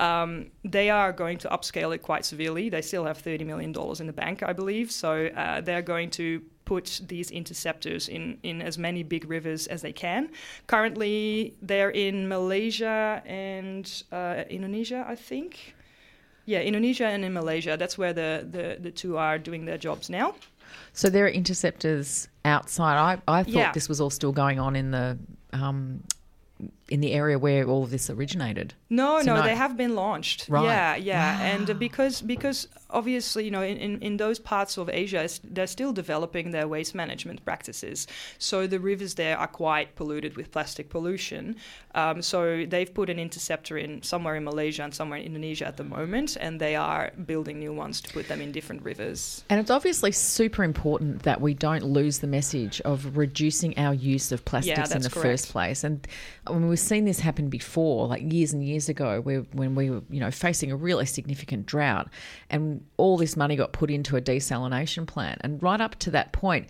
um, 0.00 0.50
they 0.64 0.90
are 0.90 1.12
going 1.12 1.38
to 1.38 1.48
upscale 1.48 1.94
it 1.94 2.02
quite 2.02 2.24
severely. 2.24 2.68
They 2.68 2.82
still 2.82 3.04
have 3.04 3.22
$30 3.22 3.46
million 3.46 3.72
in 4.00 4.06
the 4.06 4.12
bank, 4.12 4.42
I 4.42 4.52
believe. 4.52 4.90
So 4.90 5.26
uh, 5.26 5.60
they're 5.60 5.82
going 5.82 6.10
to 6.10 6.42
put 6.64 7.00
these 7.06 7.30
interceptors 7.30 8.08
in, 8.08 8.38
in 8.42 8.60
as 8.60 8.76
many 8.78 9.02
big 9.02 9.28
rivers 9.28 9.66
as 9.66 9.82
they 9.82 9.92
can. 9.92 10.30
Currently, 10.66 11.54
they're 11.62 11.90
in 11.90 12.26
Malaysia 12.26 13.22
and 13.24 14.02
uh, 14.10 14.44
Indonesia, 14.48 15.04
I 15.06 15.14
think. 15.14 15.74
Yeah, 16.46 16.60
Indonesia 16.60 17.06
and 17.06 17.24
in 17.24 17.32
Malaysia. 17.32 17.76
That's 17.78 17.96
where 17.96 18.12
the, 18.12 18.46
the, 18.50 18.76
the 18.80 18.90
two 18.90 19.16
are 19.16 19.38
doing 19.38 19.64
their 19.64 19.78
jobs 19.78 20.10
now. 20.10 20.34
So 20.92 21.08
there 21.08 21.24
are 21.24 21.28
interceptors 21.28 22.28
outside. 22.44 22.96
I, 22.96 23.38
I 23.38 23.42
thought 23.42 23.52
yeah. 23.52 23.72
this 23.72 23.88
was 23.88 24.00
all 24.00 24.10
still 24.10 24.32
going 24.32 24.58
on 24.58 24.76
in 24.76 24.90
the 24.90 25.18
um, 25.52 26.02
in 26.88 27.00
the 27.00 27.12
area 27.12 27.38
where 27.38 27.66
all 27.66 27.82
of 27.82 27.90
this 27.90 28.10
originated. 28.10 28.74
No, 28.90 29.20
so 29.22 29.36
no, 29.36 29.42
they 29.42 29.54
have 29.54 29.76
been 29.76 29.94
launched. 29.94 30.46
Right. 30.48 30.64
Yeah, 30.64 30.96
yeah, 30.96 31.38
wow. 31.38 31.44
and 31.44 31.78
because 31.78 32.20
because 32.20 32.68
obviously 32.90 33.44
you 33.44 33.50
know 33.50 33.62
in, 33.62 33.76
in, 33.78 34.02
in 34.02 34.16
those 34.18 34.38
parts 34.38 34.76
of 34.76 34.88
Asia 34.88 35.28
they're 35.42 35.66
still 35.66 35.92
developing 35.92 36.50
their 36.50 36.68
waste 36.68 36.94
management 36.94 37.44
practices. 37.44 38.06
So 38.38 38.66
the 38.66 38.78
rivers 38.78 39.14
there 39.14 39.38
are 39.38 39.46
quite 39.46 39.96
polluted 39.96 40.36
with 40.36 40.50
plastic 40.50 40.90
pollution. 40.90 41.56
Um, 41.94 42.22
so 42.22 42.66
they've 42.66 42.92
put 42.92 43.08
an 43.08 43.18
interceptor 43.18 43.78
in 43.78 44.02
somewhere 44.02 44.36
in 44.36 44.44
Malaysia 44.44 44.82
and 44.82 44.94
somewhere 44.94 45.18
in 45.18 45.26
Indonesia 45.26 45.66
at 45.66 45.76
the 45.76 45.84
moment, 45.84 46.36
and 46.38 46.60
they 46.60 46.76
are 46.76 47.12
building 47.24 47.58
new 47.58 47.72
ones 47.72 48.00
to 48.02 48.12
put 48.12 48.28
them 48.28 48.40
in 48.40 48.52
different 48.52 48.82
rivers. 48.82 49.44
And 49.48 49.58
it's 49.60 49.70
obviously 49.70 50.12
super 50.12 50.64
important 50.64 51.22
that 51.22 51.40
we 51.40 51.54
don't 51.54 51.84
lose 51.84 52.18
the 52.18 52.26
message 52.26 52.80
of 52.82 53.16
reducing 53.16 53.78
our 53.78 53.94
use 53.94 54.32
of 54.32 54.44
plastics 54.44 54.90
yeah, 54.90 54.96
in 54.96 55.02
the 55.02 55.10
correct. 55.10 55.26
first 55.26 55.48
place. 55.50 55.84
And 55.84 56.06
when 56.46 56.68
we've 56.74 56.80
seen 56.80 57.04
this 57.04 57.20
happen 57.20 57.48
before, 57.48 58.08
like 58.08 58.32
years 58.32 58.52
and 58.52 58.64
years 58.64 58.88
ago, 58.88 59.20
where 59.20 59.42
when 59.52 59.76
we 59.76 59.90
were, 59.90 60.02
you 60.10 60.18
know, 60.18 60.32
facing 60.32 60.72
a 60.72 60.76
really 60.76 61.06
significant 61.06 61.66
drought, 61.66 62.08
and 62.50 62.84
all 62.96 63.16
this 63.16 63.36
money 63.36 63.54
got 63.54 63.72
put 63.72 63.92
into 63.92 64.16
a 64.16 64.20
desalination 64.20 65.06
plant, 65.06 65.40
and 65.44 65.62
right 65.62 65.80
up 65.80 65.94
to 66.00 66.10
that 66.10 66.32
point, 66.32 66.66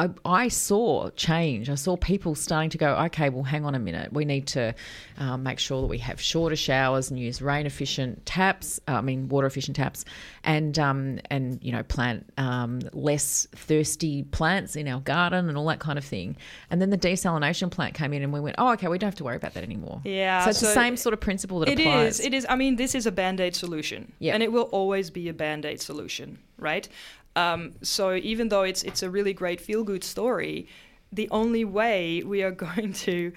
I, 0.00 0.08
I 0.24 0.48
saw 0.48 1.10
change. 1.10 1.68
I 1.68 1.74
saw 1.74 1.94
people 1.94 2.34
starting 2.34 2.70
to 2.70 2.78
go, 2.78 2.94
okay, 3.06 3.28
well, 3.28 3.42
hang 3.42 3.66
on 3.66 3.74
a 3.74 3.78
minute. 3.78 4.14
We 4.14 4.24
need 4.24 4.46
to 4.48 4.74
um, 5.18 5.42
make 5.42 5.58
sure 5.58 5.82
that 5.82 5.88
we 5.88 5.98
have 5.98 6.18
shorter 6.18 6.56
showers 6.56 7.10
and 7.10 7.20
use 7.20 7.42
rain 7.42 7.66
efficient 7.66 8.24
taps. 8.24 8.80
Uh, 8.88 8.92
I 8.92 9.00
mean, 9.02 9.28
water 9.28 9.46
efficient 9.46 9.76
taps, 9.76 10.06
and 10.42 10.78
um, 10.78 11.20
and 11.28 11.62
you 11.62 11.70
know, 11.70 11.82
plant 11.82 12.24
um, 12.38 12.80
less 12.94 13.46
thirsty 13.54 14.22
plants 14.22 14.74
in 14.74 14.88
our 14.88 15.00
garden 15.00 15.50
and 15.50 15.58
all 15.58 15.66
that 15.66 15.80
kind 15.80 15.98
of 15.98 16.04
thing. 16.04 16.34
And 16.70 16.80
then 16.80 16.88
the 16.88 16.98
desalination 16.98 17.70
plant 17.70 17.92
came 17.92 18.14
in, 18.14 18.22
and 18.22 18.32
we 18.32 18.40
went, 18.40 18.56
oh, 18.58 18.72
okay, 18.72 18.88
we 18.88 18.96
don't 18.96 19.08
have 19.08 19.16
to 19.16 19.24
worry 19.24 19.36
about 19.36 19.52
that 19.52 19.64
anymore. 19.64 20.00
Yeah. 20.04 20.44
So 20.44 20.50
it's 20.50 20.60
so 20.60 20.66
the 20.66 20.72
same 20.72 20.96
sort 20.96 21.12
of 21.12 21.20
principle 21.20 21.58
that 21.58 21.68
it 21.68 21.78
applies. 21.78 22.20
It 22.20 22.22
is. 22.22 22.26
It 22.26 22.34
is. 22.34 22.46
I 22.48 22.56
mean, 22.56 22.76
this 22.76 22.94
is 22.94 23.04
a 23.04 23.12
band 23.12 23.38
aid 23.38 23.54
solution, 23.54 24.12
yeah. 24.18 24.32
and 24.32 24.42
it 24.42 24.50
will 24.50 24.70
always 24.72 25.10
be 25.10 25.28
a 25.28 25.34
band 25.34 25.66
aid 25.66 25.82
solution, 25.82 26.38
right? 26.56 26.88
Um, 27.36 27.72
so 27.82 28.14
even 28.14 28.48
though 28.48 28.62
it's 28.62 28.82
it's 28.82 29.02
a 29.02 29.10
really 29.10 29.32
great 29.32 29.60
feel 29.60 29.84
good 29.84 30.04
story, 30.04 30.66
the 31.12 31.28
only 31.30 31.64
way 31.64 32.22
we 32.24 32.42
are 32.42 32.50
going 32.66 32.92
to 32.92 33.32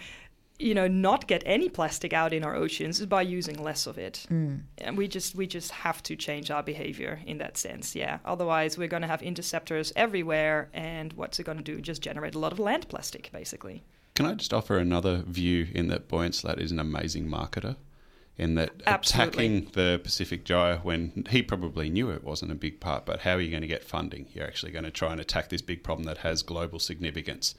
you 0.60 0.74
know 0.74 0.88
not 0.88 1.28
get 1.28 1.44
any 1.46 1.68
plastic 1.68 2.14
out 2.14 2.32
in 2.32 2.44
our 2.44 2.56
oceans 2.56 3.00
is 3.00 3.06
by 3.06 3.22
using 3.22 3.62
less 3.62 3.88
of 3.88 3.98
it. 3.98 4.26
Mm. 4.32 4.62
and 4.78 4.98
we 4.98 5.08
just 5.08 5.36
we 5.36 5.48
just 5.48 5.72
have 5.72 6.02
to 6.04 6.16
change 6.16 6.52
our 6.52 6.64
behavior 6.64 7.20
in 7.26 7.38
that 7.40 7.58
sense 7.58 7.96
yeah. 7.96 8.20
Otherwise 8.26 8.78
we're 8.78 8.88
going 8.88 9.02
to 9.02 9.08
have 9.08 9.22
interceptors 9.22 9.92
everywhere 9.96 10.70
and 10.74 11.14
what's 11.14 11.40
it 11.40 11.44
going 11.44 11.58
to 11.58 11.64
do? 11.64 11.82
Just 11.82 12.02
generate 12.02 12.36
a 12.36 12.40
lot 12.40 12.52
of 12.52 12.60
land 12.60 12.88
plastic 12.88 13.32
basically. 13.32 13.84
Can 14.16 14.28
i 14.28 14.36
just 14.36 14.54
offer 14.54 14.78
another 14.78 15.24
view 15.26 15.68
in 15.74 15.88
that 15.88 16.08
Boyan 16.08 16.34
Slat 16.34 16.60
is 16.60 16.72
an 16.72 16.80
amazing 16.80 17.28
marketer 17.28 17.76
in 18.38 18.56
that 18.56 18.72
Absolutely. 18.88 19.28
attacking 19.46 19.72
the 19.74 20.00
Pacific 20.04 20.44
Gyre 20.44 20.80
when 20.82 21.26
he 21.30 21.44
probably 21.44 21.90
knew 21.90 22.10
it 22.10 22.24
wasn't 22.24 22.52
a 22.52 22.56
big 22.56 22.80
part, 22.80 23.06
but 23.06 23.22
how 23.22 23.34
are 23.34 23.42
you 23.42 23.52
going 23.52 23.62
to 23.62 23.68
get 23.68 23.84
funding? 23.84 24.28
You're 24.34 24.48
actually 24.48 24.72
going 24.72 24.86
to 24.86 24.92
try 24.92 25.12
and 25.12 25.22
attack 25.22 25.50
this 25.50 25.62
big 25.62 25.84
problem 25.84 26.06
that 26.06 26.20
has 26.20 26.42
global 26.42 26.80
significance. 26.80 27.54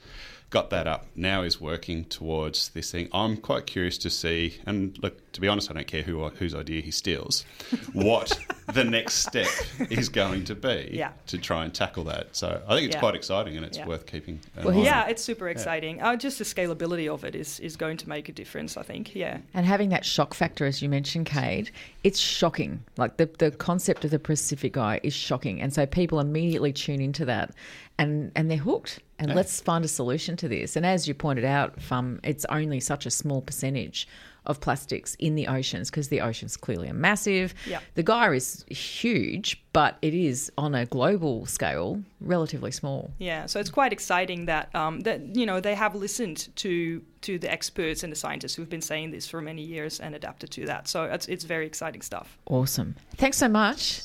Got 0.55 0.69
that 0.69 0.87
up. 0.87 1.07
Now 1.17 1.43
he's 1.43 1.59
working 1.59 2.05
towards 2.05 2.69
this 2.69 2.89
thing. 2.89 3.09
I'm 3.11 3.35
quite 3.35 3.65
curious 3.65 3.97
to 3.97 4.09
see, 4.09 4.57
and 4.65 4.97
look, 5.03 5.33
to 5.33 5.41
be 5.41 5.49
honest, 5.49 5.69
I 5.69 5.73
don't 5.73 5.85
care 5.85 6.01
who 6.01 6.25
whose 6.29 6.55
idea 6.55 6.79
he 6.81 6.91
steals, 6.91 7.43
what 7.91 8.39
the 8.71 8.85
next 8.85 9.15
step 9.15 9.49
is 9.89 10.07
going 10.07 10.45
to 10.45 10.55
be 10.55 10.91
Yeah. 10.93 11.11
to 11.27 11.37
try 11.37 11.65
and 11.65 11.73
tackle 11.73 12.05
that. 12.05 12.33
So 12.37 12.61
I 12.69 12.73
think 12.73 12.85
it's 12.87 12.95
Yeah. 12.95 12.99
quite 13.01 13.15
exciting 13.15 13.57
and 13.57 13.65
it's 13.65 13.77
Yeah. 13.77 13.85
worth 13.85 14.05
keeping. 14.05 14.39
an 14.55 14.63
Well, 14.63 14.79
eye. 14.79 14.83
Yeah, 14.85 15.07
it's 15.09 15.21
super 15.21 15.49
exciting. 15.49 16.01
Uh, 16.01 16.15
just 16.15 16.37
the 16.39 16.45
scalability 16.45 17.13
of 17.13 17.25
it 17.25 17.35
is, 17.35 17.59
is 17.59 17.75
going 17.75 17.97
to 17.97 18.07
make 18.07 18.29
a 18.29 18.31
difference, 18.31 18.77
I 18.77 18.83
think. 18.83 19.13
Yeah. 19.13 19.39
And 19.53 19.65
having 19.65 19.89
that 19.89 20.05
shock 20.05 20.33
factor, 20.33 20.65
as 20.65 20.81
you 20.81 20.87
mentioned, 20.87 21.25
Kate, 21.25 21.69
it's 22.05 22.17
shocking. 22.19 22.81
Like 22.95 23.17
the, 23.17 23.29
the 23.39 23.51
concept 23.51 24.05
of 24.05 24.11
the 24.11 24.19
Pacific 24.19 24.77
Eye 24.77 25.01
is 25.03 25.13
shocking. 25.13 25.61
And 25.61 25.73
so 25.73 25.85
people 25.85 26.21
immediately 26.21 26.71
tune 26.71 27.01
into 27.01 27.25
that 27.25 27.51
and, 27.97 28.31
and 28.35 28.49
they're 28.49 28.57
hooked. 28.57 28.99
And 29.17 29.33
let's 29.33 29.61
find 29.61 29.85
a 29.85 29.87
solution 29.87 30.35
to 30.37 30.49
this. 30.49 30.75
And 30.75 30.85
as 30.85 31.07
you 31.07 31.13
pointed 31.13 31.45
out, 31.45 31.81
Fam, 31.81 32.19
it's 32.23 32.45
only 32.49 32.81
such 32.81 33.05
a 33.05 33.11
small 33.11 33.41
percentage 33.41 34.07
of 34.45 34.59
plastics 34.59 35.15
in 35.15 35.35
the 35.35 35.47
oceans 35.47 35.89
because 35.89 36.09
the 36.09 36.21
oceans 36.21 36.55
clearly 36.57 36.89
are 36.89 36.93
massive. 36.93 37.53
Yeah. 37.65 37.79
The 37.95 38.03
gyre 38.03 38.33
is 38.33 38.65
huge, 38.69 39.63
but 39.73 39.97
it 40.01 40.13
is 40.13 40.51
on 40.57 40.75
a 40.75 40.85
global 40.85 41.45
scale 41.45 42.01
relatively 42.21 42.71
small. 42.71 43.11
Yeah, 43.17 43.45
so 43.47 43.59
it's 43.59 43.69
quite 43.69 43.91
exciting 43.91 44.45
that 44.45 44.73
um, 44.75 44.99
that 45.01 45.35
you 45.35 45.45
know 45.45 45.59
they 45.59 45.75
have 45.75 45.95
listened 45.95 46.49
to 46.57 47.01
to 47.21 47.39
the 47.39 47.51
experts 47.51 48.03
and 48.03 48.11
the 48.11 48.17
scientists 48.17 48.55
who've 48.55 48.69
been 48.69 48.81
saying 48.81 49.11
this 49.11 49.27
for 49.27 49.41
many 49.41 49.63
years 49.63 49.99
and 49.99 50.13
adapted 50.13 50.51
to 50.51 50.65
that. 50.65 50.87
So 50.87 51.05
it's 51.05 51.27
it's 51.27 51.43
very 51.43 51.65
exciting 51.65 52.01
stuff. 52.01 52.37
Awesome. 52.45 52.95
Thanks 53.17 53.37
so 53.37 53.47
much. 53.47 54.03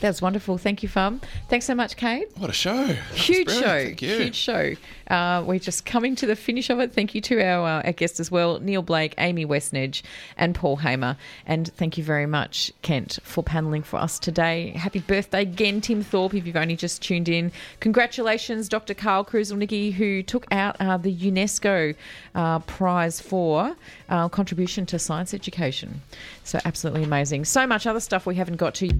That 0.00 0.08
was 0.08 0.22
wonderful. 0.22 0.56
Thank 0.56 0.82
you, 0.82 0.88
Fam. 0.88 1.20
Thanks 1.48 1.66
so 1.66 1.74
much, 1.74 1.96
Kate. 1.96 2.26
What 2.38 2.48
a 2.48 2.54
show! 2.54 2.86
Huge 3.12 3.50
show. 3.50 3.90
Huge 3.90 4.34
show. 4.34 4.72
Uh, 5.08 5.44
we're 5.46 5.58
just 5.58 5.84
coming 5.84 6.16
to 6.16 6.26
the 6.26 6.36
finish 6.36 6.70
of 6.70 6.80
it. 6.80 6.94
Thank 6.94 7.14
you 7.14 7.20
to 7.20 7.42
our, 7.42 7.66
uh, 7.66 7.82
our 7.82 7.92
guests 7.92 8.18
as 8.18 8.30
well 8.30 8.60
Neil 8.60 8.80
Blake, 8.80 9.14
Amy 9.18 9.44
Westnedge, 9.44 10.02
and 10.38 10.54
Paul 10.54 10.76
Hamer. 10.76 11.18
And 11.44 11.70
thank 11.74 11.98
you 11.98 12.04
very 12.04 12.24
much, 12.24 12.72
Kent, 12.80 13.18
for 13.22 13.44
paneling 13.44 13.82
for 13.82 13.98
us 13.98 14.18
today. 14.18 14.70
Happy 14.70 15.00
birthday 15.00 15.42
again, 15.42 15.82
Tim 15.82 16.02
Thorpe, 16.02 16.32
if 16.34 16.46
you've 16.46 16.56
only 16.56 16.76
just 16.76 17.02
tuned 17.02 17.28
in. 17.28 17.52
Congratulations, 17.80 18.70
Dr. 18.70 18.94
Karl 18.94 19.22
Kruszelnicki, 19.22 19.92
who 19.92 20.22
took 20.22 20.46
out 20.50 20.76
uh, 20.80 20.96
the 20.96 21.14
UNESCO 21.14 21.94
uh, 22.34 22.60
prize 22.60 23.20
for 23.20 23.76
uh, 24.08 24.30
contribution 24.30 24.86
to 24.86 24.98
science 24.98 25.34
education. 25.34 26.00
So, 26.44 26.58
absolutely 26.64 27.02
amazing. 27.02 27.44
So 27.44 27.66
much 27.66 27.86
other 27.86 28.00
stuff 28.00 28.24
we 28.24 28.36
haven't 28.36 28.56
got 28.56 28.74
to. 28.76 28.90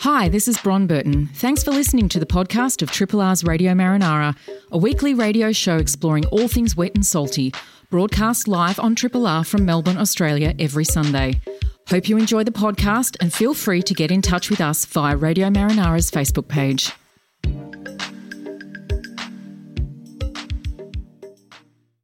Hi, 0.00 0.30
this 0.30 0.48
is 0.48 0.56
Bron 0.56 0.86
Burton. 0.86 1.26
Thanks 1.34 1.62
for 1.62 1.72
listening 1.72 2.08
to 2.08 2.18
the 2.18 2.24
podcast 2.24 2.80
of 2.80 2.90
Triple 2.90 3.20
R's 3.20 3.44
Radio 3.44 3.74
Marinara, 3.74 4.34
a 4.72 4.78
weekly 4.78 5.12
radio 5.12 5.52
show 5.52 5.76
exploring 5.76 6.24
all 6.28 6.48
things 6.48 6.74
wet 6.74 6.92
and 6.94 7.04
salty, 7.04 7.52
broadcast 7.90 8.48
live 8.48 8.80
on 8.80 8.94
Triple 8.94 9.26
R 9.26 9.44
from 9.44 9.66
Melbourne, 9.66 9.98
Australia 9.98 10.54
every 10.58 10.86
Sunday. 10.86 11.38
Hope 11.90 12.08
you 12.08 12.16
enjoy 12.16 12.44
the 12.44 12.50
podcast 12.50 13.18
and 13.20 13.30
feel 13.30 13.52
free 13.52 13.82
to 13.82 13.92
get 13.92 14.10
in 14.10 14.22
touch 14.22 14.48
with 14.48 14.62
us 14.62 14.86
via 14.86 15.18
Radio 15.18 15.50
Marinara's 15.50 16.10
Facebook 16.10 16.48
page. 16.48 16.92